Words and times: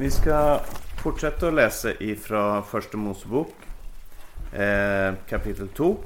Vi 0.00 0.10
ska 0.10 0.60
fortsätta 1.02 1.48
att 1.48 1.54
läsa 1.54 1.92
ifrån 1.92 2.64
Första 2.64 2.96
Mosebok 2.96 3.54
eh, 4.52 5.14
kapitel 5.28 5.68
2. 5.68 5.96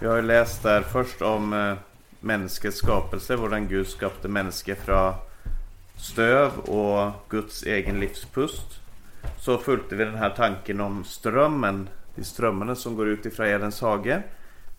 Vi 0.00 0.06
har 0.06 0.16
ju 0.16 0.22
läst 0.22 0.62
där 0.62 0.82
först 0.82 1.22
om 1.22 1.52
eh, 1.52 1.74
människets 2.20 2.76
skapelse, 2.76 3.36
hur 3.36 3.68
Gud 3.68 3.86
skapade 3.86 4.28
människa 4.28 4.74
från 4.74 5.14
stöv 5.96 6.58
och 6.58 7.12
Guds 7.28 7.62
egen 7.62 8.00
livspust. 8.00 8.80
Så 9.38 9.58
följde 9.58 9.96
vi 9.96 10.04
den 10.04 10.18
här 10.18 10.30
tanken 10.30 10.80
om 10.80 11.04
strömmen, 11.04 11.88
de 12.14 12.24
strömmarna 12.24 12.74
som 12.74 12.96
går 12.96 13.08
ut 13.08 13.26
ifrån 13.26 13.46
Edens 13.46 13.80
hage. 13.80 14.22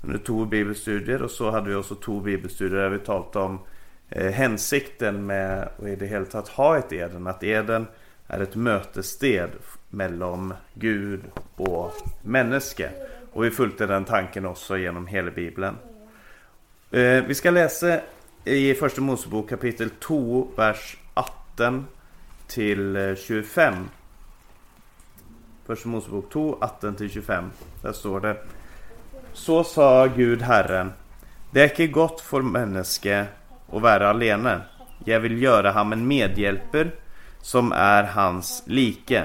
Under 0.02 0.20
två 0.20 0.45
bibelstudier 0.45 1.21
och 1.21 1.32
så 1.32 1.52
hade 1.52 1.70
vi 1.70 1.75
också 1.75 1.95
två 1.95 2.20
bibelstudier 2.20 2.80
där 2.80 2.89
vi 2.89 3.00
talade 3.00 3.39
om 3.39 3.59
eh, 4.09 4.32
hänsikten 4.32 5.25
med 5.25 5.70
och 5.77 5.89
i 5.89 5.95
det 5.95 6.05
hela 6.05 6.25
att 6.32 6.48
ha 6.48 6.77
ett 6.77 6.93
Eden. 6.93 7.27
Att 7.27 7.43
Eden 7.43 7.88
är 8.34 8.39
ett 8.39 8.55
mötessted 8.55 9.49
mellan 9.89 10.53
Gud 10.73 11.21
och 11.55 11.94
människa. 12.21 12.89
Och 13.34 13.44
vi 13.44 13.52
följde 13.52 13.85
den 13.85 14.05
tanken 14.05 14.45
också 14.45 14.77
genom 14.77 15.08
hela 15.08 15.31
Bibeln. 15.31 15.77
Eh, 16.91 17.23
vi 17.23 17.35
ska 17.35 17.52
läsa 17.52 17.99
i 18.44 18.73
Första 18.73 19.02
Mosebok 19.02 19.49
kapitel 19.49 19.89
2, 19.89 20.48
vers 20.55 20.98
18 21.13 21.88
till 22.48 22.95
eh, 22.95 23.16
25. 23.16 23.73
Första 25.66 25.89
Mosebok 25.89 26.30
2, 26.31 26.58
18 26.61 26.95
till 26.95 27.09
25. 27.09 27.52
Där 27.81 27.91
står 27.91 28.20
det. 28.20 28.38
Så 29.34 29.63
sa 29.63 30.05
Gud 30.05 30.41
Herren. 30.41 30.91
Det 31.52 31.61
är 31.61 31.70
inte 31.70 31.88
gott 31.88 32.22
för 32.22 32.41
människa 32.41 33.25
att 33.72 33.81
vara 33.81 34.09
alene. 34.09 34.61
Jag 35.05 35.20
vill 35.20 35.41
göra 35.41 35.72
ham 35.72 35.94
en 35.94 36.08
medhjälper 36.08 36.91
som 37.43 37.71
är 37.71 38.03
hans 38.03 38.63
like. 38.65 39.23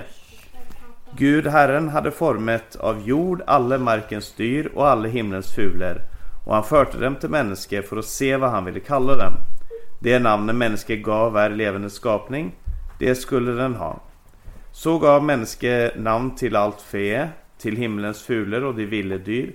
Gud 1.16 1.46
Herren 1.46 1.88
hade 1.88 2.10
formet 2.10 2.76
av 2.76 3.08
jord 3.08 3.42
alle 3.46 3.78
markens 3.78 4.32
dyr 4.32 4.70
och 4.74 4.88
alle 4.88 5.08
himlens 5.08 5.54
fugler 5.54 6.00
och 6.46 6.54
han 6.54 6.64
förde 6.64 6.98
dem 6.98 7.16
till 7.16 7.28
människor 7.28 7.82
för 7.82 7.96
att 7.96 8.04
se 8.04 8.36
vad 8.36 8.50
han 8.50 8.64
ville 8.64 8.80
kalla 8.80 9.16
dem. 9.16 9.32
Det 10.00 10.18
namnet 10.18 10.56
människa 10.56 10.94
gav 10.94 11.36
är 11.36 11.50
levande 11.50 11.90
skapning, 11.90 12.54
det 12.98 13.14
skulle 13.14 13.52
den 13.52 13.74
ha. 13.74 14.00
Så 14.72 14.98
gav 14.98 15.24
människa 15.24 15.90
namn 15.96 16.36
till 16.36 16.56
allt 16.56 16.80
fe, 16.80 17.28
till 17.58 17.76
himlens 17.76 18.22
fugler 18.22 18.64
och 18.64 18.74
de 18.74 18.86
ville 18.86 19.18
dyr. 19.18 19.52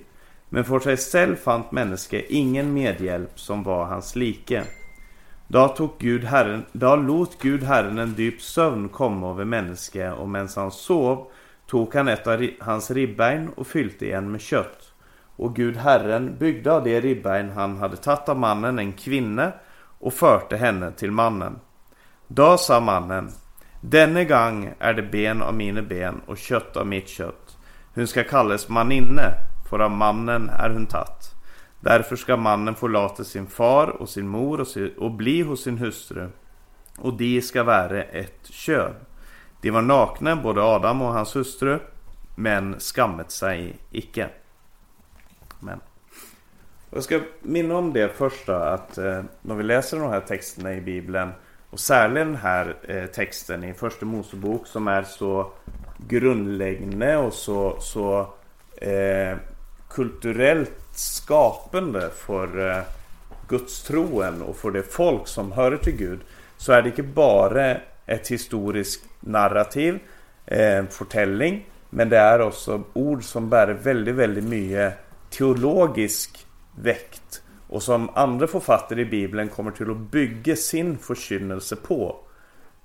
Men 0.48 0.64
för 0.64 0.80
sig 0.80 0.96
själv 0.96 1.36
fann 1.36 1.62
människa 1.70 2.20
ingen 2.28 2.74
medhjälp 2.74 3.40
som 3.40 3.62
var 3.62 3.84
hans 3.84 4.16
like. 4.16 4.64
Då, 5.54 5.68
tog 5.68 5.90
Gud 5.98 6.24
herren, 6.24 6.64
då 6.72 6.96
lot 6.96 7.38
Gud 7.40 7.62
Herren 7.62 7.98
en 7.98 8.14
djup 8.14 8.42
sömn 8.42 8.88
komma 8.88 9.30
över 9.30 9.44
människa 9.44 10.14
och 10.14 10.28
medan 10.28 10.48
han 10.56 10.70
sov 10.70 11.26
tog 11.66 11.94
han 11.94 12.08
ett 12.08 12.26
av 12.26 12.48
hans 12.60 12.90
ribbein 12.90 13.48
och 13.56 13.66
fyllde 13.66 14.06
igen 14.06 14.32
med 14.32 14.40
kött. 14.40 14.92
Och 15.36 15.56
Gud 15.56 15.76
Herren 15.76 16.36
byggde 16.38 16.72
av 16.72 16.84
det 16.84 17.00
ribbein 17.00 17.50
han 17.50 17.76
hade 17.76 17.96
tagit 17.96 18.28
av 18.28 18.38
mannen 18.38 18.78
en 18.78 18.92
kvinna 18.92 19.52
och 19.98 20.14
förde 20.14 20.56
henne 20.56 20.92
till 20.92 21.10
mannen. 21.10 21.58
Då 22.28 22.56
sa 22.58 22.80
mannen 22.80 23.30
Denne 23.80 24.24
gång 24.24 24.74
är 24.78 24.94
det 24.94 25.02
ben 25.02 25.42
av 25.42 25.54
mina 25.54 25.82
ben 25.82 26.20
och 26.26 26.38
kött 26.38 26.76
av 26.76 26.86
mitt 26.86 27.08
kött. 27.08 27.56
Hon 27.94 28.06
ska 28.06 28.24
kallas 28.24 28.68
maninne, 28.68 29.34
för 29.70 29.78
av 29.78 29.90
mannen 29.90 30.50
är 30.50 30.70
hon 30.70 30.86
tatt. 30.86 31.33
Därför 31.84 32.16
ska 32.16 32.36
mannen 32.36 32.74
förlata 32.74 33.24
sin 33.24 33.46
far 33.46 33.88
och 33.88 34.08
sin 34.08 34.28
mor 34.28 34.60
och, 34.60 34.66
sin, 34.66 34.94
och 34.98 35.10
bli 35.10 35.42
hos 35.42 35.62
sin 35.62 35.78
hustru. 35.78 36.28
Och 36.98 37.16
de 37.16 37.42
ska 37.42 37.62
vara 37.62 38.02
ett 38.02 38.46
kön. 38.46 38.94
De 39.60 39.70
var 39.70 39.82
nakna, 39.82 40.36
både 40.36 40.62
Adam 40.62 41.02
och 41.02 41.12
hans 41.12 41.36
hustru, 41.36 41.78
men 42.36 42.80
skammet 42.80 43.30
sig 43.30 43.76
icke. 43.90 44.28
Men. 45.60 45.80
Jag 46.90 47.02
ska 47.02 47.20
minna 47.42 47.76
om 47.76 47.92
det 47.92 48.08
första 48.08 48.70
att 48.70 48.98
eh, 48.98 49.22
när 49.42 49.54
vi 49.54 49.62
läser 49.62 49.98
de 49.98 50.10
här 50.10 50.20
texterna 50.20 50.74
i 50.74 50.80
Bibeln 50.80 51.30
och 51.70 51.80
särskilt 51.80 52.14
den 52.14 52.36
här 52.36 52.76
eh, 52.82 53.06
texten 53.06 53.64
i 53.64 53.74
Första 53.74 54.06
Mosebok 54.06 54.66
som 54.66 54.88
är 54.88 55.02
så 55.02 55.52
grundläggande 56.08 57.16
och 57.16 57.32
så, 57.32 57.76
så 57.80 58.20
eh, 58.76 59.36
kulturellt 59.88 60.83
skapande 60.98 62.10
för 62.10 62.70
eh, 62.70 62.82
gudstroen 63.48 64.42
och 64.42 64.56
för 64.56 64.70
det 64.70 64.82
folk 64.82 65.28
som 65.28 65.52
hör 65.52 65.76
till 65.76 65.96
Gud 65.96 66.20
så 66.56 66.72
är 66.72 66.82
det 66.82 66.88
inte 66.88 67.02
bara 67.02 67.76
ett 68.06 68.28
historiskt 68.28 69.04
narrativ, 69.20 69.98
eh, 70.46 70.76
en 70.76 70.88
fortelling 70.88 71.66
men 71.90 72.08
det 72.08 72.18
är 72.18 72.40
också 72.40 72.82
ord 72.92 73.24
som 73.24 73.50
bär 73.50 73.68
väldigt, 73.68 74.14
väldigt 74.14 74.44
mycket 74.44 74.94
teologisk 75.30 76.46
väkt 76.80 77.42
och 77.68 77.82
som 77.82 78.10
andra 78.14 78.46
författare 78.46 79.00
i 79.00 79.04
Bibeln 79.04 79.48
kommer 79.48 79.70
till 79.70 79.90
att 79.90 79.96
bygga 79.96 80.56
sin 80.56 80.98
förkynnelse 80.98 81.76
på. 81.76 82.16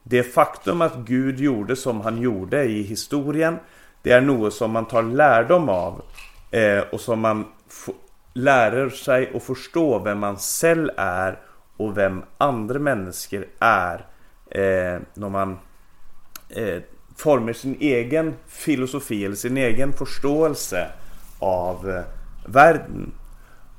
Det 0.03 0.23
faktum 0.23 0.81
att 0.81 0.95
Gud 0.95 1.39
gjorde 1.39 1.75
som 1.75 2.01
han 2.01 2.21
gjorde 2.21 2.63
i 2.63 2.81
historien 2.81 3.59
det 4.01 4.11
är 4.11 4.21
något 4.21 4.53
som 4.53 4.71
man 4.71 4.85
tar 4.85 5.03
lärdom 5.03 5.69
av 5.69 6.01
eh, 6.51 6.79
och 6.91 7.01
som 7.01 7.19
man 7.19 7.45
lärer 8.33 8.89
sig 8.89 9.31
att 9.35 9.43
förstå 9.43 9.99
vem 9.99 10.19
man 10.19 10.37
själv 10.37 10.89
är 10.97 11.39
och 11.77 11.97
vem 11.97 12.23
andra 12.37 12.79
människor 12.79 13.47
är 13.59 14.05
eh, 14.51 15.01
när 15.13 15.29
man 15.29 15.57
eh, 16.49 16.81
formar 17.17 17.53
sin 17.53 17.77
egen 17.79 18.33
filosofi 18.47 19.25
eller 19.25 19.35
sin 19.35 19.57
egen 19.57 19.93
förståelse 19.93 20.87
av 21.39 21.89
eh, 21.89 22.03
världen. 22.45 23.11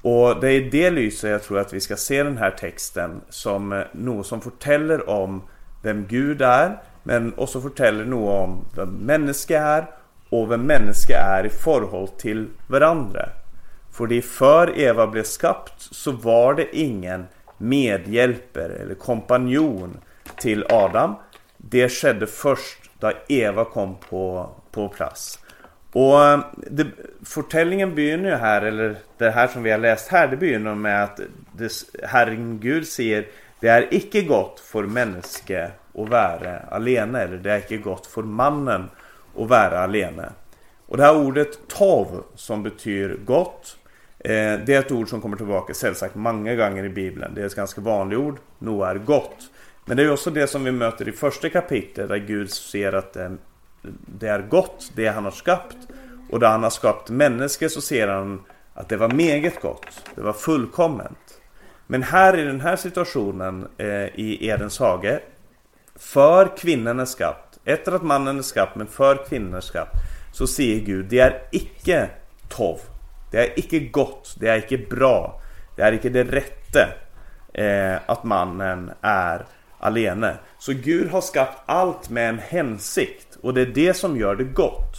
Och 0.03 0.41
det 0.41 0.49
är 0.49 0.61
i 0.61 0.71
det 0.71 0.91
lyset 0.91 1.31
jag 1.31 1.43
tror 1.43 1.59
att 1.59 1.73
vi 1.73 1.81
ska 1.81 1.97
se 1.97 2.23
den 2.23 2.37
här 2.37 2.51
texten 2.51 3.21
som 3.29 3.73
eh, 3.73 3.83
något 3.93 4.27
som 4.27 4.41
berättar 4.41 5.11
om 5.11 5.43
vem 5.83 6.07
Gud 6.07 6.43
är 6.43 6.83
men 7.03 7.35
också 7.37 7.61
berättar 7.61 7.93
något 8.05 8.49
om 8.49 8.65
vem 8.77 8.89
människa 8.89 9.59
är 9.59 9.87
och 10.31 10.51
vem 10.51 10.63
människa 10.63 11.17
är 11.17 11.47
i 11.47 11.49
förhållande 11.49 12.13
till 12.19 12.49
varandra. 12.67 13.29
För 13.93 14.21
för 14.21 14.79
Eva 14.79 15.07
blev 15.07 15.23
skapt 15.23 15.75
så 15.79 16.13
var 16.13 16.55
det 16.55 16.77
ingen 16.77 17.27
medhjälpare 17.59 18.73
eller 18.73 18.95
kompanjon 18.95 19.99
till 20.37 20.67
Adam. 20.69 21.15
Det 21.57 21.89
skedde 21.89 22.27
först 22.27 22.91
då 22.99 23.13
Eva 23.29 23.65
kom 23.65 23.97
på, 24.11 24.51
på 24.71 24.89
plats. 24.89 25.39
Och 25.93 26.25
eh, 26.25 26.41
det, 26.57 26.87
fortällningen 27.25 27.95
begynner 27.95 28.31
ju 28.31 28.37
här, 28.37 28.63
eller 28.63 28.97
det 29.19 29.31
här 29.31 29.49
som 29.49 29.63
vi 29.63 29.71
har 29.71 29.79
läst 29.79 30.09
här, 30.09 30.29
det 30.29 30.37
begynner 30.37 30.75
med 30.75 31.03
att 31.05 31.21
det, 31.53 31.73
Herren 32.03 32.59
Gud 32.61 32.87
säger 32.87 33.27
Det 33.61 33.69
är 33.69 33.95
icke 33.95 34.23
gott 34.23 34.61
för 34.61 34.83
människa 34.83 35.71
att 35.95 36.09
vara 36.09 36.59
alene, 36.71 37.21
eller 37.21 37.37
det 37.37 37.53
är 37.53 37.59
icke 37.59 37.77
gott 37.77 38.07
för 38.07 38.23
mannen 38.23 38.91
att 39.37 39.49
vara 39.49 39.79
alene. 39.79 40.29
Och 40.87 40.97
det 40.97 41.03
här 41.03 41.17
ordet 41.17 41.69
tov 41.69 42.25
som 42.35 42.63
betyder 42.63 43.17
gott 43.25 43.77
Eh, 44.25 44.61
det 44.67 44.75
är 44.75 44.79
ett 44.79 44.93
ord 44.93 45.09
som 45.09 45.21
kommer 45.21 45.37
tillbaka 45.37 45.75
sällsagt 45.75 46.15
många 46.15 46.55
gånger 46.55 46.85
i 46.85 46.89
Bibeln. 46.89 47.35
Det 47.35 47.43
är 47.43 47.47
ett 47.47 47.55
ganska 47.55 47.81
vanligt 47.81 48.19
ord. 48.19 48.39
'noa 48.59 48.91
är 48.91 48.99
gott. 48.99 49.51
Men 49.85 49.97
det 49.97 50.03
är 50.03 50.13
också 50.13 50.31
det 50.31 50.47
som 50.47 50.65
vi 50.65 50.73
möter 50.73 51.09
i 51.09 51.13
första 51.13 51.49
kapitlet 51.49 52.09
där 52.09 52.17
Gud 52.17 52.51
ser 52.51 52.93
att 52.93 53.17
eh, 53.17 53.31
det 54.19 54.29
är 54.29 54.43
gott, 54.43 54.93
det 54.95 55.07
han 55.07 55.25
har 55.25 55.31
skapat. 55.31 55.77
Och 56.31 56.41
där 56.41 56.49
han 56.49 56.63
har 56.63 56.71
skapat 56.71 57.11
människor 57.11 57.69
så 57.69 57.81
ser 57.81 58.09
han 58.09 58.41
att 58.75 58.89
det 58.89 58.97
var 58.97 59.09
meget 59.09 59.61
gott. 59.61 59.87
Det 60.15 60.21
var 60.21 60.33
fullkomment. 60.33 61.41
Men 61.91 62.03
här 62.03 62.39
i 62.39 62.45
den 62.45 62.61
här 62.61 62.77
situationen 62.77 63.69
eh, 63.79 64.05
i 64.05 64.49
Edens 64.49 64.79
hage 64.79 65.21
För 65.97 66.57
kvinnan 66.57 67.01
är 67.01 67.05
skapt 67.05 67.59
Efter 67.65 67.93
att 67.93 68.03
mannen 68.03 68.39
är 68.39 68.43
skapt 68.43 68.77
men 68.77 68.87
för 68.87 69.27
kvinnan 69.29 69.55
är 69.55 69.61
skapt 69.61 69.97
Så 70.33 70.47
säger 70.47 70.81
Gud 70.81 71.07
det 71.07 71.19
är 71.19 71.43
icke 71.51 72.09
tov 72.49 72.81
det 73.31 73.39
är 73.39 73.59
icke 73.59 73.79
gott, 73.79 74.37
det 74.41 74.49
är 74.49 74.59
icke 74.59 74.79
bra 74.79 75.41
Det 75.77 75.83
är 75.83 75.93
icke 75.93 76.09
det 76.09 76.25
rätte 76.25 76.89
eh, 77.55 78.01
Att 78.07 78.25
mannen 78.25 78.91
är 79.01 79.47
alene. 79.79 80.37
Så 80.59 80.73
Gud 80.73 81.11
har 81.11 81.21
skapat 81.21 81.63
allt 81.67 82.11
med 82.11 82.29
en 82.29 82.39
hänsikt 82.39 83.39
och 83.43 83.55
det 83.55 83.61
är 83.61 83.67
det 83.67 83.95
som 83.95 84.17
gör 84.17 84.37
det 84.37 84.45
gott. 84.45 84.95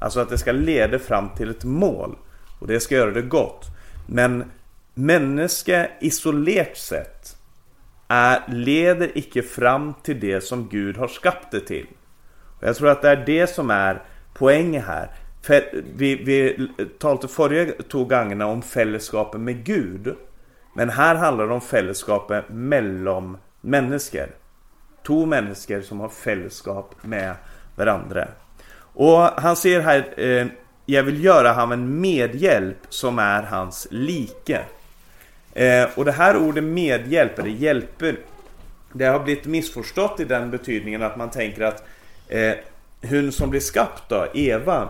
Alltså 0.00 0.20
att 0.20 0.30
det 0.30 0.38
ska 0.38 0.52
leda 0.52 0.98
fram 0.98 1.28
till 1.36 1.50
ett 1.50 1.64
mål 1.64 2.16
och 2.60 2.66
det 2.66 2.80
ska 2.80 2.94
göra 2.94 3.10
det 3.10 3.22
gott. 3.22 3.66
Men 4.06 4.50
människa 4.94 5.88
isolerat 6.00 6.76
sett 6.76 7.36
är, 8.08 8.42
leder 8.48 9.18
icke 9.18 9.42
fram 9.42 9.94
till 10.02 10.20
det 10.20 10.40
som 10.40 10.68
Gud 10.68 10.96
har 10.96 11.08
skapat 11.08 11.50
det 11.50 11.60
till. 11.60 11.86
Och 12.60 12.68
jag 12.68 12.76
tror 12.76 12.88
att 12.88 13.02
det 13.02 13.10
är 13.10 13.24
det 13.26 13.46
som 13.46 13.70
är 13.70 14.02
poängen 14.34 14.82
här. 14.82 15.10
För 15.46 15.82
vi, 15.96 16.14
vi 16.14 16.68
talade 16.98 17.28
förra 17.28 17.72
två 17.90 18.04
gångerna 18.04 18.46
om 18.46 18.62
fällskapen 18.62 19.44
med 19.44 19.64
Gud. 19.64 20.14
Men 20.74 20.90
här 20.90 21.14
handlar 21.14 21.46
det 21.46 21.54
om 21.54 21.60
fällskapen 21.60 22.44
mellan 22.48 23.38
människor. 23.60 24.26
två 25.06 25.26
människor 25.26 25.80
som 25.80 26.00
har 26.00 26.08
fällskap 26.08 26.94
med 27.02 27.34
varandra. 27.76 28.28
Och 28.78 29.18
han 29.18 29.56
säger 29.56 29.80
här, 29.80 30.14
eh, 30.16 30.46
jag 30.86 31.02
vill 31.02 31.24
göra 31.24 31.52
honom 31.52 31.72
en 31.72 32.00
medhjälp 32.00 32.78
som 32.88 33.18
är 33.18 33.42
hans 33.42 33.88
like. 33.90 34.60
Eh, 35.52 35.88
och 35.94 36.04
det 36.04 36.12
här 36.12 36.36
ordet 36.36 36.64
medhjälp, 36.64 37.38
eller 37.38 37.50
hjälper, 37.50 38.16
det 38.92 39.04
har 39.04 39.20
blivit 39.20 39.46
missförstått 39.46 40.20
i 40.20 40.24
den 40.24 40.50
betydningen 40.50 41.02
att 41.02 41.16
man 41.16 41.30
tänker 41.30 41.62
att 41.62 41.84
eh, 42.28 42.52
hon 43.02 43.32
som 43.32 43.50
blir 43.50 43.60
skapt 43.60 44.08
då, 44.08 44.26
Eva, 44.34 44.88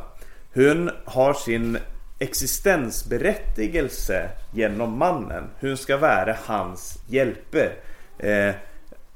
hon 0.56 0.90
har 1.04 1.34
sin 1.34 1.78
existensberättigelse 2.18 4.30
genom 4.52 4.98
mannen. 4.98 5.44
Hon 5.60 5.76
ska 5.76 5.96
vara 5.96 6.36
hans 6.44 6.98
hjälpe. 7.08 7.72
Eh, 8.18 8.54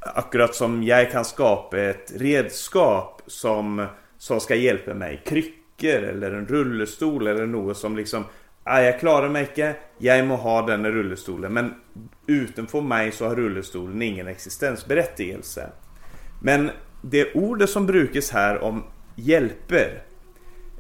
akkurat 0.01 0.55
som 0.55 0.83
jag 0.83 1.11
kan 1.11 1.25
skapa 1.25 1.81
ett 1.81 2.13
redskap 2.17 3.23
som, 3.27 3.87
som 4.19 4.41
ska 4.41 4.55
hjälpa 4.55 4.95
mig. 4.95 5.23
Kryckor 5.27 6.03
eller 6.03 6.33
en 6.33 6.47
rullstol 6.47 7.27
eller 7.27 7.47
något 7.47 7.77
som 7.77 7.97
liksom 7.97 8.25
ah, 8.65 8.81
jag 8.81 9.01
klarar 9.01 9.29
mig 9.29 9.43
inte, 9.43 9.75
jag 9.99 10.27
må 10.27 10.37
ha 10.37 10.67
den 10.67 10.87
rullstolen 10.87 11.53
Men 11.53 11.75
utanför 12.27 12.81
mig 12.81 13.13
så 13.13 13.29
har 13.29 13.37
rullstolen 13.37 14.03
ingen 14.03 14.29
existensberättigelse. 14.29 15.71
Men 16.43 16.71
det 17.03 17.35
ordet 17.35 17.71
som 17.71 17.87
brukas 17.87 18.31
här 18.31 18.63
om 18.63 18.85
hjälper 19.15 20.03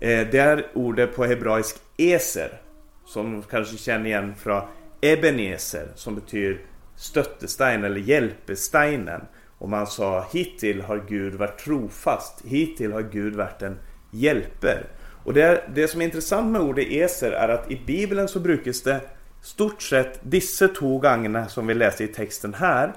Eh, 0.00 0.26
det 0.31 0.38
är 0.38 0.67
ordet 0.75 1.17
på 1.17 1.25
hebraisk 1.25 1.76
eser. 1.97 2.61
Som 3.06 3.43
kanske 3.43 3.76
känner 3.76 4.06
igen 4.06 4.35
från 4.35 4.62
Ebenezer 5.00 5.88
som 5.94 6.14
betyder 6.14 6.61
stöttestein 6.97 7.85
eller 7.85 8.00
hjälpesteinen. 8.00 9.20
Och 9.58 9.69
man 9.69 9.87
sa 9.87 10.26
hittill 10.32 10.81
har 10.81 11.05
Gud 11.08 11.35
varit 11.35 11.58
trofast. 11.58 12.44
Hittill 12.44 12.93
har 12.93 13.02
Gud 13.02 13.35
varit 13.35 13.62
en 13.62 13.79
hjälper. 14.11 14.87
Och 15.25 15.35
det, 15.35 15.43
är, 15.43 15.70
det 15.75 15.88
som 15.88 16.00
är 16.00 16.05
intressant 16.05 16.52
med 16.52 16.61
ordet 16.61 16.87
eser 16.91 17.32
är 17.32 17.49
att 17.49 17.70
i 17.70 17.81
Bibeln 17.87 18.29
så 18.29 18.41
brukas 18.41 18.82
det 18.82 19.00
stort 19.43 19.82
sett 19.82 20.20
dessa 20.23 20.69
två 20.69 20.99
gångerna 20.99 21.49
som 21.49 21.67
vi 21.67 21.75
läser 21.75 22.05
i 22.05 22.08
texten 22.08 22.55
här 22.55 22.93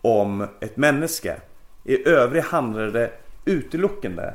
om 0.00 0.48
ett 0.60 0.76
människa. 0.76 1.36
I 1.84 2.08
övrigt 2.08 2.44
handlar 2.44 2.86
det 2.86 3.10
uteluckande 3.44 4.30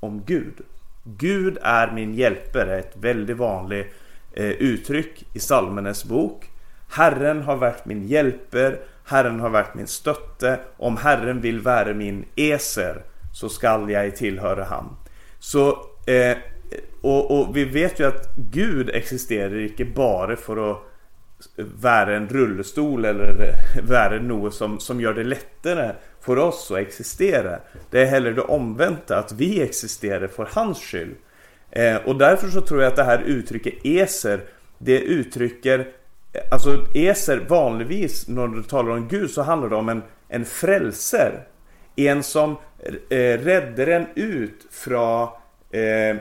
om 0.00 0.22
Gud. 0.26 0.62
Gud 1.06 1.58
är 1.62 1.92
min 1.92 2.14
hjälpare, 2.14 2.78
ett 2.78 2.92
väldigt 2.94 3.36
vanligt 3.36 3.86
eh, 4.32 4.50
uttryck 4.50 5.24
i 5.32 5.38
Salmenes 5.38 6.04
bok. 6.04 6.50
Herren 6.88 7.42
har 7.42 7.56
varit 7.56 7.84
min 7.84 8.06
hjälper, 8.06 8.78
Herren 9.04 9.40
har 9.40 9.50
varit 9.50 9.74
min 9.74 9.86
stötte. 9.86 10.60
Om 10.76 10.96
Herren 10.96 11.40
vill 11.40 11.60
vara 11.60 11.94
min 11.94 12.24
eser 12.36 13.02
så 13.32 13.48
skall 13.48 13.90
jag 13.90 14.16
tillhöra 14.16 14.64
han. 14.64 14.96
Så, 15.38 15.68
eh, 16.06 16.36
och, 17.00 17.40
och, 17.40 17.56
vi 17.56 17.64
vet 17.64 18.00
ju 18.00 18.06
att 18.06 18.36
Gud 18.36 18.90
existerar 18.90 19.58
inte 19.58 19.84
bara 19.84 20.36
för 20.36 20.70
att 20.70 20.78
vara 21.80 22.16
en 22.16 22.28
rullstol 22.28 23.04
eller 23.04 23.52
vara 23.82 24.18
något 24.20 24.54
som, 24.54 24.80
som 24.80 25.00
gör 25.00 25.14
det 25.14 25.24
lättare 25.24 25.92
får 26.26 26.38
oss 26.38 26.70
att 26.70 26.78
existera. 26.78 27.58
Det 27.90 28.00
är 28.00 28.06
heller 28.06 28.32
det 28.32 28.42
omvända, 28.42 29.18
att 29.18 29.32
vi 29.32 29.62
existerar 29.62 30.26
för 30.26 30.48
hans 30.52 30.78
skull. 30.78 31.14
Eh, 31.70 31.96
och 31.96 32.16
därför 32.16 32.48
så 32.48 32.60
tror 32.60 32.82
jag 32.82 32.90
att 32.90 32.96
det 32.96 33.04
här 33.04 33.22
uttrycket 33.26 33.74
eser, 33.84 34.40
det 34.78 35.00
uttrycker 35.00 35.78
eh, 35.78 36.40
Alltså 36.50 36.86
eser 36.94 37.46
vanligtvis 37.48 38.28
när 38.28 38.48
du 38.48 38.62
talar 38.62 38.90
om 38.90 39.08
Gud 39.08 39.30
så 39.30 39.42
handlar 39.42 39.68
det 39.68 39.76
om 39.76 39.88
en, 39.88 40.02
en 40.28 40.44
frälser. 40.44 41.46
En 41.96 42.22
som 42.22 42.56
eh, 43.08 43.16
räddar 43.18 43.86
en 43.86 44.06
ut 44.14 44.66
från 44.70 45.28
eh, 45.70 46.16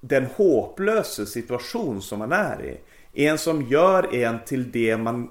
den 0.00 0.26
hopplösa 0.36 1.26
situation 1.26 2.02
som 2.02 2.18
man 2.18 2.32
är 2.32 2.64
i. 2.64 2.80
En 3.26 3.38
som 3.38 3.62
gör 3.62 4.14
en 4.14 4.38
till 4.46 4.70
det 4.70 4.96
man 4.96 5.28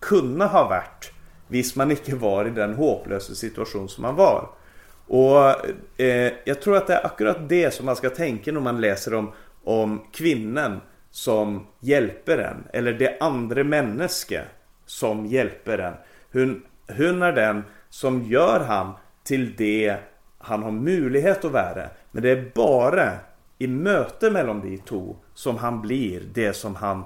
kunde 0.00 0.44
ha 0.44 0.68
varit 0.68 1.13
Visst 1.48 1.76
man 1.76 1.90
icke 1.90 2.14
var 2.14 2.44
i 2.44 2.50
den 2.50 2.74
hopplösa 2.74 3.34
situation 3.34 3.88
som 3.88 4.02
man 4.02 4.14
var. 4.14 4.48
Och 5.06 5.70
eh, 6.00 6.32
jag 6.44 6.62
tror 6.62 6.76
att 6.76 6.86
det 6.86 6.94
är 6.94 7.06
akkurat 7.06 7.48
det 7.48 7.74
som 7.74 7.86
man 7.86 7.96
ska 7.96 8.10
tänka 8.10 8.52
när 8.52 8.60
man 8.60 8.80
läser 8.80 9.14
om, 9.14 9.32
om 9.64 10.04
kvinnan 10.12 10.80
som 11.10 11.66
hjälper 11.80 12.38
en. 12.38 12.64
Eller 12.72 12.92
det 12.92 13.18
andra 13.20 13.64
människa 13.64 14.42
som 14.86 15.26
hjälper 15.26 15.78
en. 15.78 15.94
Hon, 16.32 16.62
hon 16.96 17.22
är 17.22 17.32
den 17.32 17.62
som 17.88 18.22
gör 18.22 18.60
han 18.60 18.92
till 19.24 19.56
det 19.56 19.96
han 20.38 20.62
har 20.62 20.70
möjlighet 20.70 21.44
att 21.44 21.52
vara. 21.52 21.88
Men 22.10 22.22
det 22.22 22.30
är 22.30 22.50
bara 22.54 23.12
i 23.58 23.66
möte 23.66 24.30
mellan 24.30 24.60
de 24.60 24.78
två 24.78 25.16
som 25.34 25.56
han 25.56 25.80
blir 25.82 26.22
det 26.34 26.52
som 26.52 26.74
han 26.74 27.04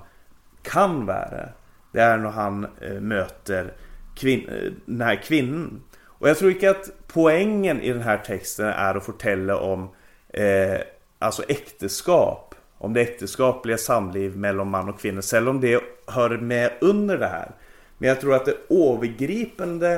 kan 0.63 1.07
vara. 1.07 1.49
Det 1.93 2.01
är 2.01 2.19
när 2.19 2.31
han 2.31 2.67
eh, 2.81 3.01
möter 3.01 3.73
kvin 4.19 4.51
den 4.87 5.01
här 5.01 5.23
kvinnan. 5.23 5.83
Och 6.05 6.29
jag 6.29 6.39
tror 6.39 6.51
inte 6.51 6.71
att 6.71 6.91
poängen 7.07 7.81
i 7.81 7.93
den 7.93 8.03
här 8.03 8.19
texten 8.19 8.67
är 8.67 8.95
att 8.95 9.05
fortälla 9.05 9.57
om 9.57 9.89
eh, 10.29 10.81
alltså 11.19 11.43
äktenskap. 11.49 12.55
Om 12.79 12.93
det 12.93 13.01
äktenskapliga 13.01 13.79
samliv 13.79 14.37
mellan 14.37 14.71
man 14.71 14.89
och 14.89 15.01
kvinna. 15.01 15.23
Selv 15.23 15.49
om 15.49 15.61
det 15.61 15.83
hör 16.07 16.39
med 16.39 16.73
under 16.81 17.19
det 17.19 17.27
här. 17.27 17.51
Men 17.99 18.09
jag 18.09 18.21
tror 18.21 18.35
att 18.35 18.45
det 18.45 18.57
övergripande 18.71 19.95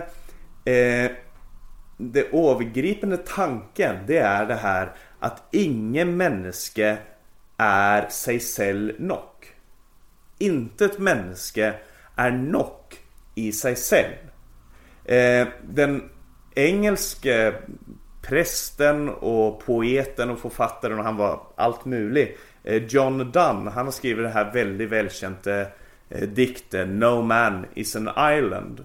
eh, 0.65 1.11
det 1.97 2.33
övergripande 2.33 3.17
tanken 3.17 3.97
det 4.07 4.19
är 4.19 4.47
det 4.47 4.55
här 4.55 4.93
att 5.19 5.43
ingen 5.51 6.17
människa 6.17 6.97
är 7.57 8.09
sig 8.09 8.41
själv 8.41 8.93
nog. 8.99 9.55
Inte 10.39 10.85
ett 10.85 10.99
människa 10.99 11.73
är 12.17 12.31
nog 12.31 13.00
i 13.35 13.53
sig 13.53 13.77
själv. 13.77 14.15
Eh, 15.05 15.49
den 15.63 16.11
engelske 16.55 17.55
prästen 18.23 19.09
och 19.09 19.65
poeten 19.65 20.31
och 20.31 20.39
författaren 20.39 20.99
och 20.99 21.05
han 21.05 21.17
var 21.17 21.41
allt 21.57 21.85
möjligt. 21.85 22.39
Eh, 22.65 22.83
John 22.85 23.31
Donne, 23.31 23.71
han 23.71 23.85
har 23.85 23.93
skrivit 23.93 24.25
den 24.25 24.33
här 24.33 24.53
väldigt 24.53 24.91
välkända 24.91 25.61
eh, 26.09 26.29
dikten 26.29 26.99
No 26.99 27.23
man 27.23 27.67
is 27.75 27.97
an 27.97 28.11
island. 28.39 28.85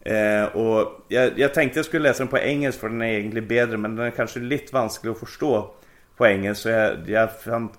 Eh, 0.00 0.44
och 0.44 1.04
jag, 1.08 1.38
jag, 1.38 1.54
tänkte 1.54 1.78
jag 1.78 1.86
skulle 1.86 2.08
läsa 2.08 2.18
den 2.18 2.28
på 2.28 2.38
engelska 2.38 2.80
för 2.80 2.88
den 2.88 3.02
är 3.02 3.06
egentligen 3.06 3.48
bättre 3.48 3.76
men 3.76 3.96
den 3.96 4.06
är 4.06 4.10
kanske 4.10 4.40
lite 4.40 4.74
vansklig 4.74 5.10
att 5.10 5.18
förstå 5.18 5.74
på 6.16 6.26
engelska. 6.26 6.62
Så 6.62 6.68
jag, 6.68 7.10
jag 7.10 7.30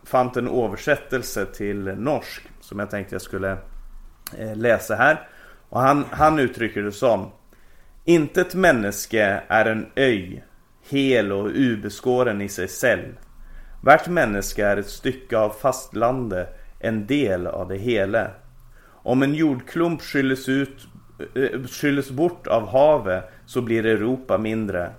fann, 0.05 0.31
en 0.35 0.47
översättelse 0.47 1.45
till 1.45 1.83
norsk 1.83 2.43
som 2.59 2.79
jag 2.79 2.89
tänkte 2.89 3.15
jag 3.15 3.21
skulle 3.21 3.57
eh, 4.37 4.55
läsa 4.55 4.95
här. 4.95 5.29
Och 5.69 5.81
han, 5.81 6.05
han 6.11 6.39
uttrycker 6.39 6.83
det 6.83 6.91
som 6.91 7.31
Inte 8.05 8.41
ett 8.41 8.55
människa 8.55 9.41
är 9.47 9.65
en 9.65 9.85
öj, 9.95 10.43
hel 10.89 11.31
och 11.31 11.49
ubeskåren 11.53 12.41
i 12.41 12.49
sig 12.49 12.67
själv. 12.67 13.13
Vart 13.81 14.07
människa 14.07 14.67
är 14.67 14.77
ett 14.77 14.89
stycke 14.89 15.37
av 15.37 15.49
fastlandet, 15.49 16.59
en 16.79 17.07
del 17.07 17.47
av 17.47 17.67
det 17.67 17.77
hela. 17.77 18.31
Om 19.03 19.23
en 19.23 19.33
jordklump 19.33 20.01
skylles, 20.01 20.49
ut, 20.49 20.87
eh, 21.35 21.43
eh, 21.43 21.63
skylles 21.63 22.11
bort 22.11 22.47
av 22.47 22.67
havet 22.67 23.23
så 23.45 23.61
blir 23.61 23.85
Europa 23.85 24.37
mindre. 24.37 24.91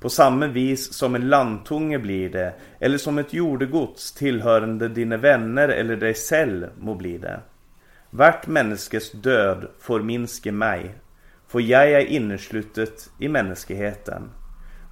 På 0.00 0.08
samma 0.08 0.46
vis 0.46 0.92
som 0.94 1.14
en 1.14 1.28
landtunge 1.28 1.98
blir 1.98 2.30
det, 2.30 2.54
eller 2.80 2.98
som 2.98 3.18
ett 3.18 3.32
jordegods 3.32 4.12
tillhörande 4.12 4.88
dina 4.88 5.16
vänner 5.16 5.68
eller 5.68 5.96
dig 5.96 6.14
själv 6.14 6.66
må 6.78 6.94
bli 6.94 7.18
det. 7.18 7.40
Vart 8.10 8.46
menneskes 8.46 9.12
död 9.12 9.68
får 9.78 10.00
minske 10.00 10.52
mig, 10.52 10.94
för 11.46 11.60
jag 11.60 11.92
är 11.92 12.06
inneslutet 12.06 13.10
i 13.18 13.28
mänskligheten. 13.28 14.30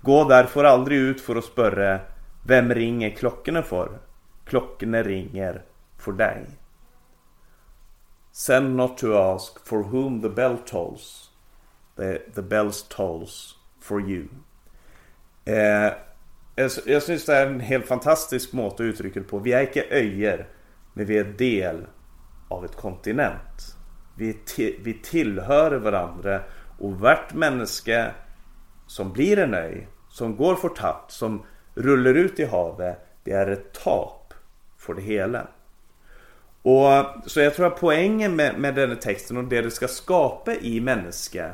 Gå 0.03 0.25
därför 0.25 0.65
aldrig 0.65 0.99
ut 0.99 1.21
för 1.21 1.37
att 1.37 1.45
spörre, 1.45 2.01
vem 2.47 2.75
ringer 2.75 3.11
klockorna 3.11 3.63
för? 3.63 3.99
Klockorna 4.45 5.03
ringer 5.03 5.63
för 5.99 6.13
dig. 6.13 6.47
Send 8.33 8.77
not 8.77 8.99
to 8.99 9.15
ask 9.15 9.67
for 9.67 9.83
whom 9.83 10.23
the 10.23 10.29
bell 10.29 10.59
tolls. 10.67 11.31
The, 11.97 12.19
the 12.19 12.43
bells 12.43 12.87
tolls 12.89 13.55
for 13.81 14.11
you. 14.11 14.29
Eh, 15.45 15.93
jag, 16.55 16.71
jag 16.87 17.03
syns 17.03 17.25
det 17.25 17.37
är 17.37 17.47
en 17.47 17.61
helt 17.61 17.87
fantastisk 17.87 18.53
måte 18.53 18.83
att 18.83 18.87
uttrycka 18.87 19.21
det 19.21 19.27
på. 19.27 19.39
Vi 19.39 19.53
är 19.53 19.61
inte 19.61 19.85
öjer, 19.91 20.49
men 20.95 21.07
vi 21.07 21.19
är 21.19 21.25
del 21.25 21.87
av 22.49 22.65
ett 22.65 22.77
kontinent. 22.77 23.77
Vi, 24.15 24.37
vi 24.83 24.95
tillhör 25.03 25.73
varandra 25.73 26.41
och 26.79 26.93
vart 26.93 27.35
människa 27.35 28.11
som 28.87 29.13
blir 29.13 29.39
en 29.39 29.55
ö, 29.55 29.75
som 30.09 30.37
går 30.37 30.55
förtappt, 30.57 31.13
som 31.13 31.43
rullar 31.75 32.15
ut 32.15 32.41
i 32.41 32.45
havet, 32.45 32.99
det 33.25 33.33
är 33.33 33.47
ett 33.47 33.73
tap 33.73 34.35
för 34.79 34.95
det 34.95 35.03
hela. 35.03 35.47
Och 36.63 37.05
Så 37.27 37.41
jag 37.41 37.55
tror 37.55 37.67
att 37.67 37.81
poängen 37.81 38.37
med, 38.37 38.59
med 38.59 38.75
den 38.75 38.89
här 38.89 38.97
texten 38.97 39.37
och 39.37 39.45
det 39.45 39.63
du 39.63 39.71
ska 39.71 39.89
skapa 39.89 40.55
i 40.55 40.81
människa 40.81 41.53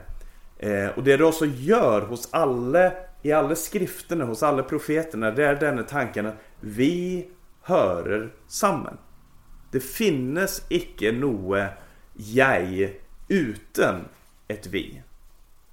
Eh, 0.58 0.88
och 0.88 1.04
det 1.04 1.16
du 1.16 1.24
också 1.24 1.46
gör 1.46 2.00
hos 2.00 2.28
alla, 2.30 2.92
i 3.22 3.32
alla 3.32 3.54
skrifterna, 3.54 4.24
hos 4.24 4.42
alla 4.42 4.62
profeterna, 4.62 5.30
det 5.30 5.44
är 5.44 5.54
denna 5.54 5.82
tanken 5.82 6.26
att 6.26 6.36
vi 6.60 7.28
hörer 7.62 8.32
samman. 8.46 8.98
Det 9.74 9.82
finnes 9.82 10.60
ikke 10.70 11.10
noe 11.10 11.64
jeg 12.14 12.92
uten 13.26 14.04
ett 14.46 14.68
vi. 14.70 15.02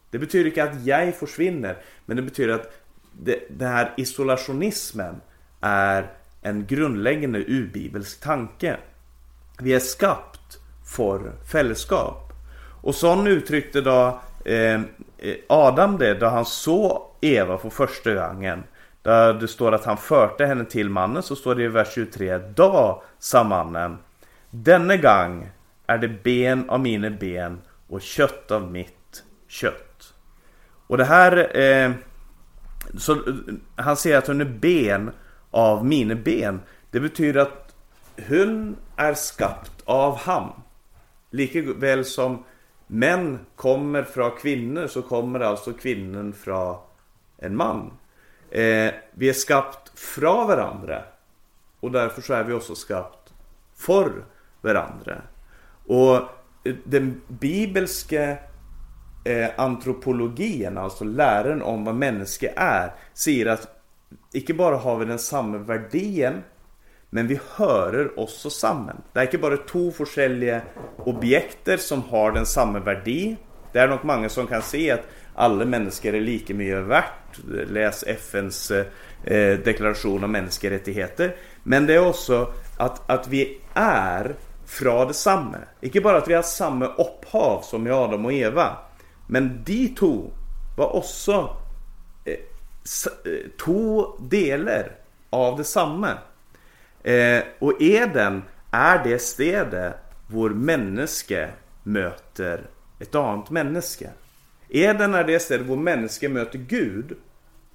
Det 0.10 0.20
betyder 0.20 0.50
inte 0.50 0.64
att 0.64 0.86
jag 0.86 1.16
försvinner, 1.16 1.78
men 2.06 2.18
det 2.18 2.24
betyder 2.24 2.54
att 2.54 2.72
det, 3.14 3.44
den 3.50 3.68
här 3.68 3.94
isolationismen 3.98 5.22
är 5.62 6.12
en 6.42 6.66
grundläggande 6.66 7.40
ubibelsk 7.40 8.22
tanke. 8.22 8.78
Vi 9.60 9.74
är 9.74 9.80
skapt 9.80 10.58
för 10.86 11.32
fällskap. 11.52 12.34
Och 12.82 12.96
sån 12.96 13.28
uttryckte 13.28 13.82
då 13.82 14.20
eh, 14.46 14.82
Adam 15.48 15.98
det 15.98 16.14
då 16.14 16.26
han 16.26 16.46
såg 16.46 17.02
Eva 17.22 17.58
för 17.58 17.70
första 17.70 18.14
gången. 18.14 18.64
Där 19.02 19.34
det 19.34 19.48
står 19.48 19.72
att 19.72 19.86
han 19.86 19.98
förde 19.98 20.46
henne 20.46 20.66
till 20.66 20.90
mannen 20.90 21.24
så 21.24 21.36
står 21.36 21.56
det 21.56 21.64
i 21.64 21.68
vers 21.68 21.94
23. 21.94 22.38
Då 22.38 23.04
sa 23.20 23.44
mannen 23.44 23.98
Denne 24.50 24.98
gång 24.98 25.50
är 25.88 25.98
det 25.98 26.24
ben 26.24 26.70
av 26.70 26.80
mina 26.80 27.10
ben 27.10 27.62
och 27.88 28.02
kött 28.02 28.52
av 28.52 28.72
mitt 28.72 29.24
kött. 29.48 30.14
Och 30.88 30.98
det 30.98 31.06
här 31.06 31.58
eh, 31.58 31.92
så, 32.98 33.14
eh, 33.14 33.34
Han 33.76 33.98
säger 33.98 34.18
att 34.18 34.28
hon 34.28 34.42
är 34.42 34.46
ben 34.46 35.12
av 35.52 35.86
mina 35.86 36.16
ben. 36.16 36.62
Det 36.92 37.00
betyder 37.00 37.42
att 37.42 37.76
hon 38.28 38.76
är 38.96 39.14
skapt 39.14 39.84
av 39.86 40.18
han. 40.18 40.52
Lika 41.30 41.62
väl 41.62 42.06
som 42.06 42.44
män 42.88 43.40
kommer 43.56 44.04
från 44.04 44.32
kvinnor 44.32 44.88
så 44.88 45.02
kommer 45.02 45.40
alltså 45.40 45.74
kvinnan 45.74 46.34
från 46.34 46.78
en 47.38 47.56
man. 47.56 47.92
Eh, 48.52 48.94
vi 49.12 49.30
är 49.30 49.34
skapt 49.34 50.00
från 50.00 50.48
varandra. 50.48 51.04
Och 51.80 51.92
därför 51.92 52.22
så 52.22 52.34
är 52.34 52.44
vi 52.44 52.54
också 52.54 52.76
skapt 52.76 53.34
för 53.76 54.12
varandra. 54.62 55.22
Och 55.88 56.16
eh, 56.16 56.76
den 56.84 57.22
bibelska 57.28 58.38
eh, 59.26 59.50
antropologin, 59.58 60.78
alltså 60.78 61.04
läran 61.04 61.62
om 61.62 61.86
vad 61.86 61.96
människa 61.96 62.48
är, 62.56 62.94
säger 63.14 63.46
att 63.46 63.68
inte 64.34 64.54
bara 64.54 64.76
har 64.76 64.98
vi 64.98 65.06
den 65.06 65.20
samma 65.20 65.58
värdien, 65.58 66.44
men 67.10 67.28
vi 67.28 67.40
hörer 67.56 68.20
också 68.20 68.50
samman. 68.50 69.02
Det 69.14 69.20
är 69.20 69.24
inte 69.24 69.38
bara 69.38 69.58
två 69.58 69.94
olika 70.00 70.62
objekter 70.98 71.78
som 71.78 72.04
har 72.04 72.32
den 72.32 72.46
samma 72.46 72.80
verdi. 72.80 73.38
Det 73.72 73.80
är 73.80 73.88
nog 73.88 74.00
många 74.04 74.30
som 74.30 74.48
kan 74.48 74.62
se 74.62 74.92
att 74.92 75.08
alla 75.36 75.66
människor 75.66 76.16
är 76.16 76.22
lika 76.22 76.54
mycket 76.54 76.84
värt. 76.84 77.40
Läs 77.68 78.04
FNs 78.04 78.72
eh, 78.72 78.86
eh, 79.24 79.60
deklaration 79.60 80.24
om 80.24 80.32
mänskliga 80.32 80.74
rättigheter. 80.74 81.36
Men 81.64 81.86
det 81.86 81.94
är 81.94 82.08
också 82.08 82.54
att, 82.78 83.10
att 83.10 83.28
vi 83.28 83.62
är 83.74 84.36
från 84.66 85.08
detsamma. 85.08 85.58
Inte 85.82 86.02
bara 86.02 86.18
att 86.18 86.28
vi 86.28 86.34
har 86.34 86.44
samma 86.44 86.86
upphav 86.86 87.62
som 87.62 87.88
i 87.88 87.92
Adam 87.92 88.26
och 88.26 88.34
Eva. 88.34 88.78
Men 89.28 89.64
de 89.66 89.88
två 89.88 90.32
var 90.78 90.96
också 90.96 91.56
eh, 92.26 92.34
eh 92.34 92.40
två 93.66 94.16
delar 94.20 94.92
av 95.30 95.58
detsamma. 95.58 96.18
Eh, 97.04 97.44
och 97.60 97.82
Eden 97.82 98.44
är 98.72 99.04
det 99.04 99.20
stället 99.20 99.96
vår 100.28 100.50
människa 100.50 101.48
möter 101.84 102.62
ett 103.00 103.16
annat 103.16 103.50
människa. 103.50 104.10
Eden 104.74 105.14
är 105.14 105.24
det 105.24 105.40
ställe 105.40 105.64
vår 105.64 105.78
människa 105.78 106.30
möter 106.30 106.58
Gud 106.58 107.18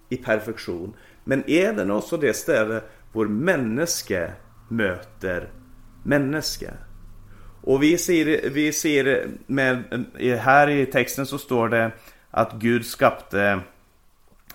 i 0.09 0.17
perfektion. 0.17 0.95
Men 1.25 1.45
Eden 1.47 1.91
är 1.91 1.95
också 1.95 2.17
det 2.17 2.37
ställe 2.37 2.81
vår 3.13 3.27
människa 3.27 4.31
möter 4.69 5.49
människa. 6.03 6.73
Och 7.63 7.83
vi 7.83 7.99
ser, 7.99 8.51
vi 8.51 8.73
ser 8.73 9.29
med, 9.47 10.05
här 10.41 10.69
i 10.69 10.87
texten 10.87 11.27
så 11.27 11.39
står 11.39 11.69
det 11.69 11.91
att 12.31 12.53
Gud 12.53 12.87
skapade 12.87 13.61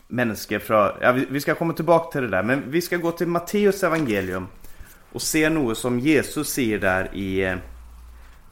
människor 0.08 0.60
från, 0.60 0.90
ja, 1.02 1.12
vi 1.30 1.42
ska 1.42 1.56
komma 1.56 1.74
tillbaka 1.74 2.12
till 2.12 2.22
det 2.22 2.28
där, 2.28 2.44
men 2.44 2.64
vi 2.72 2.82
ska 2.82 2.98
gå 2.98 3.12
till 3.12 3.28
Matteus 3.28 3.84
evangelium 3.84 4.48
och 5.12 5.22
se 5.22 5.50
något 5.50 5.78
som 5.78 6.00
Jesus 6.00 6.50
säger 6.50 6.80
där 6.80 7.16
i 7.16 7.56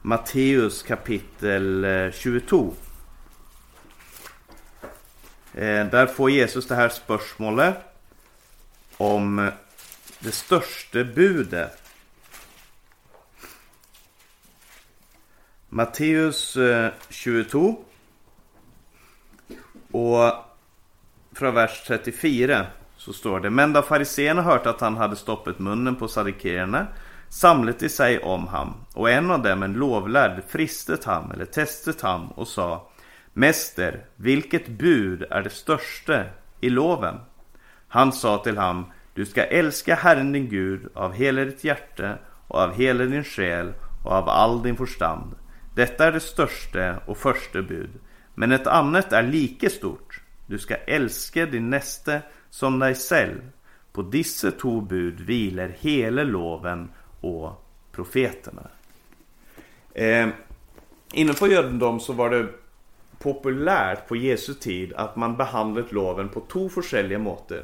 Matteus 0.02 0.84
kapitel 0.84 1.86
22. 2.14 2.74
Eh, 5.60 5.86
där 5.86 6.06
får 6.06 6.30
Jesus 6.30 6.68
det 6.68 6.76
här 6.76 6.90
spörsmålet 6.90 7.78
om 8.98 9.40
eh, 9.40 9.54
det 10.20 10.32
största 10.32 11.04
budet. 11.04 11.84
Matteus 15.70 16.56
eh, 16.56 16.92
22 17.10 17.76
och 19.92 20.34
från 21.34 21.54
vers 21.54 21.84
34 21.88 22.66
så 22.98 23.14
står 23.14 23.40
det 23.40 23.50
Men 23.50 23.74
då 23.74 23.82
fariseerna 23.82 24.42
hört 24.42 24.66
att 24.66 24.82
han 24.82 24.98
hade 24.98 25.16
stoppat 25.16 25.60
munnen 25.60 25.96
på 25.96 26.08
sadikerna 26.08 26.88
samlet 27.30 27.84
i 27.84 27.90
sig 27.90 28.20
om 28.20 28.48
ham 28.48 28.74
och 28.94 29.10
en 29.10 29.32
av 29.32 29.42
dem, 29.42 29.64
en 29.64 29.74
lovlärd, 29.74 30.44
fristet 30.48 31.04
ham 31.04 31.32
eller 31.32 31.46
testet 31.46 32.02
ham 32.02 32.28
och 32.28 32.48
sa 32.48 32.89
Mäster, 33.40 34.06
vilket 34.16 34.68
bud 34.68 35.24
är 35.30 35.42
det 35.42 35.50
största 35.50 36.26
i 36.62 36.70
loven? 36.70 37.16
Han 37.88 38.14
sa 38.14 38.38
till 38.38 38.58
ham 38.58 38.86
Du 39.14 39.26
ska 39.26 39.44
älska 39.44 39.96
Herren 39.96 40.32
din 40.32 40.50
Gud 40.50 40.88
av 40.94 41.14
hela 41.14 41.46
ditt 41.46 41.64
hjärta 41.64 42.18
och 42.48 42.60
av 42.60 42.74
hela 42.74 43.04
din 43.04 43.24
själ 43.24 43.74
och 44.06 44.12
av 44.12 44.30
all 44.30 44.64
din 44.64 44.76
förstand. 44.76 45.36
Detta 45.76 46.08
är 46.08 46.12
det 46.12 46.20
största 46.20 46.98
och 47.06 47.18
första 47.18 47.62
bud. 47.62 47.90
Men 48.36 48.52
ett 48.52 48.68
annat 48.68 49.14
är 49.14 49.24
lika 49.24 49.70
stort. 49.70 50.22
Du 50.46 50.58
ska 50.58 50.76
älska 50.76 51.46
din 51.46 51.70
näste 51.70 52.22
som 52.50 52.80
dig 52.80 52.96
själv. 52.96 53.42
På 53.92 54.02
disse 54.02 54.52
två 54.52 54.82
bud 54.82 55.20
vilar 55.20 55.76
hela 55.80 56.24
loven 56.24 56.90
och 57.22 57.66
profeterna. 57.92 58.68
Eh, 59.94 60.28
innanför 61.14 61.48
judendom 61.48 62.00
så 62.00 62.14
var 62.14 62.30
det 62.30 62.48
populärt 63.20 64.08
på 64.08 64.16
Jesu 64.16 64.54
tid 64.54 64.94
att 64.94 65.16
man 65.16 65.38
behandlade 65.38 65.88
loven 65.92 66.30
på 66.30 66.42
två 66.52 66.70
olika 66.76 67.20
måter. 67.20 67.64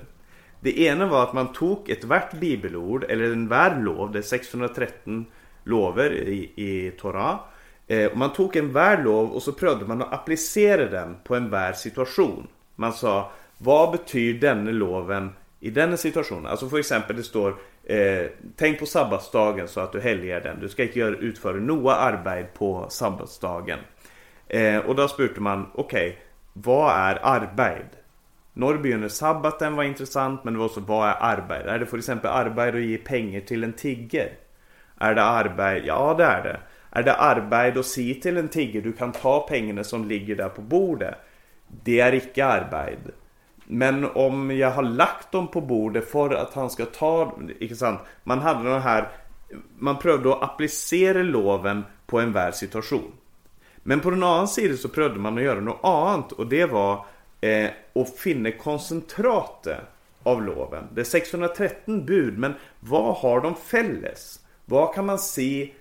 Det 0.59 0.79
ena 0.79 1.07
var 1.07 1.23
att 1.23 1.33
man 1.33 1.53
tog 1.53 1.89
ett 1.89 2.03
värt 2.03 2.33
bibelord 2.33 3.03
eller 3.03 3.23
en 3.23 3.47
värd 3.47 3.83
lov, 3.83 4.11
det 4.11 4.19
är 4.19 4.23
613 4.23 5.25
lover 5.63 6.13
i, 6.13 6.51
i 6.55 6.91
Torah. 6.91 7.39
Eh, 7.87 8.11
man 8.15 8.33
tog 8.33 8.55
en 8.55 8.71
värd 8.71 9.03
lov 9.03 9.31
och 9.31 9.43
så 9.43 9.51
prövade 9.51 9.85
man 9.85 10.01
att 10.01 10.13
applicera 10.13 10.89
den 10.89 11.15
på 11.23 11.35
en 11.35 11.49
värd 11.49 11.75
situation. 11.75 12.47
Man 12.75 12.93
sa 12.93 13.31
vad 13.57 13.91
betyder 13.91 14.47
denna 14.47 14.71
loven 14.71 15.29
i 15.59 15.69
denna 15.69 15.97
situation? 15.97 16.45
Alltså 16.45 16.69
för 16.69 16.79
exempel 16.79 17.15
det 17.15 17.23
står 17.23 17.55
eh, 17.83 18.25
Tänk 18.55 18.79
på 18.79 18.85
sabbatsdagen 18.85 19.67
så 19.67 19.79
att 19.79 19.91
du 19.91 20.01
helgar 20.01 20.41
den. 20.41 20.59
Du 20.59 20.69
ska 20.69 20.83
inte 20.83 20.99
göra, 20.99 21.15
utföra 21.15 21.57
något 21.57 21.95
arbete 21.95 22.49
på 22.57 22.85
sabbatsdagen. 22.89 23.79
Eh, 24.47 24.77
och 24.77 24.95
då 24.95 25.07
spurte 25.07 25.41
man, 25.41 25.71
okej, 25.73 26.09
okay, 26.09 26.21
vad 26.53 26.91
är 26.91 27.19
arbete? 27.23 27.97
Norrby 28.53 28.93
under 28.93 29.07
sabbaten 29.07 29.75
var 29.75 29.83
intressant, 29.83 30.43
men 30.43 30.53
det 30.53 30.59
var 30.59 30.65
också 30.65 30.79
vad 30.79 31.09
är 31.09 31.15
arbete? 31.19 31.69
Är 31.69 31.79
det 31.79 31.85
för 31.85 31.97
exempel 31.97 32.31
arbete 32.31 32.77
att 32.77 32.83
ge 32.83 32.97
pengar 32.97 33.41
till 33.41 33.63
en 33.63 33.73
tigger? 33.73 34.31
Är 34.97 35.15
det 35.15 35.23
arbete? 35.23 35.87
Ja, 35.87 36.15
det 36.17 36.23
är 36.23 36.43
det. 36.43 36.59
Är 36.91 37.03
det 37.03 37.15
arbete 37.15 37.79
att 37.79 37.85
säga 37.85 38.21
till 38.21 38.37
en 38.37 38.47
tigger 38.47 38.81
du 38.81 38.93
kan 38.93 39.11
ta 39.11 39.47
pengarna 39.47 39.83
som 39.83 40.05
ligger 40.05 40.35
där 40.35 40.49
på 40.49 40.61
bordet? 40.61 41.15
Det 41.83 41.99
är 41.99 42.13
icke 42.13 42.45
arbete. 42.45 43.11
Men 43.65 44.05
om 44.05 44.51
jag 44.51 44.71
har 44.71 44.83
lagt 44.83 45.31
dem 45.31 45.47
på 45.47 45.61
bordet 45.61 46.11
för 46.11 46.29
att 46.29 46.53
han 46.53 46.69
ska 46.69 46.85
ta 46.85 47.37
inte 47.59 47.75
sant? 47.75 47.99
Man 48.23 48.39
hade 48.39 48.69
den 48.69 48.81
här 48.81 49.09
Man 49.77 49.97
prövade 49.97 50.35
att 50.35 50.43
applicera 50.43 51.23
loven 51.23 51.83
på 52.05 52.19
en 52.19 52.33
världssituation. 52.33 53.11
Men 53.87 53.99
på 53.99 54.09
den 54.09 54.23
andra 54.23 54.47
sidan 54.47 54.77
så 54.77 54.89
prövade 54.89 55.19
man 55.19 55.37
att 55.37 55.43
göra 55.43 55.59
något 55.59 55.79
annat 55.83 56.31
och 56.31 56.47
det 56.47 56.65
var 56.65 57.05
eh, 57.41 57.69
att 57.95 58.17
finna 58.17 58.51
koncentratet 58.51 59.79
av 60.23 60.43
loven. 60.43 60.87
Det 60.93 61.01
är 61.01 61.05
613 61.05 62.05
bud 62.05 62.37
men 62.37 62.53
vad 62.79 63.15
har 63.15 63.41
de 63.41 63.55
fälles? 63.55 64.39
Vad 64.65 64.95
kan 64.95 65.05
man 65.05 65.19
se 65.19 65.71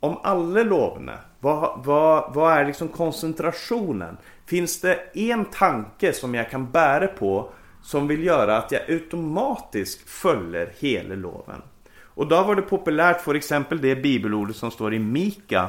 om 0.00 0.18
alla 0.22 0.62
loven? 0.62 1.10
Vad, 1.40 1.84
vad, 1.84 2.34
vad 2.34 2.52
är 2.52 2.66
liksom 2.66 2.88
koncentrationen? 2.88 4.16
Finns 4.46 4.80
det 4.80 5.00
en 5.14 5.44
tanke 5.44 6.12
som 6.12 6.34
jag 6.34 6.50
kan 6.50 6.70
bära 6.70 7.06
på 7.06 7.50
som 7.82 8.08
vill 8.08 8.24
göra 8.24 8.56
att 8.56 8.72
jag 8.72 8.82
automatiskt 8.90 10.08
följer 10.08 10.72
hela 10.78 11.14
loven? 11.14 11.62
Och 12.02 12.26
då 12.26 12.42
var 12.42 12.54
det 12.54 12.62
populärt 12.62 13.20
för 13.20 13.34
exempel 13.34 13.80
det 13.80 13.96
bibelordet 13.96 14.56
som 14.56 14.70
står 14.70 14.94
i 14.94 14.98
Mika. 14.98 15.68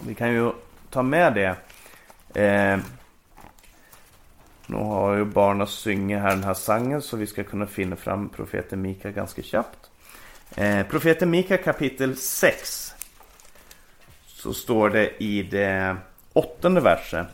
Vi 0.00 0.14
kan 0.14 0.32
ju 0.32 0.52
ta 0.90 1.02
med 1.02 1.34
det. 1.34 1.56
Eh, 2.42 2.78
Nu 4.66 4.76
har 4.76 5.16
ju 5.16 5.24
barnen 5.24 5.66
sjungit 5.66 6.20
här 6.20 6.30
den 6.30 6.44
här 6.44 6.54
sangen 6.54 7.02
så 7.02 7.16
vi 7.16 7.26
ska 7.26 7.44
kunna 7.44 7.66
finna 7.66 7.96
fram 7.96 8.28
profeten 8.28 8.82
Mika 8.82 9.10
ganska 9.10 9.42
snabbt. 9.42 9.90
Eh, 10.56 10.86
profeten 10.86 11.30
Mika 11.30 11.56
kapitel 11.56 12.16
6. 12.16 12.94
Så 14.26 14.54
står 14.54 14.90
det 14.90 15.22
i 15.22 15.42
det 15.42 15.96
åttonde 16.32 16.80
versen. 16.80 17.26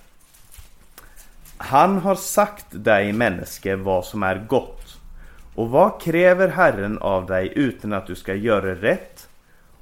Han 1.56 1.98
har 1.98 2.14
sagt 2.14 2.66
dig 2.70 3.12
människa 3.12 3.76
vad 3.76 4.04
som 4.04 4.22
är 4.22 4.44
gott. 4.48 4.98
Och 5.54 5.70
vad 5.70 6.00
kräver 6.00 6.48
Herren 6.48 6.98
av 6.98 7.26
dig 7.26 7.52
utan 7.54 7.92
att 7.92 8.06
du 8.06 8.14
ska 8.14 8.34
göra 8.34 8.74
rätt 8.74 9.28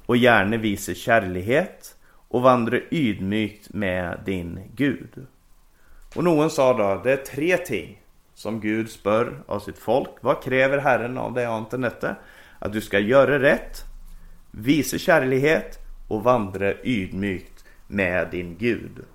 och 0.05 0.17
gärna 0.17 0.57
visa 0.57 0.93
kärlighet 0.93 1.95
och 2.27 2.41
vandra 2.41 2.79
ydmykt 2.91 3.73
med 3.73 4.19
din 4.25 4.59
Gud. 4.75 5.25
Och 6.15 6.23
någon 6.23 6.49
sa 6.49 6.77
då, 6.77 7.01
det 7.03 7.11
är 7.11 7.17
tre 7.17 7.57
ting 7.57 8.01
som 8.33 8.59
Gud 8.59 8.89
spör 8.89 9.43
av 9.47 9.59
sitt 9.59 9.77
folk. 9.77 10.09
Vad 10.21 10.43
kräver 10.43 10.77
Herren 10.77 11.17
av 11.17 11.33
dig 11.33 11.45
annat 11.45 11.71
detta? 11.71 12.15
Att 12.59 12.73
du 12.73 12.81
ska 12.81 12.99
göra 12.99 13.39
rätt, 13.39 13.83
visa 14.51 14.97
kärlighet 14.97 15.79
och 16.07 16.23
vandra 16.23 16.73
ydmykt 16.83 17.65
med 17.87 18.27
din 18.31 18.57
Gud. 18.57 19.05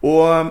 Och 0.00 0.34
eh, 0.34 0.46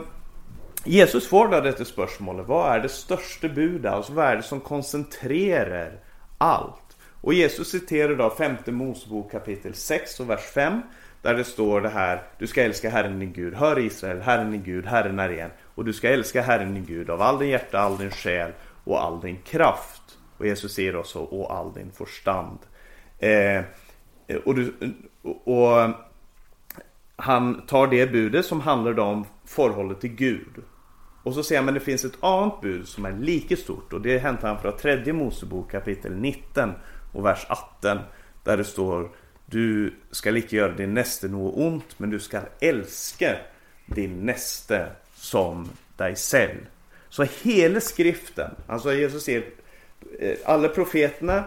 Jesus 0.83 1.27
får 1.27 1.47
då 1.47 1.61
detta 1.61 1.85
spörsmålet. 1.85 2.47
Vad 2.47 2.75
är 2.75 2.79
det 2.79 2.89
största 2.89 3.47
budet? 3.49 3.91
Alltså 3.91 4.13
vad 4.13 4.25
är 4.25 4.35
det 4.35 4.43
som 4.43 4.59
koncentrerar 4.59 5.99
allt? 6.37 6.97
Och 7.21 7.33
Jesus 7.33 7.71
citerar 7.71 8.15
då 8.15 8.29
femte 8.29 8.71
Mosebok 8.71 9.31
kapitel 9.31 9.73
6 9.73 10.19
och 10.19 10.29
vers 10.29 10.45
5. 10.53 10.81
Där 11.21 11.33
det 11.33 11.43
står 11.43 11.81
det 11.81 11.89
här, 11.89 12.21
du 12.37 12.47
ska 12.47 12.63
älska 12.63 12.89
Herren 12.89 13.19
din 13.19 13.33
Gud. 13.33 13.53
Hör 13.53 13.79
Israel, 13.79 14.21
Herren 14.21 14.51
din 14.51 14.63
Gud, 14.63 14.85
Herren 14.85 15.19
är 15.19 15.29
en. 15.29 15.51
Och 15.75 15.85
du 15.85 15.93
ska 15.93 16.09
älska 16.09 16.41
Herren 16.41 16.73
din 16.73 16.85
Gud 16.85 17.09
av 17.09 17.21
all 17.21 17.39
din 17.39 17.49
hjärta, 17.49 17.79
all 17.79 17.97
din 17.97 18.11
själ 18.11 18.51
och 18.83 19.03
all 19.03 19.21
din 19.21 19.37
kraft. 19.37 20.01
Och 20.37 20.47
Jesus 20.47 20.73
säger 20.73 20.95
också, 20.95 21.19
och 21.19 21.53
all 21.53 21.73
din 21.73 21.91
förstand. 21.91 22.59
Eh, 23.19 23.61
och, 24.45 24.55
du, 24.55 24.73
och 25.43 25.89
han 27.15 27.65
tar 27.65 27.87
det 27.87 28.11
budet 28.11 28.45
som 28.45 28.61
handlar 28.61 28.99
om 28.99 29.25
förhållet 29.45 30.01
till 30.01 30.15
Gud. 30.15 30.63
Och 31.23 31.33
så 31.33 31.43
säger 31.43 31.59
han, 31.59 31.65
men 31.65 31.73
det 31.73 31.79
finns 31.79 32.05
ett 32.05 32.23
annat 32.23 32.61
bud 32.61 32.87
som 32.87 33.05
är 33.05 33.11
lika 33.11 33.55
stort 33.55 33.93
och 33.93 34.01
det 34.01 34.17
hämtar 34.17 34.47
han 34.47 34.61
från 34.61 34.77
tredje 34.77 35.13
Mosebok 35.13 35.71
kapitel 35.71 36.15
19 36.15 36.73
och 37.13 37.25
vers 37.25 37.45
18. 37.49 37.99
Där 38.43 38.57
det 38.57 38.63
står 38.63 39.09
du 39.49 39.93
ska 40.11 40.31
lika 40.31 40.55
göra 40.55 40.71
din 40.71 40.93
näste 40.93 41.27
något 41.27 41.57
ont, 41.57 41.99
men 41.99 42.09
du 42.09 42.19
ska 42.19 42.41
älska 42.59 43.35
din 43.85 44.25
näste 44.25 44.87
som 45.15 45.69
dig 45.97 46.15
själv. 46.15 46.65
Så 47.09 47.25
hela 47.43 47.79
skriften, 47.79 48.51
alltså 48.67 48.93
Jesus 48.93 49.23
säger 49.23 49.43
eh, 50.19 50.37
alla 50.45 50.67
profeterna 50.67 51.43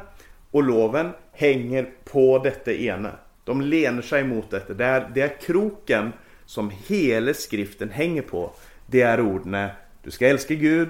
och 0.50 0.62
loven 0.62 1.10
hänger 1.32 1.90
på 2.04 2.38
detta 2.38 2.72
ena. 2.72 3.12
De 3.44 3.60
lener 3.60 4.02
sig 4.02 4.24
mot 4.24 4.50
detta. 4.50 4.74
Det 4.74 4.84
är, 4.84 5.10
det 5.14 5.20
är 5.20 5.40
kroken 5.40 6.12
som 6.44 6.72
hela 6.86 7.34
skriften 7.34 7.90
hänger 7.90 8.22
på. 8.22 8.52
Det 8.86 9.02
är 9.02 9.20
orden 9.20 9.68
du 10.02 10.10
ska 10.10 10.28
älska 10.28 10.54
Gud 10.54 10.88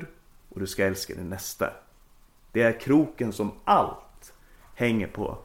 och 0.49 0.61
du 0.61 0.67
ska 0.67 0.85
älska 0.87 1.15
din 1.15 1.29
nästa. 1.29 1.73
Det 2.53 2.63
är 2.63 2.81
kroken 2.81 3.33
som 3.33 3.53
allt 3.65 4.33
hänger 4.75 5.07
på. 5.07 5.39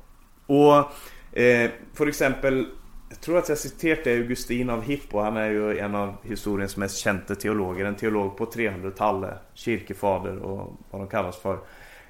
Och 0.46 0.92
Eh, 1.36 1.72
för 1.94 2.08
exempel, 2.08 2.68
jag 3.10 3.22
tror 3.22 3.38
att 3.38 3.50
jag 3.50 3.58
citerat 3.58 4.08
Augustin 4.08 4.70
av 4.70 4.82
Hippo. 4.82 5.20
Han 5.20 5.38
är 5.38 5.50
ju 5.50 5.78
en 5.80 5.96
av 5.96 6.16
historiens 6.24 6.78
mest 6.78 6.98
kända 6.98 7.36
teologer. 7.36 7.86
En 7.86 7.96
teolog 7.96 8.38
på 8.38 8.46
300-talet. 8.46 9.34
Kyrkefader 9.54 10.38
och 10.38 10.78
vad 10.92 11.02
de 11.02 11.08
kallas 11.08 11.38
för. 11.38 11.60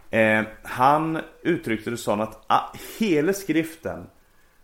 Eh, 0.10 0.44
han 0.63 1.20
uttryckte 1.41 1.89
det 1.89 1.98
så 1.98 2.12
att 2.12 2.44
ah, 2.48 2.74
hela 3.00 3.34
skriften 3.34 4.06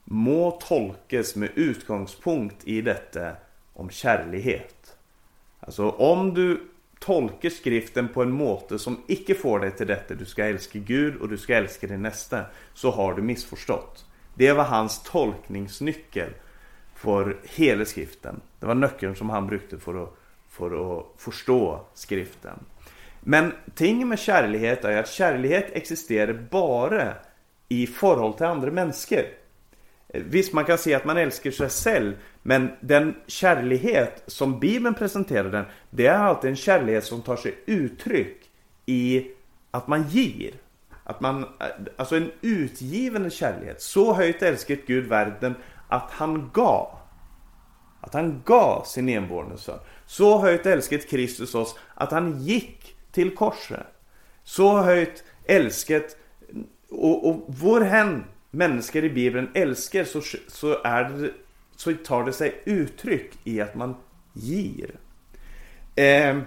må 0.03 0.51
tolkas 0.51 1.35
med 1.35 1.49
utgångspunkt 1.55 2.67
i 2.67 2.81
detta 2.81 3.31
om 3.73 3.89
kärlighet. 3.89 4.95
Alltså 5.59 5.89
om 5.89 6.33
du 6.33 6.61
tolkar 6.99 7.49
skriften 7.49 8.07
på 8.07 8.21
en 8.21 8.31
måte 8.31 8.79
som 8.79 9.03
icke 9.07 9.35
får 9.35 9.59
dig 9.59 9.71
till 9.71 9.87
detta, 9.87 10.13
du 10.13 10.25
ska 10.25 10.45
älska 10.45 10.79
Gud 10.79 11.15
och 11.15 11.29
du 11.29 11.37
ska 11.37 11.55
älska 11.55 11.87
din 11.87 12.01
nästa, 12.01 12.45
så 12.73 12.91
har 12.91 13.13
du 13.13 13.21
missförstått. 13.21 14.05
Det 14.33 14.53
var 14.53 14.63
hans 14.63 15.03
tolkningsnyckel 15.03 16.29
för 16.95 17.37
hela 17.43 17.85
skriften. 17.85 18.41
Det 18.59 18.65
var 18.65 18.75
nyckeln 18.75 19.15
som 19.15 19.29
han 19.29 19.47
brukade 19.47 19.81
för 19.81 20.03
att, 20.03 20.17
för 20.49 20.97
att 20.97 21.05
förstå 21.17 21.85
skriften. 21.93 22.59
Men 23.19 23.51
ting 23.75 24.07
med 24.07 24.19
kärlighet 24.19 24.85
är 24.85 24.97
att 24.97 25.09
kärlighet 25.09 25.65
existerar 25.71 26.33
bara 26.51 27.13
i 27.69 27.87
förhåll 27.87 28.33
till 28.33 28.45
andra 28.45 28.71
människor. 28.71 29.25
Visst, 30.07 30.53
man 30.53 30.65
kan 30.65 30.77
säga 30.77 30.97
att 30.97 31.05
man 31.05 31.17
älskar 31.17 31.51
sig 31.51 31.69
själv, 31.69 32.13
men 32.43 32.71
den 32.79 33.15
kärlighet 33.27 34.23
som 34.27 34.59
Bibeln 34.59 34.95
presenterar 34.95 35.49
den, 35.49 35.65
det 35.89 36.07
är 36.07 36.17
alltid 36.17 36.49
en 36.49 36.55
kärlighet 36.55 37.05
som 37.05 37.21
tar 37.21 37.35
sig 37.35 37.55
uttryck 37.65 38.49
i 38.85 39.31
att 39.71 39.87
man 39.87 40.09
ger. 40.09 40.51
Att 41.03 41.21
man, 41.21 41.43
eh, 41.43 41.67
alltså 41.97 42.15
en 42.15 42.31
utgiven 42.41 43.29
kärlek. 43.29 43.75
Så 43.79 44.13
höjt 44.13 44.41
älskat 44.41 44.79
Gud 44.87 45.05
världen 45.05 45.55
att 45.87 46.11
han 46.11 46.49
gav. 46.53 46.97
Att 48.01 48.13
han 48.13 48.41
gav 48.45 48.83
sin 48.83 49.09
enbårne 49.09 49.57
son. 49.57 49.79
Så 50.05 50.39
höjt 50.39 50.65
älskat 50.65 51.09
Kristus 51.09 51.55
oss 51.55 51.75
att 51.95 52.11
han 52.11 52.41
gick 52.43 52.95
till 53.11 53.35
korset. 53.35 53.87
Så 54.43 54.77
höjt 54.77 55.23
älskat 55.45 56.17
och, 56.89 57.29
och 57.29 57.45
vår 57.47 57.81
hen 57.81 58.23
människor 58.51 59.03
i 59.03 59.09
Bibeln 59.09 59.49
älskar 59.53 60.03
så, 60.03 60.21
så, 60.47 60.83
är 60.83 61.03
det, 61.03 61.31
så 61.75 61.93
tar 61.93 62.23
det 62.23 62.33
sig 62.33 62.61
uttryck 62.65 63.31
i 63.43 63.61
att 63.61 63.75
man 63.75 63.95
ger. 64.33 64.91
Eh, 65.95 66.39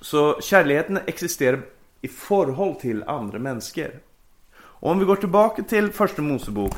så 0.00 0.40
kärleken 0.40 0.98
existerar 1.06 1.62
i 2.02 2.08
förhåll 2.08 2.74
till 2.74 3.04
andra 3.06 3.38
människor. 3.38 3.90
Och 4.54 4.90
om 4.90 4.98
vi 4.98 5.04
går 5.04 5.16
tillbaka 5.16 5.62
till 5.62 5.92
första 5.92 6.22
Mosebok 6.22 6.74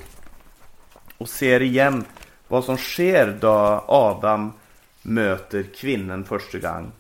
och 1.19 1.29
ser 1.29 1.63
igen 1.63 2.05
vad 2.49 2.65
som 2.65 2.77
sker 2.77 3.39
då 3.41 3.85
Adam 3.89 4.53
möter 5.03 5.63
kvinnan 5.63 6.25
första 6.25 6.59
gången. 6.59 6.93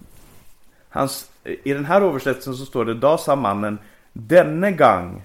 Hans, 0.88 1.30
I 1.44 1.72
den 1.72 1.84
här 1.84 2.00
översättningen 2.00 2.58
så 2.58 2.66
står 2.66 2.84
det 2.84 2.94
Då 2.94 3.18
sa 3.18 3.36
mannen 3.36 3.78
Denne 4.12 4.72
gång 4.72 5.22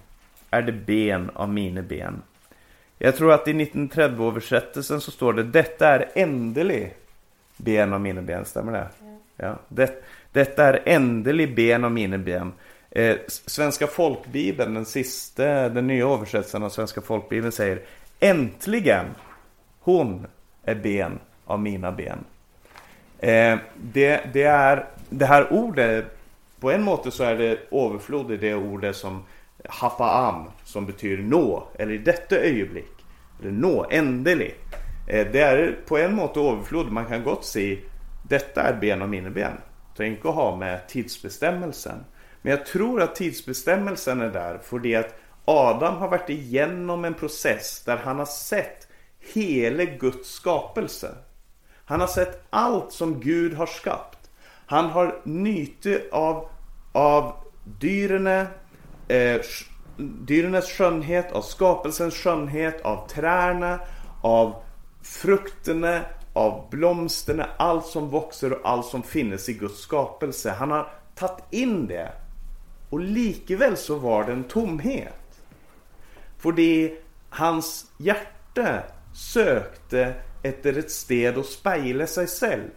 är 0.49 0.61
det 0.61 0.71
ben 0.71 1.29
av 1.33 1.49
mina 1.49 1.81
ben. 1.81 2.21
Jag 2.97 3.15
tror 3.15 3.33
att 3.33 3.47
i 3.47 3.51
1930 3.51 4.27
översättelsen 4.27 5.01
så 5.01 5.11
står 5.11 5.33
det 5.33 5.43
Detta 5.43 5.87
är 5.87 6.09
ändelig 6.15 6.95
ben 7.57 7.93
av 7.93 8.01
mina 8.01 8.21
ben. 8.21 8.45
Stämmer 8.45 8.71
det? 8.71 8.87
Ja. 8.99 9.17
ja. 9.37 9.55
Det, 9.67 10.03
detta 10.31 10.65
är 10.65 10.81
ändelig 10.85 11.55
ben 11.55 11.85
av 11.85 11.91
mina 11.91 12.17
ben. 12.17 12.53
Eh, 12.91 13.17
Svenska 13.27 13.87
folkbibeln, 13.87 14.73
den 14.73 14.85
sista, 14.85 15.69
den 15.69 15.87
nya 15.87 16.07
översättningen 16.07 16.65
av 16.65 16.69
Svenska 16.69 17.01
folkbibeln 17.01 17.51
säger 17.51 17.81
Äntligen! 18.19 19.05
Hon 19.79 20.27
är 20.63 20.75
ben 20.75 21.19
av 21.45 21.59
mina 21.59 21.91
ben. 21.91 22.23
Eh, 23.19 23.57
det, 23.75 24.21
det, 24.33 24.43
är, 24.43 24.85
det 25.09 25.25
här 25.25 25.53
ordet, 25.53 26.05
på 26.59 26.71
en 26.71 26.83
måte 26.83 27.11
så 27.11 27.23
är 27.23 27.35
det 27.35 27.59
överflod 27.71 28.31
i 28.31 28.37
det 28.37 28.55
ordet 28.55 28.95
som 28.95 29.23
hapaam, 29.69 30.51
som 30.63 30.85
betyder 30.85 31.23
nå, 31.23 31.67
eller 31.79 31.93
i 31.93 31.97
detta 31.97 32.35
ögonblick. 32.35 33.05
Eller 33.41 33.51
nå, 33.51 33.85
ändelig. 33.91 34.55
Eh, 35.07 35.27
det 35.31 35.41
är 35.41 35.79
på 35.87 35.97
en 35.97 36.15
måte 36.15 36.39
överflod, 36.39 36.91
man 36.91 37.05
kan 37.05 37.23
gott 37.23 37.45
se 37.45 37.79
detta 38.29 38.61
är 38.61 38.73
ben 38.73 39.01
av 39.01 39.09
mina 39.09 39.29
ben. 39.29 39.53
Tänk 39.97 40.25
att 40.25 40.35
ha 40.35 40.55
med 40.55 40.87
tidsbestämmelsen. 40.87 42.03
Men 42.41 42.51
jag 42.51 42.65
tror 42.65 43.01
att 43.01 43.15
tidsbestämmelsen 43.15 44.21
är 44.21 44.29
där 44.29 44.57
för 44.57 44.79
det 44.79 44.95
att 44.95 45.15
Adam 45.45 45.95
har 45.95 46.07
varit 46.07 46.29
igenom 46.29 47.05
en 47.05 47.13
process 47.13 47.83
där 47.85 47.97
han 47.97 48.19
har 48.19 48.25
sett 48.25 48.87
hela 49.33 49.83
Guds 49.83 50.29
skapelse. 50.29 51.15
Han 51.85 51.99
har 51.99 52.07
sett 52.07 52.43
allt 52.49 52.91
som 52.91 53.19
Gud 53.19 53.53
har 53.53 53.65
skapat. 53.65 54.29
Han 54.65 54.85
har 54.85 55.21
nytt 55.23 55.85
av, 56.11 56.49
av 56.91 57.33
dyrene, 57.63 58.47
eh, 59.07 59.41
dyrenes 59.97 60.71
skönhet, 60.71 61.31
av 61.31 61.41
skapelsens 61.41 62.13
skönhet, 62.13 62.81
av 62.81 63.07
träna, 63.07 63.79
av 64.21 64.63
frukterna, 65.03 66.01
av 66.33 66.69
blomsterna, 66.69 67.47
allt 67.57 67.85
som 67.85 68.09
växer 68.09 68.53
och 68.53 68.69
allt 68.69 68.85
som 68.85 69.03
finns 69.03 69.49
i 69.49 69.53
Guds 69.53 69.79
skapelse. 69.79 70.49
Han 70.49 70.71
har 70.71 70.91
tagit 71.15 71.43
in 71.49 71.87
det 71.87 72.11
och 72.89 72.99
likväl 72.99 73.77
så 73.77 73.95
var 73.95 74.23
det 74.23 74.31
en 74.31 74.43
tomhet. 74.43 75.41
För 76.37 76.51
det 76.51 76.97
hans 77.29 77.91
hjärta 77.97 78.83
sökte 79.13 80.13
efter 80.43 80.77
ett 80.77 80.91
sted 80.91 81.37
att 81.37 81.45
spegla 81.45 82.07
sig 82.07 82.27
själv. 82.27 82.69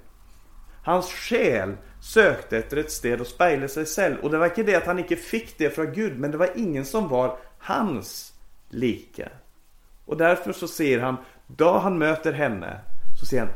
Hans 0.85 1.13
själ 1.13 1.77
sökte 2.01 2.59
efter 2.59 2.77
ett 2.77 2.93
sted 2.93 3.21
att 3.21 3.29
spegla 3.29 3.69
sig 3.69 3.87
själv. 3.87 4.17
Och 4.23 4.31
det 4.31 4.39
var 4.39 4.47
inte 4.47 4.63
det 4.63 4.75
att 4.75 4.87
han 4.87 4.99
inte 4.99 5.17
fick 5.17 5.59
det 5.59 5.71
från 5.71 5.93
Gud, 5.93 6.19
men 6.19 6.31
det 6.31 6.37
var 6.37 6.51
ingen 6.55 6.85
som 6.85 7.09
var 7.09 7.39
hans 7.59 8.33
like. 8.69 9.29
Och 10.05 10.17
därför 10.17 10.53
så 10.53 10.69
ser 10.69 11.01
han, 11.01 11.17
då 11.47 11.79
han 11.79 11.99
möter 11.99 12.33
henne, 12.33 12.81
så 13.21 13.27
ser 13.27 13.41
han 13.41 13.49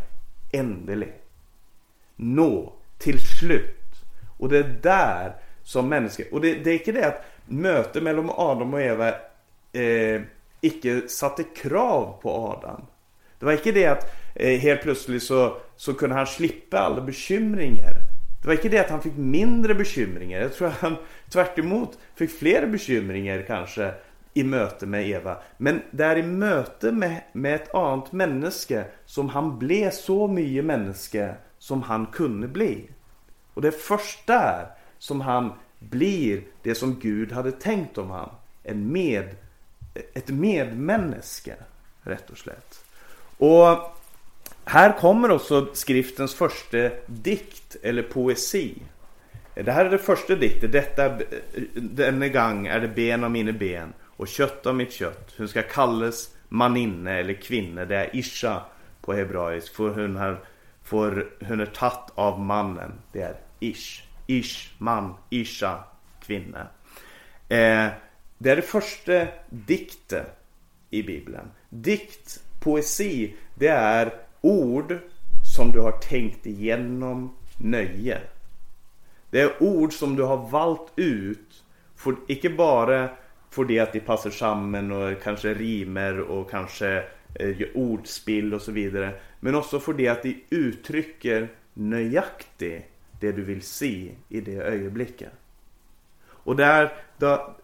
ändelig. 0.53 1.12
Nå, 2.16 2.73
till 2.99 3.19
slut. 3.19 4.03
Och 4.38 4.49
det 4.49 4.59
är 4.59 4.79
där 4.83 5.37
som 5.66 5.88
människa, 5.88 6.22
och 6.33 6.40
det, 6.40 6.55
det 6.55 6.70
är 6.70 6.74
inte 6.74 6.92
det 6.92 7.07
att 7.07 7.24
mötet 7.46 8.02
mellan 8.02 8.31
Adam 8.31 8.74
och 8.74 8.81
Eva 8.81 9.09
eh, 9.72 10.20
icke 10.61 11.09
satte 11.09 11.42
krav 11.42 12.18
på 12.22 12.31
Adam. 12.31 12.83
Det 13.38 13.46
var 13.46 13.52
inte 13.52 13.72
det 13.72 13.87
att 13.87 14.14
eh, 14.35 14.59
helt 14.59 14.83
plötsligt 14.83 15.22
så, 15.22 15.57
så 15.76 15.94
kunde 15.94 16.16
han 16.16 16.26
slippa 16.26 16.79
alla 16.79 17.00
bekymringar. 17.00 17.92
Det 18.42 18.48
var 18.48 18.55
inte 18.55 18.68
det 18.68 18.79
att 18.79 18.90
han 18.90 19.02
fick 19.02 19.16
mindre 19.16 19.74
bekymringar. 19.74 20.40
Jag 20.40 20.55
tror 20.55 20.68
att 20.68 20.81
han 20.81 20.96
tvärt 21.31 21.59
fick 22.14 22.38
fler 22.38 22.66
bekymringar 22.66 23.44
kanske 23.46 23.94
i 24.35 24.44
möte 24.44 24.87
med 24.87 25.09
Eva. 25.09 25.37
Men 25.57 25.83
det 25.90 26.05
är 26.05 26.16
i 26.16 26.22
möte 26.22 26.92
med, 26.92 27.22
med 27.33 27.55
ett 27.55 27.74
annat 27.74 28.12
människa 28.12 28.85
som 29.05 29.29
han 29.29 29.59
blev 29.59 29.90
så 29.90 30.29
mycket 30.29 30.64
människa 30.64 31.35
som 31.59 31.83
han 31.83 32.07
kunde 32.07 32.48
bli. 32.48 32.90
Och 33.55 33.62
det 33.62 33.68
är 33.68 33.72
först 33.72 34.26
där 34.26 34.76
som 34.98 35.20
han 35.20 35.52
blir 35.78 36.42
det 36.62 36.74
som 36.74 36.98
Gud 37.00 37.32
hade 37.32 37.52
tänkt 37.52 37.98
om 37.98 38.11
han. 38.11 38.30
En 38.62 38.92
med, 38.92 39.28
ett 40.14 40.28
medmänniska, 40.28 41.54
rätt 42.02 42.30
och 42.30 42.38
slätt. 42.38 42.85
Och 43.38 43.96
här 44.64 44.98
kommer 44.98 45.30
också 45.30 45.68
skriftens 45.72 46.35
första 46.35 46.90
dikt 47.06 47.76
eller 47.82 48.02
poesi. 48.02 48.74
Det 49.54 49.72
här 49.72 49.85
är 49.85 49.90
det 49.90 49.98
första 49.98 50.35
diktet. 50.35 50.72
Detta, 50.72 51.18
denne 51.74 52.28
gång 52.28 52.66
är 52.66 52.80
det 52.80 52.88
ben 52.88 53.24
av 53.24 53.30
mina 53.30 53.52
ben 53.52 53.92
och 54.02 54.28
kött 54.28 54.66
av 54.66 54.74
mitt 54.74 54.92
kött. 54.92 55.35
Hon 55.38 55.48
ska 55.48 55.62
kallas 55.62 56.30
maninne 56.48 57.18
eller 57.18 57.35
kvinna. 57.35 57.85
Det 57.85 57.96
är 57.96 58.16
isha 58.16 58.62
på 59.00 59.12
hebraisk. 59.12 59.74
För 59.74 59.90
hon, 59.90 60.16
har, 60.16 60.40
för 60.82 61.28
hon 61.48 61.61
är 61.61 61.66
tatt 61.66 62.12
av 62.14 62.40
mannen. 62.40 62.92
Det 63.12 63.22
är 63.22 63.35
ish. 63.61 64.06
Ish, 64.27 64.75
man, 64.79 65.15
isha, 65.31 65.85
kvinna. 66.27 66.61
Eh, 67.49 67.89
det 68.39 68.51
är 68.51 68.57
det 68.57 68.62
första 68.62 69.27
diktet 69.51 70.27
i 70.91 71.03
Bibeln. 71.03 71.51
Dikt, 71.69 72.41
poesi, 72.61 73.35
det 73.55 73.69
är 73.69 74.15
ord 74.41 74.99
som 75.55 75.73
du 75.73 75.81
har 75.81 75.93
tänkt 75.93 76.47
igenom 76.47 77.37
nöje. 77.59 78.21
Det 79.31 79.41
är 79.41 79.62
ord 79.62 79.93
som 79.93 80.17
du 80.17 80.23
har 80.23 80.51
valt 80.51 80.93
ut, 80.97 81.65
för, 81.97 82.17
icke 82.27 82.51
bara 82.51 83.09
för 83.51 83.65
det 83.65 83.79
att 83.79 83.93
de 83.93 84.01
passar 84.01 84.31
samman 84.31 84.93
och 84.93 85.23
kanske 85.23 85.55
rimer 85.55 86.21
och 86.21 86.51
kanske 86.51 87.05
eh, 87.35 87.57
ordspill 87.75 88.55
och 88.55 88.62
så 88.62 88.73
vidare. 88.73 89.15
Men 89.41 89.55
också 89.55 89.81
för 89.81 89.93
det 89.93 90.09
att 90.09 90.23
de 90.23 90.45
uttrycker 90.51 91.49
nöjaktigt 91.75 92.87
det 93.20 93.33
du 93.33 93.42
vill 93.42 93.62
se 93.62 94.12
i 94.29 94.40
det 94.40 94.57
ögonblicket. 94.57 95.33
Och 96.46 96.57
där, 96.57 96.92
då, 97.18 97.55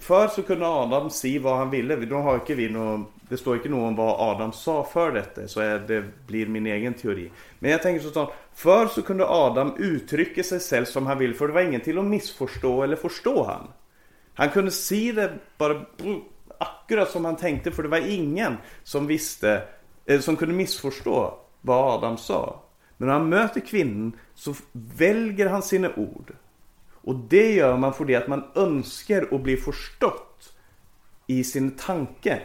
Förr 0.00 0.28
så 0.28 0.42
kunde 0.42 0.66
Adam 0.66 1.10
se 1.10 1.38
vad 1.38 1.56
han 1.56 1.70
ville. 1.70 1.96
Då 1.96 2.16
har 2.16 2.34
inte 2.34 2.54
vi 2.54 2.68
någon, 2.68 3.06
det 3.28 3.36
står 3.36 3.56
inte 3.56 3.72
om 3.72 3.96
vad 3.96 4.20
Adam 4.20 4.52
sa 4.52 4.84
för 4.84 5.12
detta. 5.12 5.48
Så 5.48 5.60
är 5.60 5.78
det 5.78 6.04
blir 6.26 6.46
min 6.46 6.66
egen 6.66 6.94
teori. 6.94 7.30
Men 7.58 7.70
jag 7.70 7.82
tänker 7.82 8.08
så 8.08 8.32
förr 8.54 8.86
så 8.86 9.02
kunde 9.02 9.26
Adam 9.26 9.74
uttrycka 9.78 10.42
sig 10.42 10.60
själv 10.60 10.84
som 10.84 11.06
han 11.06 11.18
vill. 11.18 11.34
För 11.34 11.48
det 11.48 11.54
var 11.54 11.60
ingen 11.60 11.80
till 11.80 11.98
att 11.98 12.04
missförstå 12.04 12.82
eller 12.82 12.96
förstå 12.96 13.44
han. 13.44 13.68
Han 14.34 14.50
kunde 14.50 14.70
se 14.70 15.12
det 15.12 15.32
bara 15.58 15.86
akkurat 16.58 17.10
som 17.10 17.24
han 17.24 17.36
tänkte. 17.36 17.70
För 17.70 17.82
det 17.82 17.88
var 17.88 18.10
ingen 18.10 18.56
som 18.82 19.06
visste, 19.06 19.62
eh, 20.06 20.20
som 20.20 20.36
kunde 20.36 20.54
missförstå 20.54 21.38
vad 21.60 21.94
Adam 21.94 22.16
sa. 22.16 22.62
Men 22.96 23.08
när 23.08 23.14
han 23.14 23.28
möter 23.28 23.60
kvinnan 23.60 24.12
så 24.34 24.54
väljer 24.72 25.46
han 25.46 25.62
sina 25.62 25.90
ord. 25.96 26.32
Och 26.92 27.16
det 27.16 27.52
gör 27.52 27.76
man 27.76 27.94
för 27.94 28.04
det 28.04 28.14
att 28.14 28.28
man 28.28 28.44
önskar 28.54 29.28
att 29.34 29.42
bli 29.42 29.56
förstått 29.56 30.52
i 31.26 31.44
sin 31.44 31.70
tanke. 31.70 32.42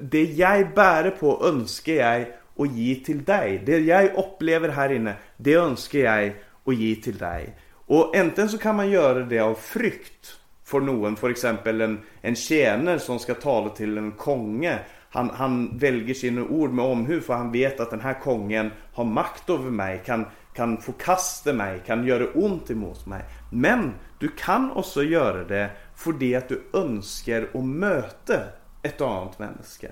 Det 0.00 0.24
jag 0.24 0.74
bär 0.74 1.10
på 1.10 1.46
önskar 1.46 1.92
jag 1.92 2.26
att 2.56 2.72
ge 2.72 2.94
till 2.94 3.24
dig. 3.24 3.62
Det 3.66 3.78
jag 3.78 4.14
upplever 4.14 4.68
här 4.68 4.92
inne, 4.92 5.14
det 5.36 5.54
önskar 5.54 5.98
jag 5.98 6.32
att 6.64 6.76
ge 6.76 6.94
till 6.94 7.18
dig. 7.18 7.56
Och 7.86 8.16
enten 8.16 8.48
så 8.48 8.58
kan 8.58 8.76
man 8.76 8.90
göra 8.90 9.24
det 9.24 9.38
av 9.38 9.54
frykt 9.54 10.38
för 10.64 10.80
någon, 10.80 11.16
för 11.16 11.30
exempel 11.30 11.80
en, 11.80 12.00
en 12.20 12.36
tjänare 12.36 12.98
som 12.98 13.18
ska 13.18 13.34
tala 13.34 13.68
till 13.68 13.98
en 13.98 14.12
konge. 14.12 14.78
Han, 15.10 15.30
han 15.30 15.78
väljer 15.78 16.14
sina 16.14 16.42
ord 16.42 16.70
med 16.70 16.84
omhu 16.84 17.20
för 17.20 17.34
han 17.34 17.52
vet 17.52 17.80
att 17.80 17.90
den 17.90 18.00
här 18.00 18.20
kongen 18.20 18.70
har 18.92 19.04
makt 19.04 19.50
över 19.50 19.70
mig, 19.70 20.02
kan, 20.06 20.26
kan 20.54 20.78
förkasta 20.78 21.52
mig, 21.52 21.82
kan 21.86 22.06
göra 22.06 22.26
ont 22.34 22.70
emot 22.70 23.06
mig. 23.06 23.24
Men 23.50 23.94
du 24.18 24.28
kan 24.28 24.70
också 24.70 25.02
göra 25.02 25.44
det 25.44 25.70
för 25.94 26.12
det 26.12 26.34
att 26.34 26.48
du 26.48 26.62
önskar 26.72 27.48
att 27.54 27.64
möta 27.64 28.40
ett 28.82 29.00
annat 29.00 29.38
människa. 29.38 29.88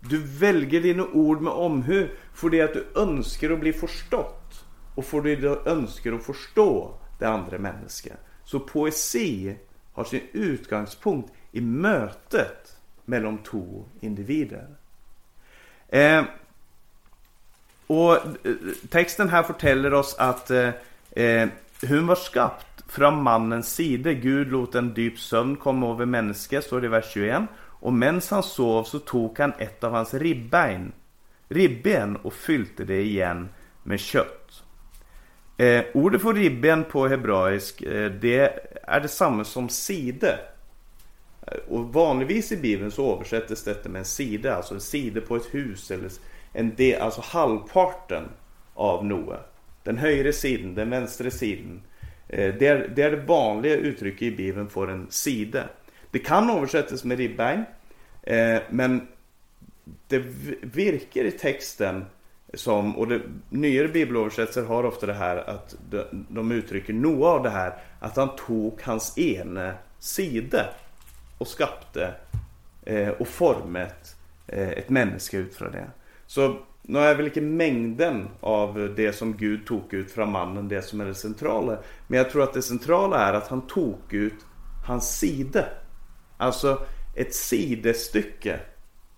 Du 0.00 0.22
väljer 0.22 0.82
dina 0.82 1.06
ord 1.12 1.40
med 1.40 1.52
omhud 1.52 2.10
för 2.34 2.50
det 2.50 2.60
att 2.60 2.74
du 2.74 2.86
önskar 2.96 3.50
att 3.50 3.60
bli 3.60 3.72
förstått 3.72 4.64
och 4.94 5.04
för 5.04 5.22
det 5.22 5.36
du 5.36 5.62
önskar 5.66 6.12
att 6.12 6.24
förstå 6.24 6.94
det 7.18 7.26
andra 7.26 7.58
människan. 7.58 8.16
Så 8.44 8.60
poesi 8.60 9.56
har 9.92 10.04
sin 10.04 10.22
utgångspunkt 10.32 11.32
i 11.52 11.60
mötet 11.60 12.76
mellan 13.04 13.38
två 13.38 13.84
individer. 14.00 14.66
Eh, 15.88 16.24
och 17.92 18.14
eh, 18.14 18.52
texten 18.90 19.28
här 19.28 19.42
fortäller 19.42 19.94
oss 19.94 20.16
att 20.18 20.50
eh, 20.50 20.70
eh, 21.10 21.48
hon 21.88 22.06
var 22.06 22.14
skapt 22.14 22.84
från 22.88 23.22
mannens 23.22 23.74
sida. 23.74 24.12
Gud 24.12 24.52
låt 24.52 24.74
en 24.74 24.94
djup 24.96 25.18
sömn 25.18 25.56
komma 25.56 25.90
över 25.90 26.06
människan, 26.06 26.62
står 26.62 26.80
det 26.80 26.86
i 26.86 26.90
vers 26.90 27.10
21. 27.12 27.42
Och 27.58 27.92
medan 27.92 28.20
han 28.30 28.42
sov 28.42 28.84
så 28.84 28.98
tog 28.98 29.38
han 29.38 29.52
ett 29.58 29.84
av 29.84 29.92
hans 29.92 30.14
ribbein, 30.14 30.92
ribben 31.48 32.16
och 32.16 32.32
fyllde 32.32 32.84
det 32.84 33.02
igen 33.02 33.48
med 33.82 34.00
kött. 34.00 34.62
Eh, 35.56 35.84
ordet 35.94 36.22
för 36.22 36.34
ribben 36.34 36.84
på 36.84 37.08
hebraisk, 37.08 37.82
eh, 37.82 38.10
det 38.10 38.64
är 38.82 39.00
detsamma 39.00 39.44
som 39.44 39.68
side. 39.68 40.24
Eh, 41.46 41.58
och 41.68 41.92
vanligtvis 41.92 42.52
i 42.52 42.56
Bibeln 42.56 42.90
så 42.90 43.14
översätts 43.14 43.64
detta 43.64 43.88
med 43.88 43.98
en 43.98 44.04
sida, 44.04 44.56
alltså 44.56 44.74
en 44.74 44.80
sida 44.80 45.20
på 45.20 45.36
ett 45.36 45.54
hus 45.54 45.90
eller 45.90 46.10
en 46.52 46.74
del, 46.74 47.00
alltså 47.00 47.20
halvparten 47.24 48.24
av 48.74 49.06
Noa. 49.06 49.38
Den 49.82 49.98
högra 49.98 50.32
sidan, 50.32 50.74
den 50.74 50.90
vänstra 50.90 51.30
sidan. 51.30 51.82
Eh, 52.28 52.54
det 52.54 52.66
är, 52.66 52.92
det 52.96 53.02
är 53.02 53.10
det 53.10 53.16
vanliga 53.16 53.76
uttrycket 53.76 54.22
i 54.22 54.30
Bibeln 54.30 54.70
för 54.70 54.88
en 54.88 55.06
sida. 55.10 55.64
Det 56.10 56.18
kan 56.18 56.50
översättas 56.50 57.04
med 57.04 57.18
ribbein, 57.18 57.64
eh, 58.22 58.60
men 58.70 59.08
det 60.08 60.18
virkar 60.62 61.24
i 61.24 61.30
texten 61.30 62.04
som, 62.54 62.96
och 62.96 63.08
det, 63.08 63.20
nyare 63.50 63.88
bibelöversättare 63.88 64.64
har 64.64 64.84
ofta 64.84 65.06
det 65.06 65.14
här 65.14 65.36
att 65.36 65.76
de, 65.90 66.26
de 66.28 66.52
uttrycker 66.52 66.92
Noa 66.92 67.28
av 67.28 67.42
det 67.42 67.50
här, 67.50 67.74
att 68.00 68.16
han 68.16 68.36
tog 68.36 68.82
hans 68.82 69.18
ene 69.18 69.74
sida 69.98 70.66
och 71.38 71.48
skapte 71.48 72.14
eh, 72.82 73.08
och 73.08 73.28
format 73.28 74.16
eh, 74.46 74.68
ett 74.68 74.88
människa 74.88 75.36
utifrån 75.36 75.72
det. 75.72 75.90
Så 76.34 76.56
nu 76.82 76.98
är 76.98 77.14
väl 77.14 77.26
inte 77.26 77.40
mängden 77.40 78.28
av 78.40 78.94
det 78.96 79.12
som 79.12 79.36
Gud 79.36 79.66
tog 79.66 79.94
ut 79.94 80.10
från 80.10 80.32
mannen 80.32 80.68
det 80.68 80.82
som 80.82 81.00
är 81.00 81.04
det 81.04 81.14
centrala. 81.14 81.78
Men 82.06 82.18
jag 82.18 82.30
tror 82.30 82.42
att 82.42 82.52
det 82.52 82.62
centrala 82.62 83.18
är 83.18 83.32
att 83.32 83.48
han 83.48 83.66
tog 83.66 83.98
ut 84.10 84.46
hans 84.86 85.18
sida. 85.18 85.64
Alltså 86.36 86.86
ett 87.16 87.34
sidestycke. 87.34 88.60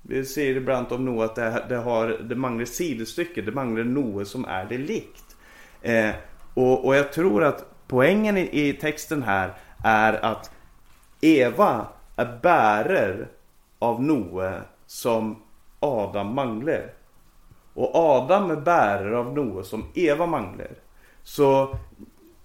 Vi 0.03 0.25
ser 0.25 0.57
ibland 0.57 0.93
om 0.93 1.05
Noa 1.05 1.25
att 1.25 1.35
det, 1.35 1.65
det, 1.69 1.77
har, 1.77 2.09
det 2.09 2.35
manglar 2.35 2.65
sidestycke. 2.65 3.43
Det 3.43 3.53
manglar 3.53 3.85
Noa 3.85 4.25
som 4.25 4.45
är 4.45 4.65
det 4.65 4.79
likt. 4.79 5.37
Eh, 5.83 6.11
och, 6.55 6.87
och 6.87 6.97
jag 6.97 7.13
tror 7.13 7.45
att 7.45 7.65
poängen 7.89 8.37
i, 8.37 8.69
i 8.69 8.73
texten 8.73 9.23
här 9.23 9.53
är 9.85 10.25
att 10.25 10.51
Eva 11.21 11.87
är 12.17 12.39
bärare 12.43 13.29
av 13.79 14.03
Noe 14.03 14.63
som 14.87 15.43
Adam 15.81 16.35
manglar. 16.35 16.94
Och 17.75 17.91
Adam 17.95 18.51
är 18.51 18.57
bärare 18.57 19.19
av 19.19 19.35
Noe 19.35 19.65
som 19.65 19.85
Eva 19.95 20.27
manglar. 20.27 20.71
Så 21.23 21.79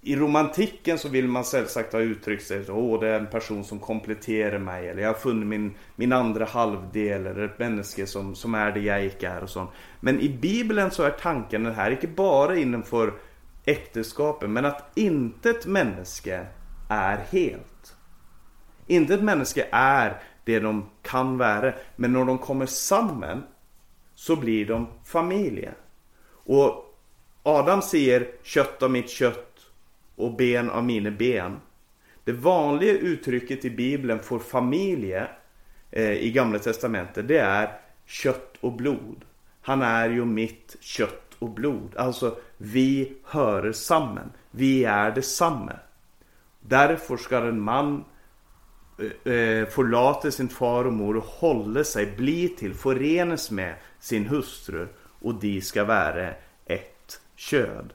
i 0.01 0.15
romantiken 0.15 0.97
så 0.97 1.09
vill 1.09 1.27
man 1.27 1.43
självsagt 1.43 1.93
ha 1.93 1.99
uttryckt 1.99 2.47
sig 2.47 2.65
så 2.65 2.73
Åh, 2.73 2.99
det 2.99 3.07
är 3.07 3.19
en 3.19 3.27
person 3.27 3.63
som 3.63 3.79
kompletterar 3.79 4.59
mig 4.59 4.87
eller 4.87 5.01
jag 5.01 5.09
har 5.09 5.19
funnit 5.19 5.47
min, 5.47 5.73
min 5.95 6.13
andra 6.13 6.45
halvdel 6.45 7.27
eller 7.27 7.45
ett 7.45 7.59
människa 7.59 8.05
som, 8.05 8.35
som 8.35 8.55
är 8.55 8.71
det 8.71 8.79
jag 8.79 9.05
icke 9.05 9.27
är 9.27 9.43
och 9.43 9.49
sånt. 9.49 9.69
Men 9.99 10.19
i 10.19 10.29
Bibeln 10.29 10.91
så 10.91 11.03
är 11.03 11.09
tanken 11.09 11.63
den 11.63 11.73
här, 11.73 11.91
inte 11.91 12.07
bara 12.07 12.55
innanför 12.55 13.13
äktenskapet. 13.65 14.49
Men 14.49 14.65
att 14.65 14.91
inte 14.95 15.49
ett 15.49 15.65
människa 15.65 16.45
är 16.89 17.17
helt. 17.17 17.95
Inte 18.87 19.13
ett 19.13 19.23
människa 19.23 19.61
är 19.71 20.21
det 20.43 20.59
de 20.59 20.89
kan 21.01 21.37
vara. 21.37 21.73
Men 21.95 22.13
när 22.13 22.25
de 22.25 22.37
kommer 22.37 22.65
samman 22.65 23.43
så 24.19 24.35
blir 24.35 24.65
de 24.65 24.87
familjer. 25.05 25.73
Och 26.31 26.95
Adam 27.43 27.81
säger 27.81 28.27
kött 28.43 28.83
av 28.83 28.91
mitt 28.91 29.09
kött 29.09 29.59
och 30.15 30.35
ben 30.35 30.69
av 30.69 30.83
mina 30.83 31.11
ben. 31.11 31.57
Det 32.23 32.31
vanliga 32.31 32.93
uttrycket 32.93 33.65
i 33.65 33.69
Bibeln 33.69 34.19
för 34.19 34.39
familje 34.39 35.27
eh, 35.91 36.11
i 36.11 36.31
Gamla 36.31 36.59
Testamentet 36.59 37.27
det 37.27 37.37
är 37.37 37.79
kött 38.05 38.55
och 38.59 38.73
blod. 38.73 39.25
Han 39.61 39.81
är 39.81 40.09
ju 40.09 40.25
mitt 40.25 40.75
kött 40.79 41.35
och 41.39 41.49
blod. 41.49 41.95
Alltså 41.97 42.37
vi 42.57 43.13
hör 43.23 43.71
samman. 43.71 44.31
Vi 44.51 44.83
är 44.83 45.11
detsamma. 45.11 45.73
Därför 46.59 47.17
ska 47.17 47.37
en 47.37 47.61
man 47.61 48.03
eh, 48.99 49.33
eh, 49.33 49.67
förlata 49.67 50.31
sin 50.31 50.49
far 50.49 50.85
och 50.85 50.93
mor 50.93 51.17
och 51.17 51.23
hålla 51.23 51.83
sig, 51.83 52.05
bli 52.17 52.49
till, 52.49 52.73
förenas 52.73 53.51
med 53.51 53.73
sin 53.99 54.25
hustru 54.25 54.87
och 55.21 55.35
de 55.35 55.61
ska 55.61 55.83
vara 55.83 56.29
ett 56.65 57.21
köd. 57.35 57.93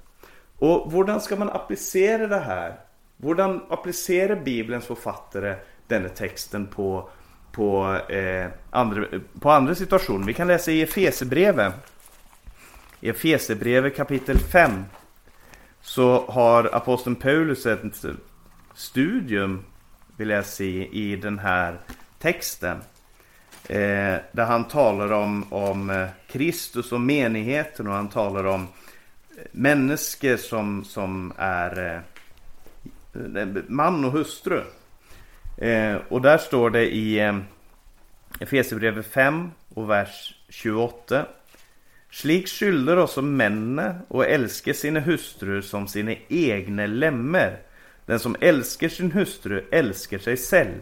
Och 0.59 0.93
hur 0.93 1.19
ska 1.19 1.37
man 1.37 1.51
applicera 1.51 2.27
det 2.27 2.38
här? 2.38 2.75
Hur 3.23 3.61
applicerar 3.73 4.37
Bibelns 4.37 4.87
författare 4.87 5.57
denna 5.88 6.09
texten 6.09 6.67
på, 6.67 7.09
på, 7.53 7.97
eh, 8.09 8.47
andra, 8.71 9.07
på 9.40 9.51
andra 9.51 9.75
situationer? 9.75 10.27
Vi 10.27 10.35
kan 10.35 10.47
läsa 10.47 10.71
i 10.71 10.83
Efesebrevet. 10.83 11.75
I 13.01 13.09
Efesebrevet 13.09 13.97
kapitel 13.97 14.38
5 14.38 14.85
så 15.81 16.25
har 16.29 16.75
aposteln 16.75 17.17
Paulus 17.17 17.67
ett 17.67 18.05
studium, 18.75 19.64
vill 20.16 20.31
jag 20.31 20.46
se, 20.46 20.88
i 20.92 21.16
den 21.16 21.38
här 21.38 21.79
texten. 22.18 22.77
Eh, 23.68 24.16
där 24.33 24.44
han 24.44 24.64
talar 24.64 25.12
om, 25.12 25.53
om 25.53 25.90
eh, 25.90 26.09
Kristus 26.27 26.92
och 26.92 27.00
menigheten 27.00 27.87
och 27.87 27.94
han 27.94 28.09
talar 28.09 28.44
om 28.44 28.62
eh, 28.62 29.44
människor 29.53 30.37
som, 30.37 30.85
som 30.85 31.33
är 31.37 32.03
eh, 33.14 33.46
man 33.68 34.05
och 34.05 34.12
hustru. 34.12 34.62
Eh, 35.59 35.96
och 36.09 36.22
där 36.22 36.38
står 36.38 36.70
det 36.70 36.94
i 36.94 37.20
eh, 37.20 37.38
Efesierbrevet 38.40 39.07
5 39.07 39.50
och 39.74 39.90
vers 39.90 40.35
28. 40.48 41.27
Slik 42.11 42.48
skylder 42.48 42.96
också 42.96 43.22
männen 43.22 43.94
och 44.09 44.27
älskar 44.27 44.72
sina 44.72 45.00
hustrur 45.00 45.61
som 45.62 45.88
sina 45.88 46.14
egna 46.29 46.87
lemmer. 46.87 47.59
Den 48.07 48.19
som 48.19 48.37
älskar 48.40 48.88
sin 48.88 49.12
hustru 49.12 49.64
älskar 49.73 50.19
sig 50.19 50.37
själv. 50.37 50.81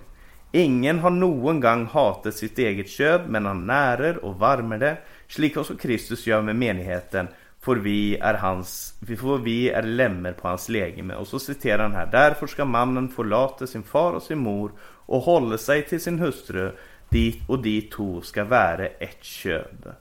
Ingen 0.53 0.99
har 0.99 1.11
någon 1.11 1.61
gång 1.61 1.87
hatat 1.87 2.35
sitt 2.35 2.59
eget 2.59 2.89
köd, 2.89 3.21
men 3.29 3.47
han 3.47 3.67
närer 3.67 4.25
och 4.25 4.39
varmer 4.39 4.79
det, 4.79 4.97
slik 5.29 5.57
också 5.57 5.77
Kristus 5.77 6.27
gör 6.27 6.43
med 6.43 6.57
menigheten 6.57 7.29
för 7.61 7.77
vi 7.77 8.17
är 8.17 8.35
hans, 8.35 8.95
för 9.07 9.39
vi 9.39 9.71
är 9.71 9.83
lämmer 9.83 10.33
på 10.33 10.49
hans 10.49 10.69
legeme. 10.69 11.15
Och 11.15 11.27
så 11.27 11.39
citerar 11.39 11.83
han 11.83 11.93
här. 11.93 12.09
Därför 12.13 12.47
ska 12.47 12.65
mannen 12.65 13.09
förlata 13.09 13.67
sin 13.67 13.83
far 13.83 14.13
och 14.13 14.23
sin 14.23 14.39
mor 14.39 14.73
och 14.83 15.21
hålla 15.21 15.59
sig 15.59 15.83
till 15.83 16.01
sin 16.01 16.19
hustru 16.19 16.73
dit 17.09 17.49
och 17.49 17.63
de 17.63 17.81
två 17.81 18.21
ska 18.21 18.45
vara 18.45 18.87
ett 18.87 19.25
köd. 19.25 19.95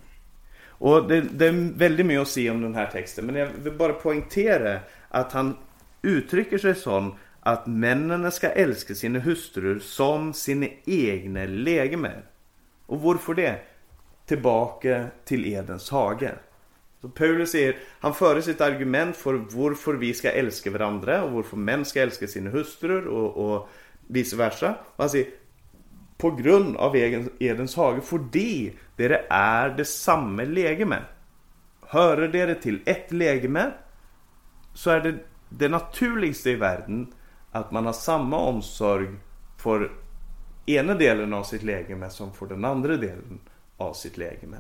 Och 0.68 1.08
det, 1.08 1.22
det, 1.22 1.48
är 1.48 1.78
väldigt 1.78 2.06
mycket 2.06 2.22
att 2.22 2.28
säga 2.28 2.52
om 2.52 2.62
den 2.62 2.76
här 2.76 2.86
texten. 2.86 3.26
Men 3.26 3.36
jag 3.36 3.48
vill 3.64 3.74
bara 3.74 3.94
poängtera 3.94 4.80
att 5.10 5.32
han 5.32 5.58
uttrycker 6.02 6.58
sig 6.58 6.76
så 6.76 7.16
att 7.40 7.68
männen 7.68 8.32
ska 8.32 8.50
älska 8.50 8.96
sina 8.96 9.20
hustrur 9.20 9.80
som 9.80 10.34
sina 10.34 10.68
egna 10.86 11.46
legemer. 11.46 12.24
Och 12.86 13.02
varför 13.02 13.34
det? 13.34 13.60
Tillbaka 14.26 15.06
till 15.26 15.46
Edens 15.54 15.90
hage. 15.90 16.32
Så 17.02 17.10
Paulus 17.10 17.52
säger, 17.52 17.76
han 18.00 18.14
för 18.14 18.42
sitt 18.42 18.62
argument 18.62 19.16
för 19.16 19.34
varför 19.34 19.94
vi 19.94 20.14
ska 20.14 20.32
älska 20.32 20.72
varandra 20.72 21.24
och 21.24 21.32
varför 21.32 21.58
män 21.58 21.86
ska 21.86 22.02
älska 22.02 22.28
sina 22.28 22.50
hustrur 22.50 23.08
och, 23.08 23.54
och 23.54 23.70
vice 24.08 24.36
versa. 24.36 24.76
Och 24.96 25.04
han 25.04 25.10
säger, 25.10 25.28
på 26.18 26.32
grund 26.32 26.78
av 26.78 26.96
Edens 27.40 27.76
hage, 27.76 28.02
för 28.02 28.20
det, 28.32 28.72
det 28.96 29.26
är 29.30 29.70
det 29.70 29.86
samma 29.86 30.44
legeme. 30.44 30.98
Hörer 31.88 32.28
det 32.28 32.56
till 32.56 32.80
ett 32.86 33.12
legeme 33.12 33.72
så 34.74 34.90
är 34.90 35.00
det 35.02 35.18
det 35.58 35.70
naturligaste 35.70 36.50
i 36.50 36.56
världen 36.56 37.14
att 37.52 37.72
man 37.72 37.86
har 37.86 37.94
samma 37.94 38.38
omsorg 38.38 39.08
för 39.58 39.92
ena 40.66 40.94
delen 40.94 41.34
av 41.34 41.44
sitt 41.44 41.64
lägeme 41.64 42.10
som 42.10 42.34
för 42.34 42.46
den 42.46 42.66
andra 42.66 42.98
delen 42.98 43.40
av 43.78 43.94
sitt 43.94 44.18
lägeme. 44.18 44.58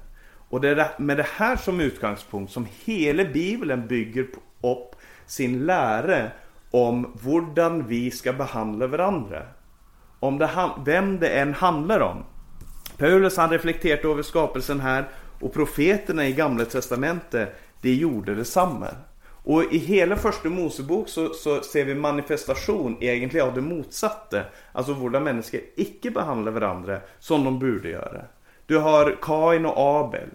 Och 0.49 0.62
det 0.62 0.69
är 0.69 1.01
med 1.01 1.17
det 1.17 1.27
här 1.36 1.56
som 1.56 1.80
utgångspunkt 1.80 2.51
som 2.51 2.67
hela 2.86 3.23
Bibeln 3.23 3.88
bygger 3.88 4.27
upp 4.62 4.95
sin 5.25 5.65
lära 5.65 6.27
om 6.71 7.19
hur 7.23 7.84
vi 7.84 8.12
ska 8.12 8.34
behandla 8.34 8.88
varandra. 8.88 9.43
Om 10.19 10.38
det, 10.38 10.69
vem 10.86 11.19
det 11.19 11.30
än 11.30 11.54
handlar 11.54 11.99
om. 11.99 12.23
Paulus 12.97 13.38
han 13.38 13.49
reflekterat 13.49 14.06
över 14.06 14.23
skapelsen 14.23 14.80
här 14.80 15.10
och 15.39 15.54
profeterna 15.54 16.27
i 16.27 16.34
Gamla 16.34 16.65
Testamentet 16.65 17.56
de 17.82 17.93
gjorde 17.93 18.36
detsamma. 18.36 18.88
Och 19.43 19.63
i 19.63 19.77
hela 19.77 20.15
första 20.15 20.49
Mosebok 20.49 21.10
så, 21.10 21.34
så, 21.34 21.62
ser 21.62 21.86
vi 21.86 21.95
manifestation 21.95 22.97
egentligen 22.99 23.47
av 23.47 23.54
det 23.54 23.62
motsatta. 23.62 24.41
Alltså 24.71 24.93
hur 24.93 25.19
människor 25.19 25.60
icke 25.75 26.12
behandlar 26.12 26.51
varandra 26.51 26.99
som 27.19 27.43
de 27.43 27.60
borde 27.60 27.89
göra. 27.89 28.21
Du 28.65 28.77
har 28.77 29.17
Kain 29.21 29.65
och 29.65 29.73
Abel. 29.77 30.30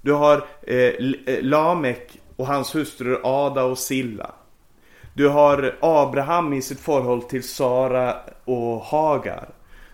Du 0.00 0.12
har 0.12 0.44
eh, 0.62 0.76
eh 0.76 1.42
Lamek 1.42 2.20
och 2.36 2.46
hans 2.46 2.74
hustrur 2.74 3.20
Ada 3.24 3.64
och 3.64 3.78
Silla. 3.78 4.30
Du 5.14 5.28
har 5.28 5.76
Abraham 5.80 6.52
i 6.52 6.62
sitt 6.62 6.80
förhåll 6.80 7.22
till 7.22 7.48
Sara 7.48 8.16
och 8.44 8.80
Hagar. 8.80 9.48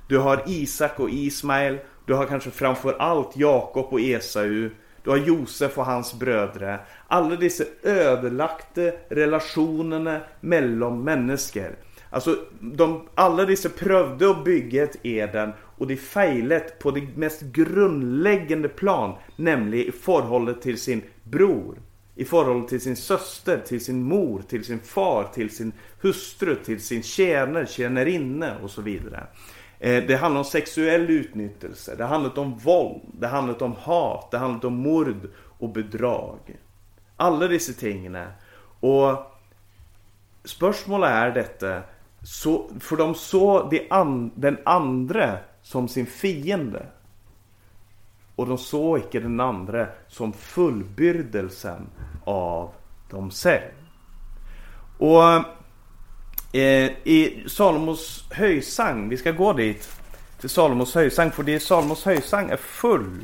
Du 0.08 0.18
har 0.18 0.42
Isak 0.46 1.00
och 1.00 1.10
Ismael. 1.10 1.78
Du 2.06 2.14
har 2.14 2.26
kanske 2.26 2.50
framför 2.50 2.96
allt 2.98 3.36
Jakob 3.36 3.86
och 3.90 4.00
Esau. 4.00 4.70
Du 5.08 5.12
har 5.12 5.18
Josef 5.18 5.78
och 5.78 5.84
hans 5.84 6.14
bröder. 6.14 6.80
Alla 7.06 7.36
dessa 7.36 7.64
ödelagda 7.82 8.92
relationerna 9.08 10.20
mellan 10.40 11.04
människor. 11.04 11.76
Alltså, 12.10 12.36
de, 12.60 13.08
alla 13.14 13.44
dessa 13.44 13.68
prövde 13.68 14.30
att 14.30 14.44
bygga 14.44 14.82
ett 14.82 14.96
Eden 15.02 15.52
och 15.60 15.86
det 15.86 15.96
fejlet 15.96 16.78
på 16.78 16.90
det 16.90 17.16
mest 17.16 17.42
grundläggande 17.42 18.68
plan, 18.68 19.14
nämligen 19.36 19.88
i 19.88 19.92
förhållande 19.92 20.60
till 20.60 20.80
sin 20.80 21.02
bror. 21.22 21.78
I 22.14 22.24
förhållande 22.24 22.68
till 22.68 22.80
sin 22.80 22.96
syster, 22.96 23.62
till 23.66 23.84
sin 23.84 24.02
mor, 24.02 24.42
till 24.48 24.64
sin 24.64 24.80
far, 24.80 25.24
till 25.34 25.50
sin 25.50 25.72
hustru, 26.00 26.54
till 26.54 26.80
sin 26.80 27.02
tjänare, 27.02 27.66
tjänarinna 27.66 28.58
och 28.62 28.70
så 28.70 28.82
vidare. 28.82 29.26
Eh, 29.80 30.04
det 30.04 30.16
handlar 30.16 30.38
om 30.38 30.44
sexuell 30.44 31.10
utnyttjelse, 31.10 31.94
det 31.96 32.04
handlar 32.04 32.38
om 32.38 32.58
våld, 32.58 33.00
det 33.12 33.26
handlar 33.26 33.62
om 33.62 33.74
hat, 33.82 34.30
det 34.30 34.38
handlar 34.38 34.68
om 34.68 34.74
mord 34.74 35.30
och 35.58 35.68
bedrag. 35.68 36.38
Alla 37.16 37.48
dessa 37.48 37.72
ting. 37.72 38.16
Och 38.80 39.16
spörsmålet 40.44 41.10
är 41.10 41.30
detta, 41.30 41.82
så, 42.22 42.70
för 42.80 42.96
de 42.96 43.14
såg 43.14 43.70
de 43.70 43.86
an, 43.90 44.30
den 44.34 44.58
andra 44.64 45.38
som 45.62 45.88
sin 45.88 46.06
fiende. 46.06 46.86
Och 48.36 48.46
de 48.46 48.58
såg 48.58 48.98
icke 48.98 49.20
den 49.20 49.40
andra 49.40 49.86
som 50.08 50.32
fullbyrdelsen 50.32 51.86
av 52.24 52.70
dem 53.10 53.30
själv. 53.30 53.72
Och 54.98 55.57
Eh, 56.52 56.90
i 57.04 57.44
Salomos 57.46 58.24
höjsang, 58.30 59.08
vi 59.08 59.16
ska 59.16 59.32
gå 59.32 59.52
dit 59.52 59.88
till 60.40 60.48
Salomos 60.48 60.94
höjsang, 60.94 61.30
för 61.30 61.42
det 61.42 61.54
är 61.54 61.58
Salomos 61.58 62.04
höjsang 62.04 62.50
är 62.50 62.56
full. 62.56 63.20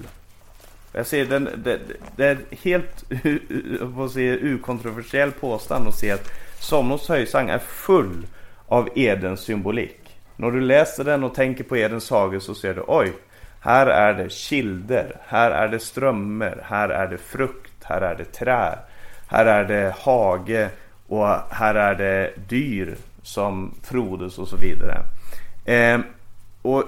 Jag 0.92 1.06
ser 1.06 1.24
den, 1.24 1.48
det, 1.56 1.80
det 2.16 2.24
är 2.24 2.38
helt 2.50 3.04
ukontroversiell 4.42 5.32
påstånd 5.32 5.88
att 5.88 5.98
se 5.98 6.10
att 6.10 6.30
Salomos 6.60 7.08
höjsang 7.08 7.48
är 7.48 7.58
full 7.58 8.26
av 8.68 8.88
Edens 8.94 9.40
symbolik. 9.40 10.00
När 10.36 10.50
du 10.50 10.60
läser 10.60 11.04
den 11.04 11.24
och 11.24 11.34
tänker 11.34 11.64
på 11.64 11.76
Edens 11.76 12.10
hage 12.10 12.40
så 12.40 12.54
ser 12.54 12.74
du 12.74 12.84
oj, 12.86 13.12
här 13.60 13.86
är 13.86 14.14
det 14.14 14.32
kilder, 14.32 15.16
här 15.26 15.50
är 15.50 15.68
det 15.68 15.78
strömmar, 15.78 16.64
här 16.64 16.88
är 16.88 17.06
det 17.06 17.18
frukt, 17.18 17.84
här 17.84 18.00
är 18.00 18.14
det 18.14 18.24
träd, 18.24 18.78
här 19.26 19.46
är 19.46 19.64
det 19.64 19.94
hage 19.98 20.68
och 21.06 21.28
här 21.50 21.74
är 21.74 21.94
det 21.94 22.32
dyr 22.48 22.96
som 23.24 23.74
frodas 23.82 24.38
och 24.38 24.48
så 24.48 24.56
vidare. 24.56 25.02
Eh, 25.64 26.00
och 26.62 26.84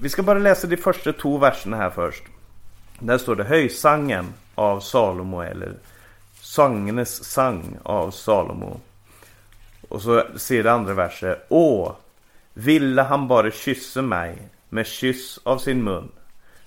vi 0.00 0.08
ska 0.08 0.22
bara 0.22 0.38
läsa 0.38 0.66
de 0.66 0.76
första 0.76 1.12
två 1.12 1.38
verserna 1.38 1.76
här 1.76 1.90
först. 1.90 2.22
Där 2.98 3.18
står 3.18 3.36
det 3.36 3.44
Höjsangen 3.44 4.34
av 4.54 4.80
Salomo 4.80 5.40
eller 5.40 5.74
'Sagnes 6.40 7.24
sang 7.24 7.78
av 7.82 8.10
Salomo. 8.10 8.80
Och 9.88 10.02
så 10.02 10.24
ser 10.36 10.62
det 10.62 10.72
andra 10.72 10.94
verset. 10.94 11.46
Åh, 11.48 11.92
ville 12.54 13.02
han 13.02 13.28
bara 13.28 13.50
kyssa 13.50 14.02
mig 14.02 14.38
med 14.68 14.86
kyss 14.86 15.38
av 15.42 15.58
sin 15.58 15.84
mun. 15.84 16.08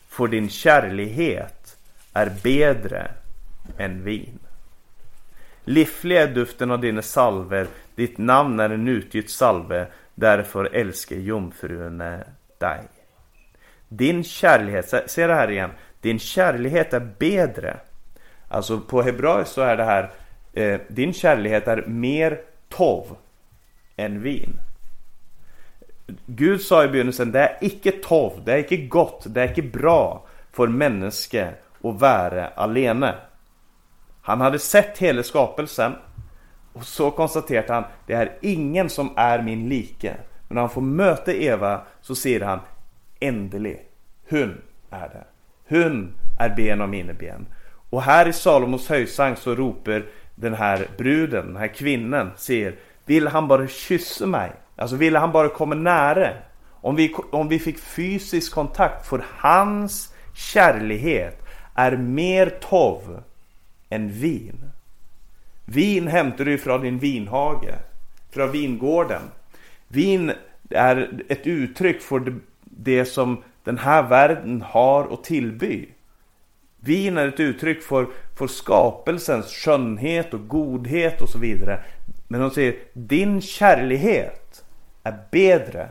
För 0.10 0.28
din 0.28 0.50
kärlighet 0.50 1.78
är 2.14 2.34
bedre 2.44 3.12
än 3.78 4.04
vin. 4.04 4.40
Livlig 5.66 6.18
är 6.18 6.28
duften 6.28 6.72
av 6.72 6.80
dina 6.80 7.02
salver, 7.02 7.68
ditt 7.96 8.18
namn 8.18 8.60
är 8.60 8.70
en 8.70 8.88
utgitt 8.88 9.30
salve, 9.30 9.88
därför 10.16 10.66
älskar 10.66 11.16
jungfrun 11.16 11.98
dig. 12.58 12.82
Din 13.88 14.24
kärlighet, 14.24 14.94
se 15.08 15.28
det 15.28 15.34
här 15.34 15.52
igen, 15.52 15.70
din 16.02 16.20
kärlighet 16.20 16.94
är 16.94 17.12
bättre. 17.20 17.78
Alltså 18.48 18.80
på 18.80 19.02
hebraiskt 19.02 19.54
så 19.54 19.62
är 19.62 19.78
det 19.78 19.84
här, 19.84 20.12
eh, 20.54 20.80
din 20.88 21.14
kärlighet 21.14 21.68
är 21.68 21.86
mer 21.88 22.42
tov 22.70 23.16
än 23.96 24.22
vin. 24.22 24.60
Gud 26.26 26.62
sa 26.62 26.84
i 26.84 26.88
begynnelsen, 26.88 27.32
det 27.32 27.40
är 27.40 27.58
icke 27.62 27.92
tov, 27.92 28.42
det 28.46 28.54
är 28.54 28.58
icke 28.58 28.78
gott, 28.78 29.24
det 29.26 29.42
är 29.42 29.52
icke 29.52 29.62
bra 29.62 30.26
för 30.52 30.68
människa 30.68 31.48
att 31.84 32.02
vara 32.02 32.48
alene. 32.48 33.16
Han 34.22 34.42
hade 34.42 34.60
sett 34.60 34.98
hela 34.98 35.24
skapelsen 35.24 35.96
och 36.74 36.86
så 36.86 37.12
konstaterade 37.12 37.74
han, 37.74 37.84
det 38.08 38.14
är 38.14 38.38
ingen 38.42 38.90
som 38.90 39.10
är 39.16 39.42
min 39.42 39.70
like. 39.70 40.16
Men 40.48 40.56
när 40.56 40.62
han 40.62 40.70
får 40.70 40.82
möta 40.82 41.34
Eva 41.34 41.82
så 42.02 42.16
ser 42.16 42.42
han, 42.42 42.60
ändelig, 43.20 43.82
hon 44.30 44.62
är 44.90 45.10
det. 45.10 45.24
Hon 45.70 46.14
är 46.40 46.50
ben 46.56 46.82
av 46.82 46.90
mina 46.90 47.14
ben. 47.14 47.46
Och 47.90 48.02
här 48.02 48.28
i 48.28 48.34
Salomos 48.34 48.90
höjsang 48.90 49.36
så 49.36 49.56
ropar 49.56 50.06
den 50.36 50.54
här 50.54 50.88
bruden, 50.98 51.48
den 51.48 51.58
här 51.58 51.68
kvinnan, 51.68 52.32
ser 52.38 52.76
Vill 53.06 53.28
han 53.28 53.48
bara 53.48 53.68
kyssa 53.68 54.26
mig? 54.26 54.52
Alltså 54.76 54.96
ville 54.96 55.20
han 55.20 55.32
bara 55.32 55.50
komma 55.50 55.76
nära? 55.76 56.30
Om 56.70 56.96
vi, 56.96 57.16
om 57.32 57.48
vi 57.48 57.60
fick 57.60 57.80
fysisk 57.80 58.54
kontakt, 58.54 59.08
för 59.08 59.26
hans 59.30 60.14
kärlighet 60.34 61.44
är 61.76 61.98
mer 61.98 62.50
tov 62.50 63.24
än 63.90 64.10
vin. 64.10 64.73
Vin 65.66 66.08
hämtar 66.08 66.46
du 66.46 66.58
från 66.58 66.82
din 66.82 67.00
vinhage, 67.00 67.74
från 68.32 68.52
vingården. 68.52 69.22
Vin 69.88 70.32
är 70.70 71.24
ett 71.30 71.48
uttryck 71.48 72.02
för 72.02 72.40
det 72.62 73.06
som 73.06 73.44
den 73.64 73.78
här 73.78 74.04
världen 74.04 74.62
har 74.62 75.14
att 75.14 75.24
tillby. 75.24 75.90
Vin 76.80 77.18
är 77.18 77.28
ett 77.28 77.40
uttryck 77.40 77.84
för, 77.84 78.08
för 78.38 78.48
skapelsens 78.48 79.52
skönhet 79.52 80.34
och 80.34 80.48
godhet 80.48 81.22
och 81.22 81.30
så 81.30 81.40
vidare. 81.40 81.84
Men 82.28 82.42
de 82.42 82.52
säger 82.52 82.76
din 82.94 83.42
kärlighet 83.42 84.64
är 85.04 85.18
bättre 85.32 85.90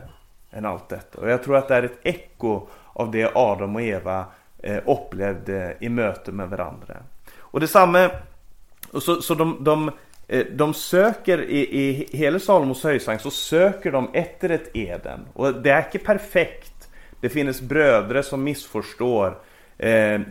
än 0.51 0.65
allt 0.65 0.89
detta. 0.89 1.21
Och 1.21 1.29
jag 1.29 1.43
tror 1.43 1.57
att 1.57 1.67
det 1.67 1.75
är 1.75 1.83
ett 1.83 1.99
eko 2.03 2.67
av 2.93 3.11
det 3.11 3.31
Adam 3.35 3.75
och 3.75 3.81
Eva 3.81 4.25
eh, 4.63 4.79
upplevde 4.85 5.77
i 5.79 5.89
möte 5.89 6.31
med 6.31 6.49
varandra. 6.49 6.95
Och 7.39 7.59
detsamma, 7.59 8.09
och 8.93 9.03
så, 9.03 9.21
så 9.21 9.35
de, 9.35 9.63
de, 9.63 9.91
eh, 10.27 10.45
de 10.51 10.73
söker 10.73 11.41
i, 11.41 11.79
i 11.79 12.17
hela 12.17 12.39
Salomos 12.39 12.83
höjsang 12.83 13.19
så 13.19 13.31
söker 13.31 13.91
de 13.91 14.09
efter 14.13 14.49
ett 14.49 14.69
Eden. 14.73 15.19
Och 15.33 15.53
det 15.53 15.69
är 15.69 15.85
inte 15.85 15.99
perfekt. 15.99 16.89
Det 17.21 17.29
finns 17.29 17.61
bröder 17.61 18.21
som 18.21 18.43
missförstår 18.43 19.37
eh, 19.77 20.21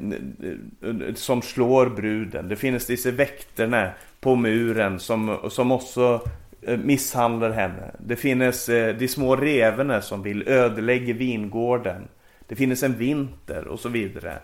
som 1.15 1.43
slår 1.43 1.87
bruden. 1.87 2.49
Det 2.49 2.57
finns 2.57 2.87
dessa 2.87 3.11
väkterna 3.11 3.91
på 4.21 4.37
muren 4.37 5.01
som, 5.01 5.39
som 5.51 5.73
också 5.73 6.21
eh, 6.63 6.79
misshandlar 6.79 7.51
henne. 7.51 7.95
Det 7.99 8.17
finns 8.17 8.69
eh, 8.69 8.97
de 8.97 9.09
små 9.09 9.37
revorna 9.37 10.01
som 10.01 10.23
vill 10.23 10.49
ödelägga 10.49 11.15
vingården. 11.15 12.09
Det 12.47 12.57
finns 12.57 12.83
en 12.83 12.97
vinter 12.97 13.69
och 13.69 13.81
så 13.81 13.89
vidare. 13.89 14.39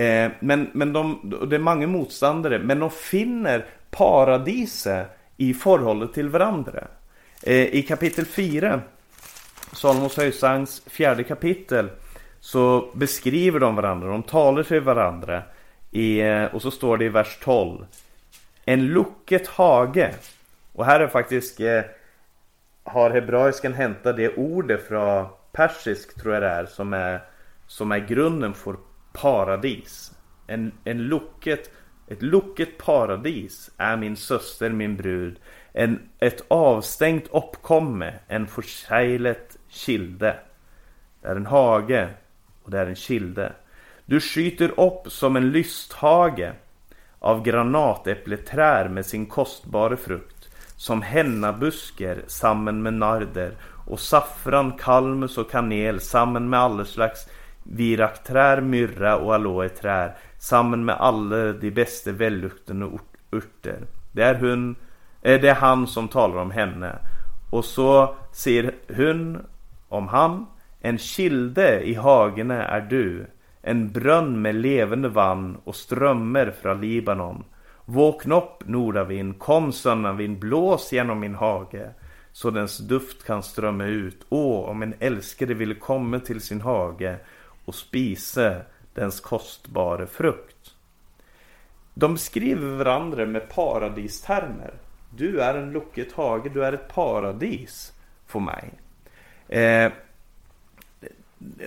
Eh, 0.00 0.30
men, 0.40 0.70
men 0.72 0.92
de, 0.92 1.34
det 1.50 1.56
är 1.56 1.60
många 1.60 1.86
motståndare, 1.86 2.58
men 2.58 2.78
de 2.78 2.90
finner 2.90 3.66
paradiset 3.90 5.06
i 5.36 5.54
förhållande 5.54 6.14
till 6.14 6.28
varandra. 6.28 6.84
Eh, 7.42 7.66
I 7.66 7.82
kapitel 7.82 8.26
4, 8.26 8.80
Salomos 9.72 10.16
höjsangs 10.16 10.82
fjärde 10.86 11.24
kapitel, 11.24 11.90
så 12.40 12.90
beskriver 12.94 13.60
de 13.60 13.76
varandra, 13.76 14.08
de 14.08 14.22
talar 14.22 14.62
till 14.62 14.80
varandra. 14.80 15.42
I, 15.90 16.20
eh, 16.20 16.44
och 16.44 16.62
så 16.62 16.70
står 16.70 16.96
det 16.96 17.04
i 17.04 17.08
vers 17.08 17.38
12. 17.42 17.86
En 18.64 18.86
lucket 18.86 19.46
hage. 19.46 20.14
Och 20.72 20.84
här 20.84 21.00
är 21.00 21.08
faktiskt 21.08 21.60
eh, 21.60 21.80
har 22.84 23.10
hebraiskan 23.10 23.74
hämtat 23.74 24.16
det 24.16 24.36
ordet 24.36 24.88
från 24.88 25.26
persisk 25.52 26.20
tror 26.20 26.34
jag 26.34 26.42
det 26.42 26.48
är 26.48 26.66
som 26.66 26.92
är, 26.92 27.20
som 27.66 27.92
är 27.92 27.98
grunden 27.98 28.54
för 28.54 28.76
paradis. 29.12 30.12
En, 30.46 30.72
en 30.84 31.02
locket, 31.02 31.70
ett 32.06 32.22
locket 32.22 32.78
paradis 32.78 33.70
är 33.76 33.96
min 33.96 34.16
syster, 34.16 34.70
min 34.70 34.96
brud. 34.96 35.38
En, 35.72 36.08
ett 36.18 36.44
avstängt 36.48 37.28
uppkomme, 37.30 38.14
en 38.28 38.46
förseglet 38.46 39.58
kilde. 39.68 40.36
Det 41.22 41.28
är 41.28 41.36
en 41.36 41.46
hage 41.46 42.08
och 42.62 42.70
det 42.70 42.78
är 42.78 42.86
en 42.86 42.96
kilde. 42.96 43.52
Du 44.04 44.20
skjuter 44.20 44.80
upp 44.80 45.12
som 45.12 45.36
en 45.36 45.50
lysthage 45.50 46.52
av 47.18 47.42
granatäppleträr 47.42 48.88
med 48.88 49.06
sin 49.06 49.26
kostbara 49.26 49.96
frukt, 49.96 50.48
som 50.76 51.02
hennabusker 51.02 52.24
samman 52.26 52.82
med 52.82 52.94
narder 52.94 53.54
och 53.86 54.00
saffran, 54.00 54.72
kalmus 54.72 55.38
och 55.38 55.50
kanel 55.50 56.00
samman 56.00 56.50
med 56.50 56.60
alla 56.60 56.84
slags 56.84 57.28
virakträr, 57.62 58.60
myrra 58.60 59.16
och 59.16 59.34
aloeträr 59.34 60.16
Sammen 60.38 60.84
med 60.84 60.94
alla 60.94 61.52
de 61.52 61.70
bästa 61.70 62.12
välluktande 62.12 62.90
urter 63.30 63.86
Det 64.12 64.22
är, 64.22 64.34
hon, 64.34 64.76
eh, 65.22 65.40
det 65.40 65.48
är 65.48 65.54
han 65.54 65.86
som 65.86 66.08
talar 66.08 66.36
om 66.36 66.50
henne. 66.50 66.98
Och 67.50 67.64
så 67.64 68.14
ser 68.32 68.74
hon 68.96 69.38
om 69.88 70.08
han 70.08 70.46
en 70.80 70.98
kilde 70.98 71.82
i 71.82 71.94
hagene 71.94 72.62
är 72.62 72.80
du, 72.80 73.26
en 73.62 73.92
brunn 73.92 74.42
med 74.42 74.54
levande 74.54 75.08
vann 75.08 75.56
och 75.64 75.76
strömmar 75.76 76.54
från 76.62 76.80
Libanon. 76.80 77.44
Våkna 77.84 78.36
upp, 78.36 78.68
nordavind, 78.68 79.38
kom 79.38 79.72
sönnavind, 79.72 80.38
blås 80.38 80.92
genom 80.92 81.20
min 81.20 81.34
hage, 81.34 81.90
så 82.32 82.50
dens 82.50 82.78
duft 82.78 83.24
kan 83.26 83.42
strömma 83.42 83.84
ut. 83.84 84.26
Åh, 84.28 84.68
om 84.68 84.82
en 84.82 84.94
älskare 84.98 85.54
ville 85.54 85.74
komma 85.74 86.18
till 86.18 86.40
sin 86.40 86.60
hage 86.60 87.16
och 87.70 87.74
spise 87.74 88.62
dens 88.94 89.20
kostbara 89.20 90.06
frukt. 90.06 90.74
De 91.94 92.14
beskriver 92.14 92.76
varandra 92.76 93.26
med 93.26 93.48
paradistermer. 93.48 94.74
Du 95.10 95.40
är 95.40 95.54
en 95.54 95.72
lucket 95.72 96.12
hage, 96.12 96.50
du 96.54 96.64
är 96.64 96.72
ett 96.72 96.94
paradis 96.94 97.92
för 98.26 98.40
mig. 98.40 98.70
Eh, 99.48 99.92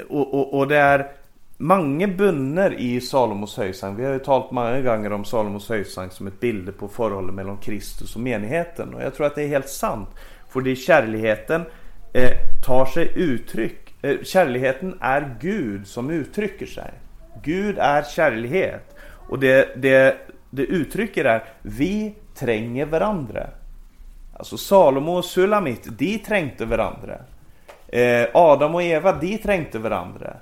och, 0.10 0.34
och, 0.34 0.58
och 0.60 0.68
det 0.68 0.78
är 0.78 1.12
många 1.58 2.08
bönder 2.08 2.74
i 2.74 3.02
Salomos 3.02 3.58
höjsang. 3.58 3.96
Vi 3.96 4.06
har 4.06 4.14
ju 4.14 4.20
talat 4.20 4.52
många 4.52 4.82
gånger 4.82 5.14
om 5.14 5.26
Salomos 5.26 5.70
höjsang 5.70 6.10
som 6.10 6.28
ett 6.28 6.40
bild 6.40 6.78
på 6.78 6.88
förhållandet 6.88 7.36
mellan 7.36 7.58
Kristus 7.58 8.16
och 8.16 8.22
menigheten. 8.22 8.94
Och 8.94 9.02
jag 9.02 9.16
tror 9.16 9.26
att 9.26 9.36
det 9.36 9.44
är 9.44 9.48
helt 9.48 9.70
sant. 9.70 10.10
För 10.50 10.62
det 10.62 10.76
kärligheten 10.76 11.66
eh, 12.14 12.32
tar 12.66 12.86
sig 12.86 13.12
uttryck. 13.16 13.83
Kärleken 14.04 14.26
kärligheten 14.26 14.98
är 15.02 15.36
Gud 15.40 15.88
som 15.88 16.10
uttrycker 16.10 16.66
sig. 16.66 16.92
Gud 17.44 17.78
är 17.80 18.04
kärlighet. 18.04 18.96
Och 19.30 19.40
det, 19.40 19.82
det, 19.82 20.18
det 20.50 20.62
uttrycker 20.62 21.26
är 21.26 21.44
vi 21.62 22.16
tränger 22.36 22.86
varandra. 22.86 23.48
Alltså 24.34 24.58
Salomo 24.58 25.12
och 25.12 25.26
Sulamit, 25.26 25.88
de 25.98 26.18
trängte 26.18 26.66
varandra. 26.66 27.18
Eh, 27.88 28.28
Adam 28.34 28.76
och 28.76 28.84
Eva, 28.84 29.12
de 29.12 29.38
trängte 29.38 29.80
varandra. 29.80 30.34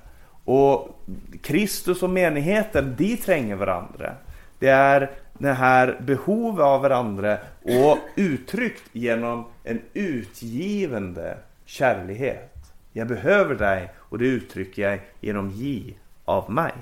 Och 0.44 1.00
Kristus 1.42 2.02
och 2.02 2.10
menigheten, 2.10 2.94
de 2.98 3.16
tränger 3.16 3.56
varandra. 3.56 4.12
Det 4.58 4.68
är 4.68 5.10
det 5.38 5.52
här 5.52 6.00
behovet 6.00 6.64
av 6.64 6.82
varandra 6.82 7.38
och 7.62 7.98
uttryckt 8.16 8.82
genom 8.92 9.44
en 9.64 9.82
utgivande 9.92 11.36
kärlighet. 11.64 12.51
Jag 12.92 13.08
behöver 13.08 13.54
dig 13.54 13.90
och 13.98 14.18
det 14.18 14.26
uttrycker 14.26 14.90
jag 14.90 15.00
genom 15.20 15.50
ge 15.50 15.94
av 16.24 16.50
mig. 16.50 16.72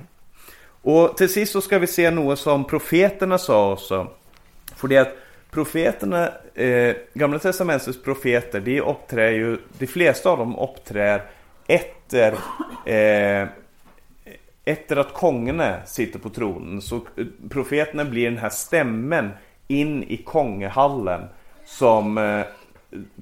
Och 0.82 1.16
till 1.16 1.32
sist 1.32 1.52
så 1.52 1.61
ska 1.61 1.78
vi 1.78 1.86
se 1.86 2.11
något 2.11 2.38
som 2.38 2.64
profeterna 2.64 3.38
sa 3.38 3.72
också. 3.72 4.06
För 4.76 4.88
det 4.88 4.96
att 4.96 5.16
profeterna, 5.50 6.30
eh, 6.54 6.96
Gamla 7.14 7.38
Testamentets 7.38 8.02
profeter, 8.02 8.61
de 8.61 8.80
uppträder 8.80 9.32
ju, 9.32 9.58
de 9.78 9.86
flesta 9.86 10.30
av 10.30 10.38
dem 10.38 10.56
uppträder 10.58 11.22
efter 11.66 12.32
eh, 12.86 13.48
efter 14.64 14.96
att 14.96 15.14
kongarna 15.14 15.86
sitter 15.86 16.18
på 16.18 16.30
tronen. 16.30 16.82
Så 16.82 16.96
eh, 16.96 17.26
profeterna 17.50 18.04
blir 18.04 18.30
den 18.30 18.38
här 18.38 18.50
stämmen 18.50 19.30
in 19.68 20.02
i 20.02 20.16
kongehallen 20.16 21.28
som 21.66 22.18
eh, 22.18 22.40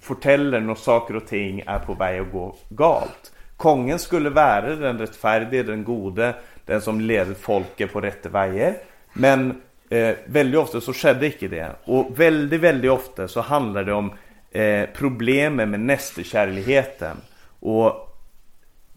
fortäller 0.01 0.61
när 0.61 0.75
saker 0.75 1.17
och 1.17 1.27
ting 1.27 1.63
är 1.67 1.79
på 1.79 1.95
väg 1.95 2.21
att 2.21 2.33
gå 2.33 2.57
galt. 2.69 3.33
Kongen 3.57 3.99
skulle 3.99 4.31
vara 4.31 4.75
den 4.75 4.99
rättfärdige, 4.99 5.63
den 5.63 5.85
gode, 5.85 6.35
den 6.65 6.81
som 6.81 7.01
leder 7.01 7.35
folket 7.35 7.93
på 7.93 8.01
rätta 8.01 8.29
vägar. 8.29 8.75
Men 9.13 9.63
eh, 9.91 10.15
väldigt 10.27 10.61
ofta 10.61 10.81
så 10.81 10.93
skedde 10.93 11.27
inte 11.27 11.49
det. 11.49 11.77
Och 11.85 12.21
väldigt, 12.21 12.61
väldigt 12.61 12.91
ofta 12.91 13.29
så 13.29 13.41
handlar 13.41 13.85
det 13.85 13.93
om 13.93 14.13
eh, 14.51 14.89
problemet 14.95 15.69
med 15.69 15.81
nästekärligheten. 15.81 17.17
Och 17.61 18.09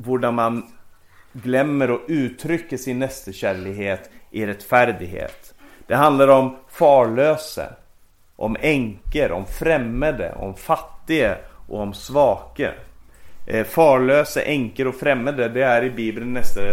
hur 0.05 0.32
man 0.32 0.67
glömmer 1.34 1.89
att 1.89 2.01
uttrycka 2.07 2.78
sin 2.78 2.99
nästekärlighet 2.99 4.09
i 4.32 4.45
rättfärdighet. 4.45 5.53
Det 5.88 5.95
handlar 5.95 6.28
om 6.28 6.57
farlöse, 6.69 7.74
om 8.41 8.57
änkor, 8.59 9.31
om 9.31 9.45
främmande, 9.45 10.33
om 10.35 10.55
fattiga 10.55 11.37
och 11.67 11.79
om 11.79 11.93
svake. 11.93 12.73
Eh, 13.47 13.65
farlösa 13.65 13.65
farlöse, 13.65 14.41
änkor 14.41 14.87
och 14.87 14.95
främmande, 14.95 15.49
det 15.49 15.63
är 15.63 15.83
i 15.83 15.89
Bibeln 15.89 16.33
nästan 16.33 16.63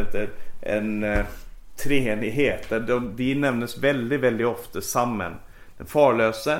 en, 0.62 1.04
eh, 1.04 1.24
treenighet. 1.76 2.68
De, 2.68 3.12
de 3.16 3.34
nämns 3.34 3.78
väldigt, 3.78 4.20
väldigt 4.20 4.46
ofta 4.46 4.80
samman. 4.80 5.34
Den 5.76 5.86
farlöse, 5.86 6.58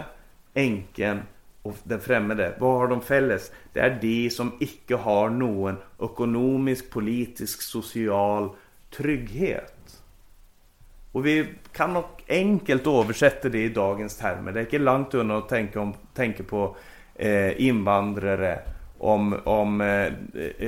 änken 0.55 1.23
och 1.63 1.77
den 1.83 2.01
främmande. 2.01 2.55
Vad 2.59 2.79
har 2.79 2.89
de 2.89 3.01
fälles? 3.01 3.53
Det 3.73 3.81
är 3.81 3.99
de 4.01 4.31
som 4.31 4.53
icke 4.61 4.97
har 4.97 5.31
någon 5.31 5.77
ekonomisk, 6.03 6.91
politisk, 6.91 7.63
social 7.63 8.51
trygghet. 8.97 9.78
Och 11.19 11.27
vi 11.27 11.47
kan 11.73 11.93
nog 11.93 12.05
enkelt 12.29 12.87
översätta 12.87 13.49
det 13.49 13.59
i 13.59 13.69
dagens 13.69 14.17
termer. 14.17 14.53
Det 14.53 14.61
är 14.61 14.65
inte 14.65 14.79
långt 14.79 15.15
undan 15.15 15.39
att 15.39 15.49
tänka, 15.49 15.81
om, 15.81 15.95
tänka 16.15 16.43
på 16.43 16.77
eh, 17.15 17.61
invandrare, 17.63 18.59
om, 18.99 19.41
om 19.45 19.81
eh, 19.81 20.07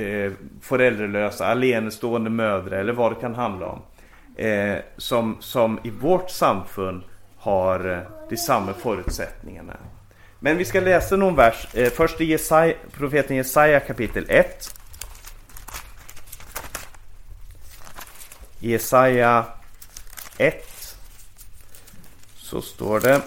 eh, 0.01 0.31
föräldralösa, 0.61 1.47
alenestående 1.47 2.29
mödrar 2.29 2.77
eller 2.77 2.93
vad 2.93 3.11
det 3.11 3.15
kan 3.15 3.35
handla 3.35 3.67
om. 3.67 3.79
Eh, 4.35 4.75
som, 4.97 5.37
som 5.39 5.79
i 5.83 5.89
vårt 5.89 6.29
samfund 6.29 7.03
har 7.37 7.89
eh, 7.89 7.99
de 8.29 8.37
samma 8.37 8.73
förutsättningarna. 8.73 9.77
Men 10.39 10.57
vi 10.57 10.65
ska 10.65 10.79
läsa 10.79 11.15
någon 11.15 11.35
vers. 11.35 11.67
Eh, 11.75 11.89
först 11.89 12.21
i 12.21 12.25
Jesaja, 12.25 12.73
profeten 12.91 13.35
Jesaja 13.35 13.79
kapitel 13.79 14.25
1. 14.29 14.75
Jesaja 18.59 19.45
1. 20.41 20.97
Så 22.35 22.61
står 22.61 22.99
det 22.99 23.21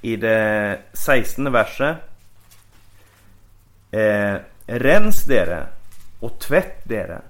i 0.00 0.16
det 0.16 0.78
16 0.92 1.52
verset. 1.52 1.96
Eh, 3.90 4.34
Rens 4.66 5.24
dere 5.24 5.66
och 6.20 6.38
tvätt 6.38 6.88
dere. 6.88 7.20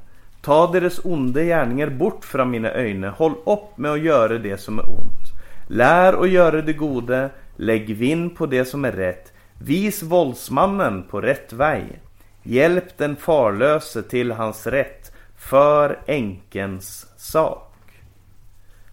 Ta 0.42 0.72
deras 0.72 1.00
onda 1.04 1.42
gärningar 1.42 1.88
bort 1.88 2.24
från 2.24 2.50
mina 2.50 2.70
ögon. 2.70 3.04
Håll 3.04 3.34
upp 3.46 3.78
med 3.78 3.92
att 3.92 4.00
göra 4.00 4.38
det 4.38 4.58
som 4.58 4.78
är 4.78 4.88
ont. 4.88 5.32
Lär 5.68 6.22
att 6.22 6.30
göra 6.30 6.62
det 6.62 6.72
gode. 6.72 7.30
Lägg 7.56 7.96
vind 7.96 8.36
på 8.36 8.46
det 8.46 8.64
som 8.64 8.84
är 8.84 8.92
rätt. 8.92 9.32
Vis 9.58 10.02
våldsmannen 10.02 11.02
på 11.02 11.20
rätt 11.20 11.52
väg. 11.52 12.00
Hjälp 12.42 12.98
den 12.98 13.16
farlöse 13.16 14.02
till 14.02 14.30
hans 14.30 14.66
rätt 14.66 15.12
för 15.36 15.98
änkens 16.06 17.06
sak. 17.16 17.71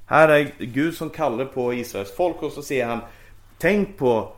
Här 0.10 0.30
är 0.30 0.51
Gud 0.57 0.95
som 0.95 1.10
kallar 1.10 1.45
på 1.45 1.74
Israels 1.74 2.16
folk 2.16 2.43
och 2.43 2.51
så 2.51 2.62
säger 2.62 2.86
han 2.86 2.99
Tänk 3.57 3.97
på 3.97 4.32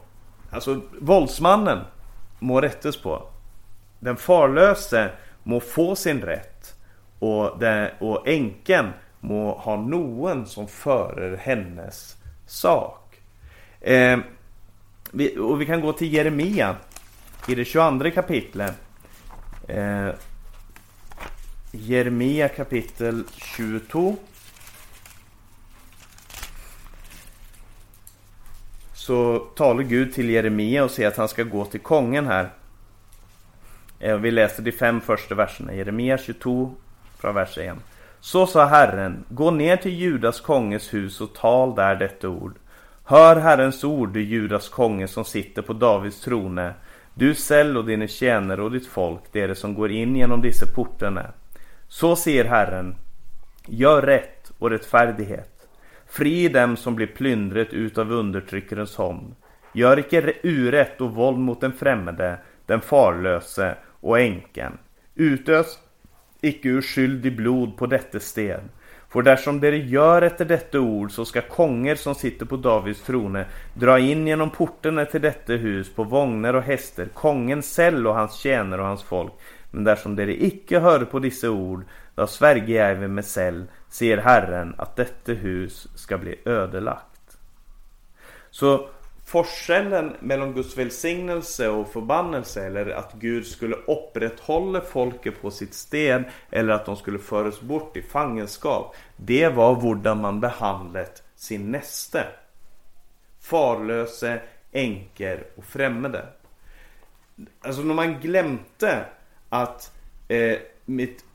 Alltså 0.52 0.82
våldsmannen 1.02 1.80
må 2.40 2.62
rättes 2.62 3.02
på. 3.02 3.24
Den 4.00 4.18
farlöse 4.18 5.12
må 5.44 5.60
få 5.60 5.96
sin 5.96 6.22
rätt. 6.22 6.76
Och, 7.20 7.60
det, 7.60 7.94
och 8.00 8.28
änken 8.28 8.90
må 9.20 9.54
ha 9.54 9.76
någon 9.76 10.46
som 10.46 10.68
förer 10.68 11.38
hennes 11.38 12.18
sak. 12.48 13.22
Eh, 13.82 14.20
vi, 15.12 15.38
och 15.38 15.62
vi 15.62 15.66
kan 15.66 15.82
gå 15.82 15.94
till 15.94 16.14
Jeremia 16.14 16.76
i 17.48 17.56
det 17.56 17.66
22 17.66 18.12
kapitlet. 18.12 18.74
Eh, 19.68 20.10
Jeremia 21.72 22.50
kapitel 22.50 23.24
22. 23.36 24.16
Så 29.02 29.40
talar 29.56 29.84
Gud 29.84 30.14
till 30.14 30.30
Jeremia 30.30 30.84
och 30.84 30.92
säger 30.92 31.10
att 31.10 31.18
han 31.18 31.28
ska 31.28 31.44
gå 31.44 31.66
till 31.66 31.80
kongen 31.80 32.26
här. 32.26 32.50
Eh, 34.00 34.18
vi 34.18 34.32
läser 34.32 34.64
de 34.64 34.72
fem 34.72 35.02
första 35.02 35.36
verserna. 35.36 35.74
Jeremia 35.74 36.18
22 36.18 36.76
från 37.20 37.36
vers 37.36 37.58
1. 37.58 37.76
Så 38.20 38.48
sa 38.48 38.66
Herren, 38.66 39.24
gå 39.30 39.52
ner 39.52 39.78
till 39.78 40.00
Judas 40.00 40.42
konges 40.42 40.94
hus 40.94 41.22
och 41.22 41.36
tal 41.36 41.76
där 41.76 41.96
detta 41.96 42.30
ord. 42.30 42.56
Hör 43.04 43.36
Herrens 43.36 43.84
ord, 43.84 44.10
du 44.14 44.24
Judas 44.24 44.70
konge 44.70 45.08
som 45.08 45.26
sitter 45.26 45.62
på 45.62 45.74
Davids 45.74 46.22
trone. 46.22 46.74
Du 47.14 47.36
säll 47.36 47.78
och 47.78 47.86
dina 47.86 48.08
tjänare 48.08 48.62
och 48.62 48.72
ditt 48.72 48.88
folk, 48.88 49.22
det 49.32 49.42
är 49.42 49.48
det 49.48 49.56
som 49.56 49.74
går 49.74 49.92
in 49.92 50.16
genom 50.16 50.42
dessa 50.42 50.66
portarna. 50.76 51.26
Så 51.88 52.16
säger 52.16 52.46
Herren, 52.46 52.96
gör 53.68 54.02
rätt 54.02 54.52
och 54.60 54.70
rättfärdighet. 54.70 55.51
Fri 56.12 56.48
dem 56.48 56.78
som 56.78 56.96
blir 56.96 57.08
plyndret 57.08 57.74
utav 57.74 58.12
undertryckarens 58.12 58.98
hand. 58.98 59.36
Gör 59.74 60.00
icke 60.00 60.34
urätt 60.44 61.02
och 61.02 61.16
våld 61.16 61.38
mot 61.38 61.62
den 61.62 61.74
främmande, 61.74 62.38
den 62.66 62.82
farlöse 62.82 63.78
och 64.00 64.20
änken. 64.20 64.78
Utös 65.16 65.80
icke 66.42 66.82
i 67.00 67.32
blod 67.32 67.78
på 67.78 67.86
detta 67.86 68.20
sten. 68.20 68.70
För 69.10 69.22
därsom 69.22 69.60
dere 69.60 69.78
gör 69.78 70.22
efter 70.22 70.46
detta 70.46 70.80
ord 70.80 71.12
så 71.12 71.26
ska 71.26 71.42
konger 71.42 71.96
som 71.96 72.16
sitter 72.16 72.46
på 72.46 72.58
Davids 72.58 73.02
trone 73.02 73.46
dra 73.74 74.00
in 74.00 74.28
genom 74.28 74.50
portarna 74.50 75.06
till 75.06 75.22
detta 75.22 75.54
hus 75.54 75.96
på 75.96 76.04
vagnar 76.04 76.54
och 76.54 76.64
hästar, 76.64 77.06
kongen 77.14 77.62
själv 77.62 78.08
och 78.08 78.16
hans 78.16 78.36
tjänare 78.36 78.82
och 78.82 78.88
hans 78.88 79.04
folk. 79.04 79.34
Men 79.72 79.84
därsom 79.84 80.16
dere 80.16 80.44
icke 80.44 80.80
hör 80.80 81.06
på 81.06 81.20
dessa 81.20 81.50
ord, 81.50 81.84
då 82.16 82.28
svärger 82.28 82.90
jag 82.90 83.10
med 83.10 83.26
själv, 83.26 83.66
ser 83.92 84.18
Herren 84.18 84.76
att 84.78 84.96
detta 84.96 85.32
hus 85.32 85.88
ska 85.96 86.18
bli 86.18 86.40
ödelagt. 86.46 87.38
Så 88.50 88.90
Forskellen 89.32 90.16
mellan 90.20 90.54
Guds 90.54 90.78
välsignelse 90.78 91.70
och 91.70 91.90
förbannelse 91.90 92.66
eller 92.66 92.90
att 92.90 93.14
Gud 93.14 93.48
skulle 93.48 93.76
upprätthålla 93.76 94.82
folket 94.82 95.42
på 95.42 95.52
sitt 95.52 95.74
sted 95.74 96.24
eller 96.50 96.74
att 96.74 96.86
de 96.86 96.96
skulle 96.96 97.20
föras 97.20 97.62
bort 97.62 97.98
i 97.98 98.02
fangenskap. 98.02 98.96
Det 99.16 99.48
var 99.50 99.76
hur 99.76 100.16
man 100.16 100.40
behandlat 100.40 101.24
sin 101.36 101.72
näste. 101.72 102.26
Farlöse, 103.40 104.42
änkor 104.72 105.44
och 105.58 105.66
främmande. 105.66 106.26
Alltså 107.62 107.82
när 107.82 107.94
man 107.94 108.20
glömde 108.20 109.06
att 109.50 109.92
eh, 110.28 110.58
mitt, 110.86 111.26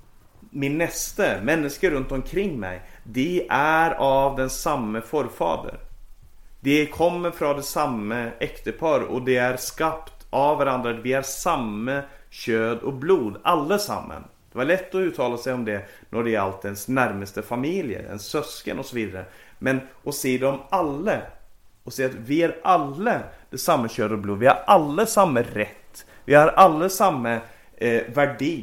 min 0.56 0.78
näste, 0.78 1.40
människor 1.42 1.90
runt 1.90 2.12
omkring 2.12 2.60
mig, 2.60 2.82
de 3.04 3.46
är 3.50 3.90
av 3.90 4.36
den 4.36 4.50
samme 4.50 5.00
förfader. 5.00 5.78
De 6.60 6.86
kommer 6.86 7.30
från 7.30 7.56
det 7.56 7.62
samma 7.62 8.30
äktepar 8.38 9.00
och 9.00 9.22
de 9.22 9.36
är 9.36 9.56
skapt 9.56 10.26
av 10.30 10.58
varandra. 10.58 10.92
Vi 10.92 11.12
är 11.12 11.22
samma 11.22 12.02
kött 12.30 12.82
och 12.82 12.92
blod, 12.92 13.36
allesammen. 13.42 14.24
Det 14.52 14.58
var 14.58 14.64
lätt 14.64 14.94
att 14.94 14.98
uttala 14.98 15.36
sig 15.36 15.52
om 15.52 15.64
det 15.64 15.88
när 16.10 16.22
det 16.22 16.30
gällde 16.30 16.58
ens 16.64 16.88
närmaste 16.88 17.42
familjer, 17.42 18.02
ens 18.02 18.26
sösken 18.26 18.78
och 18.78 18.86
så 18.86 18.96
vidare. 18.96 19.24
Men 19.58 19.80
att 20.04 20.14
se 20.14 20.38
dem 20.38 20.58
alla 20.70 21.22
och 21.84 21.92
se 21.92 22.04
att 22.04 22.14
vi 22.14 22.42
är 22.42 22.56
alla 22.64 23.20
det 23.50 23.58
samma 23.58 23.88
kött 23.88 24.10
och 24.10 24.18
blod. 24.18 24.38
Vi 24.38 24.46
har 24.46 24.62
alla 24.66 25.06
samma 25.06 25.40
rätt. 25.40 26.06
Vi 26.24 26.34
har 26.34 26.48
alla 26.48 26.88
samma 26.88 27.38
eh, 27.76 28.02
värde. 28.14 28.62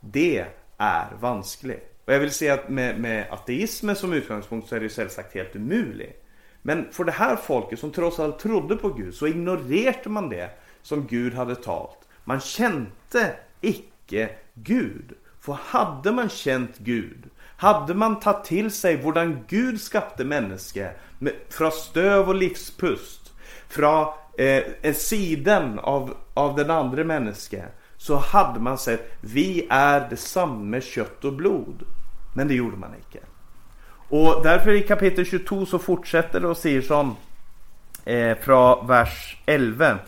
Det 0.00 0.46
är 0.80 1.06
vansklig. 1.20 1.80
Och 2.04 2.12
jag 2.12 2.20
vill 2.20 2.30
säga 2.30 2.54
att 2.54 2.68
med, 2.68 3.00
med 3.00 3.26
ateismen 3.30 3.96
som 3.96 4.12
utgångspunkt 4.12 4.68
så 4.68 4.74
är 4.74 4.80
det 4.80 4.84
ju 4.84 4.90
självsagt 4.90 5.34
helt 5.34 5.56
omöjligt. 5.56 6.24
Men 6.62 6.92
för 6.92 7.04
det 7.04 7.12
här 7.12 7.36
folket 7.36 7.78
som 7.78 7.90
trots 7.90 8.20
allt 8.20 8.38
trodde 8.38 8.76
på 8.76 8.88
Gud 8.88 9.14
så 9.14 9.26
ignorerade 9.26 10.08
man 10.08 10.28
det 10.28 10.50
som 10.82 11.06
Gud 11.06 11.34
hade 11.34 11.56
talt. 11.56 11.98
Man 12.24 12.40
kände 12.40 13.36
icke 13.60 14.28
Gud. 14.54 15.12
För 15.40 15.52
hade 15.52 16.12
man 16.12 16.28
känt 16.28 16.78
Gud, 16.78 17.30
hade 17.56 17.94
man 17.94 18.20
tagit 18.20 18.44
till 18.44 18.70
sig 18.70 18.96
hur 18.96 19.46
Gud 19.48 19.80
skapade 19.80 20.24
människa 20.24 20.90
från 21.48 21.72
stöv 21.72 22.28
och 22.28 22.34
livspust, 22.34 23.32
från 23.68 24.06
eh, 24.38 24.94
sidan 24.94 25.78
av, 25.78 26.16
av 26.34 26.56
den 26.56 26.70
andra 26.70 27.04
människan, 27.04 27.66
så 28.00 28.16
hade 28.16 28.60
man 28.60 28.78
sett 28.78 29.12
vi 29.20 29.66
är 29.70 30.08
detsamma 30.10 30.80
kött 30.80 31.24
och 31.24 31.32
blod. 31.32 31.82
Men 32.34 32.48
det 32.48 32.54
gjorde 32.54 32.76
man 32.76 32.94
icke. 33.00 33.18
Och 34.08 34.40
därför 34.42 34.70
i 34.70 34.82
kapitel 34.82 35.26
22 35.26 35.66
så 35.66 35.78
fortsätter 35.78 36.40
det 36.40 36.48
och 36.48 36.56
säger 36.56 36.82
som 36.82 37.16
eh, 38.04 38.38
från 38.38 38.86
vers 38.86 39.36
11. 39.46 39.98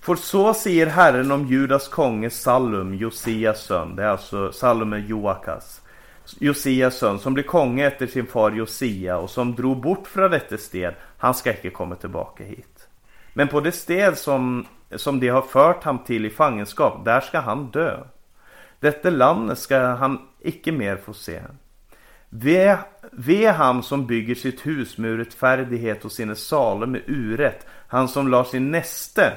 För 0.00 0.14
så 0.14 0.54
säger 0.54 0.86
Herren 0.86 1.32
om 1.32 1.46
Judas 1.46 1.88
konge 1.88 2.30
Salum, 2.30 2.94
Josias 2.94 3.62
son. 3.62 3.96
Det 3.96 4.02
är 4.02 4.08
alltså 4.08 4.52
Salum 4.52 4.92
är 4.92 4.98
Joakas. 4.98 5.80
Josias 6.38 6.98
son, 6.98 7.18
som 7.18 7.34
blev 7.34 7.44
konge 7.44 7.86
efter 7.86 8.06
sin 8.06 8.26
far 8.26 8.50
Josia 8.50 9.16
och 9.16 9.30
som 9.30 9.54
drog 9.54 9.80
bort 9.80 10.06
från 10.06 10.30
detta 10.30 10.58
sted. 10.58 10.94
Han 11.18 11.34
ska 11.34 11.50
inte 11.50 11.70
komma 11.70 11.94
tillbaka 11.94 12.44
hit. 12.44 12.88
Men 13.32 13.48
på 13.48 13.60
det 13.60 13.72
sted 13.72 14.18
som, 14.18 14.66
som 14.96 15.20
de 15.20 15.28
har 15.28 15.42
fört 15.42 15.84
ham 15.84 15.98
till 15.98 16.24
i 16.26 16.30
fangenskap, 16.30 17.04
där 17.04 17.20
ska 17.20 17.40
han 17.40 17.70
dö. 17.70 17.98
Detta 18.80 19.10
land 19.10 19.58
ska 19.58 19.78
han 19.78 20.18
icke 20.40 20.72
mer 20.72 20.96
få 20.96 21.12
se. 21.12 21.40
Ve, 22.28 22.76
ve 23.12 23.46
han 23.46 23.82
som 23.82 24.06
bygger 24.06 24.34
sitt 24.34 24.66
hus 24.66 24.98
med 24.98 25.16
rättfärdighet 25.16 26.04
och 26.04 26.12
sina 26.12 26.34
salar 26.34 26.86
med 26.86 27.02
urätt, 27.06 27.66
han 27.86 28.08
som 28.08 28.28
lar 28.28 28.44
sin 28.44 28.70
näste 28.70 29.32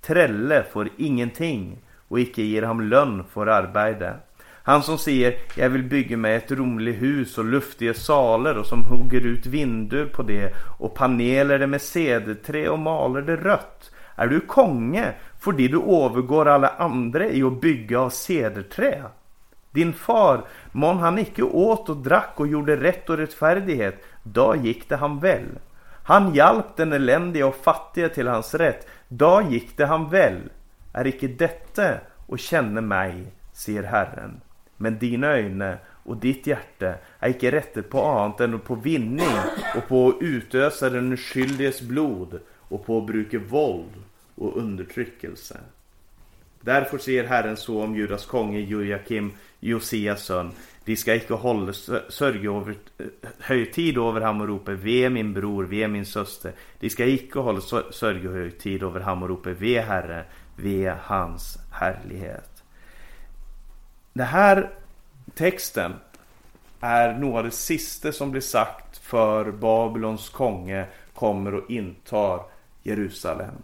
trälle 0.00 0.64
får 0.72 0.88
ingenting 0.96 1.78
och 2.08 2.20
icke 2.20 2.42
ger 2.42 2.62
ham 2.62 2.80
lön 2.80 3.24
för 3.32 3.46
arbete. 3.46 4.14
Han 4.62 4.82
som 4.82 4.98
säger 4.98 5.34
jag 5.56 5.68
vill 5.68 5.82
bygga 5.82 6.16
mig 6.16 6.34
ett 6.34 6.52
romligt 6.52 7.02
hus 7.02 7.38
och 7.38 7.44
luftiga 7.44 7.94
salar 7.94 8.54
och 8.54 8.66
som 8.66 8.84
hugger 8.84 9.20
ut 9.20 9.46
vindur 9.46 10.06
på 10.06 10.22
det 10.22 10.54
och 10.78 10.94
paneler 10.94 11.58
det 11.58 11.66
med 11.66 11.82
cederträ 11.82 12.68
och 12.68 12.78
maler 12.78 13.22
det 13.22 13.36
rött. 13.36 13.90
Är 14.16 14.26
du 14.26 14.40
konge 14.40 15.12
fordi 15.38 15.68
du 15.68 15.82
övergår 15.82 16.48
alla 16.48 16.68
andra 16.68 17.26
i 17.26 17.42
att 17.42 17.60
bygga 17.60 18.00
av 18.00 18.10
cederträ? 18.10 19.02
Din 19.70 19.92
far, 19.92 20.44
mån 20.72 20.98
han 20.98 21.18
icke 21.18 21.42
åt 21.42 21.88
och 21.88 21.96
drack 21.96 22.32
och 22.36 22.46
gjorde 22.46 22.76
rätt 22.76 23.10
och 23.10 23.16
rättfärdighet, 23.16 24.04
då 24.22 24.56
gick 24.56 24.88
det 24.88 24.96
han 24.96 25.18
väl. 25.18 25.46
Han 26.04 26.34
hjälpte 26.34 26.84
den 26.84 26.92
eländige 26.92 27.44
och 27.44 27.56
fattige 27.56 28.08
till 28.08 28.28
hans 28.28 28.54
rätt, 28.54 28.86
då 29.08 29.42
gick 29.50 29.76
det 29.76 29.86
han 29.86 30.10
väl. 30.10 30.40
Är 30.92 31.06
icke 31.06 31.28
detta 31.28 31.94
och 32.26 32.38
känna 32.38 32.80
mig, 32.80 33.26
säger 33.52 33.82
Herren. 33.82 34.40
Men 34.76 34.98
dina 34.98 35.26
ögon 35.26 35.76
och 36.04 36.16
ditt 36.16 36.46
hjärta 36.46 36.94
är 37.18 37.30
icke 37.30 37.52
rätte 37.52 37.82
på 37.82 38.04
annat 38.04 38.40
än 38.40 38.58
på 38.58 38.74
vinning 38.74 39.36
och 39.76 39.88
på 39.88 40.08
att 40.08 40.14
utösa 40.20 40.90
den 40.90 41.16
skyldiges 41.16 41.82
blod 41.82 42.40
och 42.74 42.86
på 42.86 42.98
att 42.98 43.06
bruka 43.06 43.38
våld 43.38 43.92
och 44.34 44.56
undertryckelse. 44.56 45.60
Därför 46.60 46.98
säger 46.98 47.24
Herren 47.24 47.56
så 47.56 47.82
om 47.82 47.96
Judas 47.96 48.26
konge 48.26 48.60
Jojakim, 48.60 49.32
Josias 49.60 50.24
son. 50.24 50.52
De 50.84 50.96
ska 50.96 51.14
icke 51.14 51.34
hålla 51.34 51.72
sörjehögtid 52.08 52.48
över 52.50 52.76
eh, 52.98 53.30
högtid 53.38 53.98
över 53.98 54.20
ham 54.20 54.40
och 54.40 54.48
ropa 54.48 54.72
ve 54.72 55.10
min 55.10 55.34
bror, 55.34 55.64
ve 55.64 55.88
min 55.88 56.06
syster. 56.06 56.52
De 56.80 56.90
ska 56.90 57.06
icke 57.06 57.38
hålla 57.38 57.60
sörjehögtid 57.90 58.82
över 58.82 59.00
ham 59.00 59.22
och 59.22 59.28
ropa 59.28 59.50
ve 59.50 59.80
Herre, 59.80 60.24
ve 60.56 60.94
hans 61.02 61.58
härlighet. 61.72 62.62
Den 64.12 64.26
här 64.26 64.70
texten 65.34 65.92
är 66.80 67.18
nog 67.18 67.44
det 67.44 67.50
sista 67.50 68.12
som 68.12 68.30
blir 68.30 68.40
sagt 68.40 68.98
för 68.98 69.50
Babylons 69.52 70.28
konge 70.28 70.86
kommer 71.14 71.54
och 71.54 71.70
intar 71.70 72.53
Jerusalem. 72.84 73.54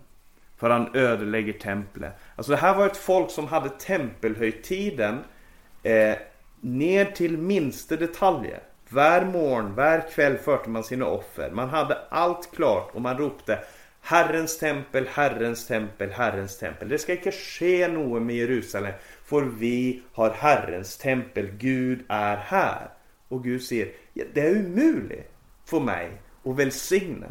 För 0.56 0.70
han 0.70 0.90
ödelägger 0.94 1.52
templet. 1.52 2.12
Alltså 2.36 2.52
det 2.52 2.58
här 2.58 2.74
var 2.74 2.86
ett 2.86 2.96
folk 2.96 3.30
som 3.30 3.46
hade 3.46 3.68
tempelhöjtiden 3.68 5.18
eh, 5.82 6.14
ner 6.60 7.04
till 7.04 7.38
minsta 7.38 7.96
detaljer. 7.96 8.60
Var 8.88 9.24
morgon, 9.24 9.74
var 9.74 10.10
kväll 10.14 10.38
förde 10.38 10.68
man 10.68 10.84
sina 10.84 11.06
offer. 11.06 11.50
Man 11.50 11.68
hade 11.68 11.98
allt 12.08 12.50
klart 12.54 12.90
och 12.94 13.02
man 13.02 13.18
ropte 13.18 13.58
Herrens 14.00 14.58
tempel, 14.58 15.06
Herrens 15.12 15.66
tempel, 15.66 16.10
Herrens 16.10 16.58
tempel. 16.58 16.88
Det 16.88 16.98
ska 16.98 17.12
inte 17.12 17.32
ske 17.32 17.88
något 17.88 18.22
med 18.22 18.36
Jerusalem. 18.36 18.92
För 19.24 19.42
vi 19.42 20.02
har 20.12 20.30
Herrens 20.30 20.96
tempel. 20.96 21.50
Gud 21.58 22.04
är 22.08 22.36
här. 22.36 22.88
Och 23.28 23.44
Gud 23.44 23.62
säger, 23.62 23.92
ja, 24.12 24.24
det 24.34 24.40
är 24.40 24.66
omöjligt 24.66 25.32
för 25.64 25.80
mig 25.80 26.10
att 26.44 26.56
välsigna. 26.56 27.26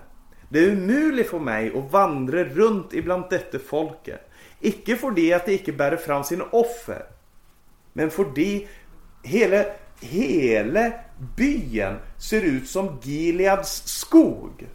Det 0.49 0.59
är 0.59 0.67
umuligt 0.67 1.29
för 1.29 1.39
mig 1.39 1.71
att 1.77 1.91
vandra 1.91 2.43
runt 2.43 2.93
ibland 2.93 3.23
detta 3.29 3.59
folket. 3.59 4.29
Icke 4.59 4.95
för 4.95 5.11
det 5.11 5.33
att 5.33 5.45
de 5.45 5.53
icke 5.53 5.71
bär 5.71 5.95
fram 5.95 6.23
sina 6.23 6.43
offer. 6.43 7.05
Men 7.93 8.11
för 8.11 8.25
det 8.35 8.67
hela, 9.23 9.65
hela 9.99 10.91
byen 11.35 11.95
ser 12.17 12.41
ut 12.41 12.69
som 12.69 12.99
Gileads 13.03 13.87
skog. 13.87 14.67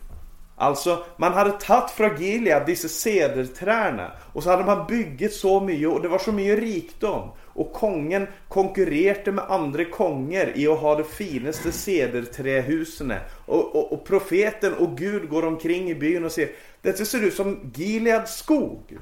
Alltså, 0.65 1.05
man 1.17 1.33
hade 1.33 1.51
tagit 1.51 1.91
från 1.91 2.17
Gilead 2.17 2.67
dessa 2.67 2.89
sederträna 2.89 4.13
och 4.33 4.43
så 4.43 4.51
hade 4.51 4.65
man 4.65 4.87
byggt 4.87 5.33
så 5.33 5.61
mycket 5.61 5.89
och 5.89 6.03
det 6.03 6.09
var 6.09 6.19
så 6.19 6.33
mycket 6.33 6.59
rikdom. 6.59 7.31
Och 7.43 7.73
kongen 7.73 8.27
konkurrerade 8.49 9.33
med 9.33 9.45
andra 9.49 9.85
konger 9.85 10.53
i 10.59 10.67
att 10.67 10.79
ha 10.79 10.95
de 10.95 11.05
finaste 11.05 11.73
sederträhusen. 11.73 13.13
Och, 13.47 13.75
och, 13.77 13.93
och, 13.93 14.05
profeten 14.05 14.75
och 14.75 14.99
Gud 14.99 15.29
går 15.29 15.45
omkring 15.45 15.91
i 15.91 15.95
byn 15.95 16.25
och 16.25 16.33
säger 16.33 16.51
Detta 16.83 17.05
ser 17.05 17.25
ut 17.25 17.35
som 17.35 17.73
Gileads 17.75 18.37
skog. 18.37 18.99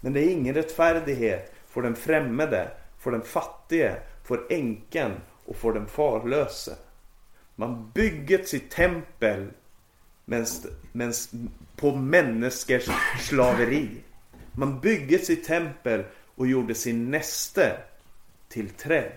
Men 0.00 0.12
det 0.12 0.20
är 0.20 0.30
ingen 0.30 0.54
rättfärdighet 0.54 1.52
för 1.68 1.82
den 1.82 1.94
främmande, 1.94 2.68
för 2.98 3.10
den 3.10 3.22
fattige, 3.22 3.92
för 4.24 4.40
änken 4.50 5.12
och 5.46 5.56
för 5.56 5.72
den 5.72 5.86
farlöse. 5.86 6.72
Man 7.56 7.90
bygger 7.94 8.42
sitt 8.42 8.70
tempel 8.70 9.48
men 10.24 11.12
på 11.76 11.96
människors 11.96 12.88
slaveri. 13.20 13.88
Man 14.52 14.80
byggde 14.80 15.18
sitt 15.18 15.44
tempel 15.44 16.04
och 16.34 16.46
gjorde 16.46 16.74
sin 16.74 17.10
näste 17.10 17.76
till 18.48 18.70
träd. 18.70 19.12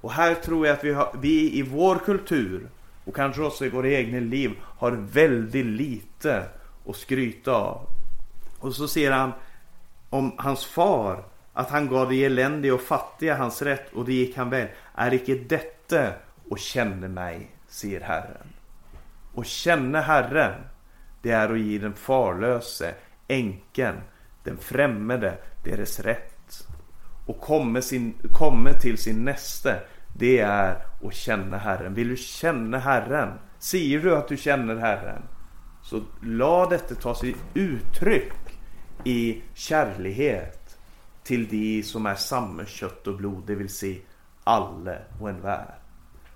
Och 0.00 0.12
här 0.12 0.34
tror 0.34 0.66
jag 0.66 0.76
att 0.76 0.84
vi, 0.84 0.92
har, 0.92 1.16
vi 1.22 1.58
i 1.58 1.62
vår 1.62 1.96
kultur 1.96 2.68
och 3.04 3.16
kanske 3.16 3.42
också 3.42 3.66
i 3.66 3.68
våra 3.68 3.88
egna 3.88 4.20
liv 4.20 4.50
har 4.62 4.90
väldigt 4.92 5.66
lite 5.66 6.44
att 6.88 6.96
skryta 6.96 7.52
av. 7.52 7.86
Och 8.58 8.74
så 8.74 8.88
ser 8.88 9.10
han 9.10 9.32
om 10.10 10.34
hans 10.38 10.64
far 10.64 11.24
att 11.52 11.70
han 11.70 11.88
gav 11.88 12.10
de 12.10 12.24
eländiga 12.24 12.74
och 12.74 12.80
fattiga 12.80 13.36
hans 13.36 13.62
rätt 13.62 13.92
och 13.92 14.04
det 14.04 14.12
gick 14.12 14.36
han 14.36 14.50
väl. 14.50 14.68
Är 14.94 15.14
icke 15.14 15.34
detta 15.34 16.12
och 16.48 16.58
känner 16.58 17.08
mig, 17.08 17.50
säger 17.68 18.00
Herren. 18.00 18.51
Och 19.34 19.46
känna 19.46 20.00
Herren, 20.00 20.54
det 21.22 21.30
är 21.30 21.52
att 21.52 21.60
ge 21.60 21.78
den 21.78 21.94
farlöse, 21.94 22.94
änken, 23.28 23.94
den 24.44 24.56
främmande 24.56 25.38
deras 25.64 26.00
rätt. 26.00 26.66
Och 27.26 27.40
komma, 27.40 27.82
sin, 27.82 28.14
komma 28.32 28.72
till 28.72 28.98
sin 28.98 29.24
näste, 29.24 29.80
det 30.16 30.38
är 30.38 30.84
att 31.02 31.14
känna 31.14 31.58
Herren. 31.58 31.94
Vill 31.94 32.08
du 32.08 32.16
känna 32.16 32.78
Herren? 32.78 33.38
Säger 33.58 33.98
du 33.98 34.16
att 34.16 34.28
du 34.28 34.36
känner 34.36 34.76
Herren? 34.76 35.22
Så 35.82 36.02
låt 36.20 36.70
detta 36.70 36.94
ta 36.94 37.14
sig 37.14 37.36
uttryck 37.54 38.32
i 39.04 39.42
kärlighet 39.54 40.78
till 41.22 41.48
de 41.48 41.82
som 41.82 42.06
är 42.06 42.14
samma 42.14 42.66
kött 42.66 43.06
och 43.06 43.16
blod, 43.16 43.42
det 43.46 43.54
vill 43.54 43.68
säga 43.68 44.00
alla 44.44 44.96
och 45.20 45.28
enhver. 45.28 45.81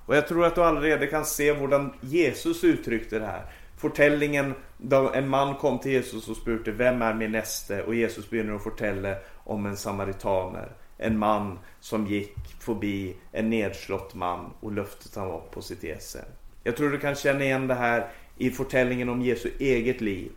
Och 0.06 0.16
jag 0.16 0.28
tror 0.28 0.44
att 0.44 0.54
du 0.54 0.62
allerede 0.62 1.06
kan 1.06 1.24
se 1.24 1.52
hur 1.52 1.90
Jesus 2.00 2.64
uttryckte 2.64 3.18
det 3.18 3.26
här. 3.26 3.42
Fortällningen 3.76 4.54
då 4.78 5.10
en 5.14 5.28
man 5.28 5.54
kom 5.54 5.78
till 5.78 5.92
Jesus 5.92 6.28
och 6.28 6.36
spurte 6.36 6.72
Vem 6.72 7.02
är 7.02 7.14
min 7.14 7.32
näste? 7.32 7.82
Och 7.82 7.94
Jesus 7.94 8.30
börjar 8.30 8.54
att 8.54 8.62
fortälla 8.62 9.14
om 9.44 9.66
en 9.66 9.76
samaritaner. 9.76 10.68
En 10.98 11.18
man 11.18 11.58
som 11.80 12.06
gick 12.06 12.36
förbi 12.60 13.16
en 13.32 13.50
nedslått 13.50 14.14
man 14.14 14.52
och 14.60 14.72
löftet 14.72 15.16
han 15.16 15.28
var 15.28 15.40
på 15.40 15.62
sitt 15.62 15.84
esse. 15.84 16.24
Jag 16.62 16.76
tror 16.76 16.90
du 16.90 16.98
kan 16.98 17.14
känna 17.14 17.44
igen 17.44 17.66
det 17.66 17.74
här 17.74 18.08
i 18.36 18.50
fortällningen 18.50 19.08
om 19.08 19.22
Jesu 19.22 19.50
eget 19.58 20.00
liv. 20.00 20.32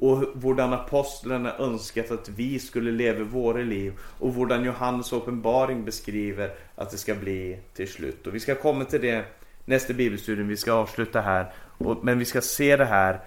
Och 0.00 0.18
hur 0.18 0.74
apostlarna 0.74 1.56
önskat 1.58 2.10
att 2.10 2.28
vi 2.28 2.58
skulle 2.58 2.90
leva 2.90 3.24
våra 3.24 3.62
liv. 3.62 3.92
Och 4.18 4.34
hur 4.34 4.64
Johannes 4.64 5.12
uppenbaring 5.12 5.84
beskriver 5.84 6.50
att 6.74 6.90
det 6.90 6.96
ska 6.96 7.14
bli 7.14 7.58
till 7.74 7.88
slut. 7.88 8.26
Och 8.26 8.34
vi 8.34 8.40
ska 8.40 8.54
komma 8.54 8.84
till 8.84 9.00
det 9.00 9.24
nästa 9.64 9.92
bibelstudium. 9.92 10.48
Vi 10.48 10.56
ska 10.56 10.72
avsluta 10.72 11.20
här. 11.20 11.52
men 12.02 12.18
vi 12.18 12.24
ska 12.24 12.40
se 12.40 12.76
det 12.76 12.84
här. 12.84 13.20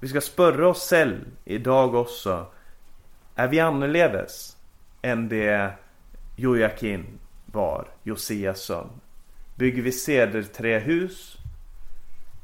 Vi 0.00 0.08
ska 0.08 0.20
spörra 0.20 0.68
oss 0.68 0.90
själv 0.90 1.20
idag 1.44 1.94
också. 1.94 2.46
Är 3.34 3.48
vi 3.48 3.60
annorledes 3.60 4.56
än 5.02 5.28
det 5.28 5.70
Jojakin 6.36 7.06
var, 7.46 7.88
Josias 8.02 8.60
son? 8.60 8.88
Bygger 9.54 9.82
vi 9.82 9.92
cederträhus 9.92 11.36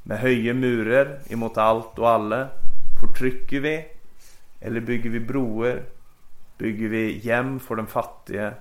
med 0.03 0.19
höje 0.19 0.55
murer 0.55 1.21
emot 1.29 1.59
allt 1.59 1.99
och 1.99 2.11
alla? 2.11 2.49
Förtrycker 3.03 3.61
vi? 3.61 3.85
Eller 4.61 4.81
bygger 4.81 5.11
vi 5.11 5.21
broar? 5.21 5.83
Bygger 6.59 6.89
vi 6.89 7.19
hem 7.19 7.61
för 7.61 7.77
den 7.77 7.87
fattige? 7.87 8.53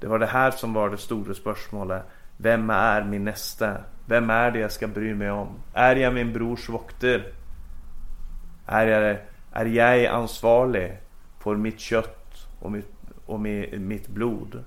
Det 0.00 0.06
var 0.06 0.18
det 0.18 0.26
här 0.26 0.50
som 0.50 0.72
var 0.72 0.90
det 0.90 0.96
stora 0.96 1.34
spörsmålet. 1.34 2.02
Vem 2.36 2.70
är 2.70 3.04
min 3.04 3.24
nästa? 3.24 3.76
Vem 4.06 4.30
är 4.30 4.50
det 4.50 4.58
jag 4.58 4.72
ska 4.72 4.88
bry 4.88 5.14
mig 5.14 5.30
om? 5.30 5.48
Är 5.72 5.96
jag 5.96 6.14
min 6.14 6.32
brors 6.32 6.68
vokter? 6.68 7.32
Är 8.66 8.86
jag, 8.86 9.18
är 9.52 9.66
jag 9.66 10.06
ansvarig 10.06 10.98
för 11.38 11.56
mitt 11.56 11.80
kött 11.80 12.48
och 12.60 12.72
mitt, 12.72 12.92
och 13.26 13.40
mitt 13.40 14.08
blod? 14.08 14.64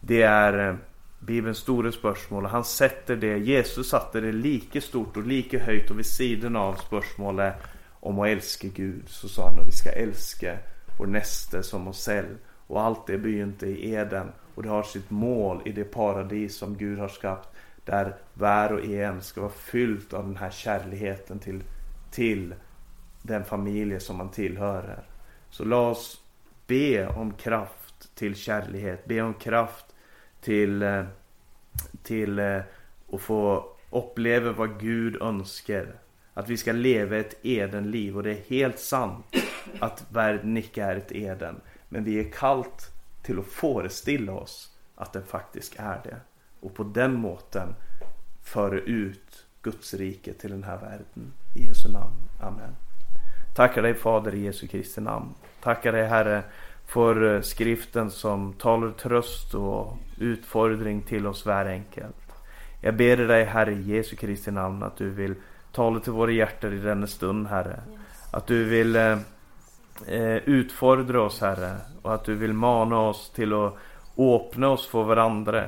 Det 0.00 0.22
är 0.22 0.68
eh, 0.68 0.74
Bibelns 1.18 1.58
stora 1.58 1.92
spörsmål. 1.92 2.46
Han 2.46 2.64
sätter 2.64 3.16
det, 3.16 3.38
Jesus 3.38 3.88
satte 3.88 4.20
det 4.20 4.32
lika 4.32 4.80
stort 4.80 5.16
och 5.16 5.26
lika 5.26 5.58
högt 5.58 5.90
och 5.90 5.98
vid 5.98 6.06
sidan 6.06 6.56
av 6.56 6.74
spörsmålet 6.74 7.54
om 8.02 8.18
att 8.18 8.28
älska 8.28 8.68
Gud. 8.68 9.08
Så 9.08 9.28
sa 9.28 9.48
han 9.48 9.58
att 9.58 9.68
vi 9.68 9.72
ska 9.72 9.90
älska 9.90 10.58
vår 10.98 11.06
näste 11.06 11.62
som 11.62 11.88
oss 11.88 12.06
själv. 12.06 12.38
Och 12.66 12.80
allt 12.80 13.06
det 13.06 13.18
begynte 13.18 13.66
i 13.66 13.94
Eden. 13.94 14.32
Och 14.54 14.62
det 14.62 14.68
har 14.68 14.82
sitt 14.82 15.10
mål 15.10 15.62
i 15.64 15.72
det 15.72 15.84
paradis 15.84 16.56
som 16.56 16.76
Gud 16.76 16.98
har 16.98 17.08
skapat. 17.08 17.54
Där 17.84 18.16
var 18.34 18.72
och 18.72 18.84
en 18.84 19.22
ska 19.22 19.40
vara 19.40 19.52
fyllt 19.52 20.12
av 20.12 20.26
den 20.26 20.36
här 20.36 20.50
kärleken 20.50 21.38
till, 21.38 21.62
till 22.10 22.54
den 23.22 23.44
familj 23.44 24.00
som 24.00 24.16
man 24.16 24.30
tillhör. 24.30 25.02
Så 25.50 25.64
låt 25.64 25.96
oss 25.96 26.20
be 26.66 27.06
om 27.06 27.32
kraft 27.32 28.14
till 28.14 28.34
kärlighet. 28.34 29.04
Be 29.04 29.22
om 29.22 29.34
kraft 29.34 29.86
till, 30.40 30.82
eh, 30.82 31.04
till 32.02 32.38
eh, 32.38 32.60
att 33.12 33.20
få 33.20 33.68
uppleva 33.90 34.52
vad 34.52 34.80
Gud 34.80 35.22
önskar. 35.22 36.01
Att 36.34 36.48
vi 36.48 36.56
ska 36.56 36.72
leva 36.72 37.16
ett 37.16 37.46
Edenliv 37.46 38.16
och 38.16 38.22
det 38.22 38.30
är 38.30 38.44
helt 38.48 38.78
sant 38.78 39.26
att 39.80 40.06
världen 40.08 40.56
icke 40.56 40.82
är 40.82 40.96
ett 40.96 41.12
Eden. 41.12 41.60
Men 41.88 42.04
vi 42.04 42.20
är 42.20 42.32
kallt 42.32 42.92
till 43.22 43.38
att 43.38 43.46
föreställa 43.46 44.32
oss 44.32 44.70
att 44.94 45.12
den 45.12 45.26
faktiskt 45.26 45.74
är 45.78 46.00
det. 46.04 46.16
Och 46.60 46.74
på 46.74 46.84
den 46.84 47.14
måten 47.14 47.74
föra 48.42 48.78
ut 48.78 49.46
Guds 49.62 49.94
rike 49.94 50.32
till 50.32 50.50
den 50.50 50.64
här 50.64 50.76
världen. 50.76 51.32
I 51.56 51.66
Jesu 51.66 51.88
namn. 51.88 52.14
Amen. 52.40 52.76
Tackar 53.54 53.82
dig 53.82 53.94
Fader 53.94 54.34
i 54.34 54.44
Jesu 54.44 54.66
Kristi 54.66 55.00
namn. 55.00 55.34
Tackar 55.60 55.92
dig 55.92 56.06
Herre 56.06 56.42
för 56.86 57.34
eh, 57.34 57.40
skriften 57.40 58.10
som 58.10 58.52
talar 58.52 58.90
tröst 58.90 59.54
och 59.54 59.96
utfordring 60.18 61.02
till 61.02 61.26
oss 61.26 61.46
var 61.46 61.64
enkelt. 61.64 62.16
Jag 62.80 62.96
ber 62.96 63.16
dig 63.16 63.44
Herre 63.44 63.72
i 63.72 63.82
Jesu 63.82 64.16
Kristi 64.16 64.50
namn 64.50 64.82
att 64.82 64.96
du 64.96 65.10
vill 65.10 65.34
tala 65.72 66.00
till 66.00 66.12
våra 66.12 66.30
hjärtan 66.30 66.72
i 66.72 66.78
denna 66.78 67.06
stund 67.06 67.46
Herre. 67.46 67.80
Att 68.30 68.46
du 68.46 68.64
vill 68.64 68.96
eh, 68.96 69.18
eh, 70.06 70.36
utfordra 70.36 71.22
oss 71.22 71.40
Herre 71.40 71.76
och 72.02 72.14
att 72.14 72.24
du 72.24 72.34
vill 72.34 72.52
mana 72.52 73.00
oss 73.00 73.30
till 73.30 73.52
att 73.52 73.74
öppna 74.18 74.68
oss 74.68 74.86
för 74.86 75.02
varandra. 75.02 75.64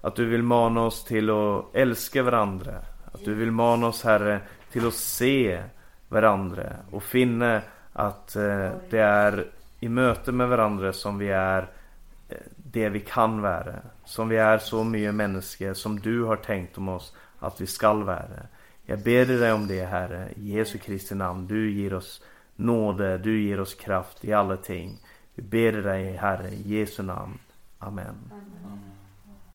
Att 0.00 0.16
du 0.16 0.24
vill 0.24 0.42
mana 0.42 0.82
oss 0.82 1.04
till 1.04 1.30
att 1.30 1.64
älska 1.72 2.22
varandra. 2.22 2.74
Att 3.12 3.24
du 3.24 3.34
vill 3.34 3.50
mana 3.50 3.86
oss 3.86 4.04
Herre 4.04 4.40
till 4.72 4.86
att 4.86 4.94
se 4.94 5.62
varandra 6.08 6.72
och 6.90 7.02
finna 7.02 7.60
att 7.92 8.36
eh, 8.36 8.70
det 8.90 8.98
är 8.98 9.46
i 9.80 9.88
möte 9.88 10.32
med 10.32 10.48
varandra 10.48 10.92
som 10.92 11.18
vi 11.18 11.28
är 11.28 11.68
eh, 12.28 12.36
det 12.56 12.88
vi 12.88 13.00
kan 13.00 13.40
vara. 13.40 13.74
Som 14.04 14.28
vi 14.28 14.36
är 14.36 14.58
så 14.58 14.84
mycket 14.84 15.14
människor 15.14 15.74
som 15.74 16.00
du 16.00 16.22
har 16.22 16.36
tänkt 16.36 16.78
om 16.78 16.88
oss 16.88 17.14
att 17.38 17.60
vi 17.60 17.66
skall 17.66 18.02
vara. 18.02 18.46
Jag 18.90 18.98
ber 18.98 19.26
dig 19.26 19.52
om 19.52 19.66
det 19.66 19.84
Herre, 19.84 20.28
i 20.36 20.56
Jesu 20.56 20.78
Kristi 20.78 21.14
namn. 21.14 21.46
Du 21.46 21.70
ger 21.70 21.94
oss 21.94 22.22
nåde, 22.56 23.18
du 23.18 23.42
ger 23.42 23.60
oss 23.60 23.74
kraft 23.74 24.24
i 24.24 24.32
alla 24.32 24.56
ting. 24.56 24.98
Vi 25.34 25.42
ber 25.42 25.72
dig 25.72 26.16
Herre, 26.16 26.48
i 26.48 26.78
Jesu 26.78 27.02
namn. 27.02 27.38
Amen. 27.78 28.06
Amen. 28.06 28.57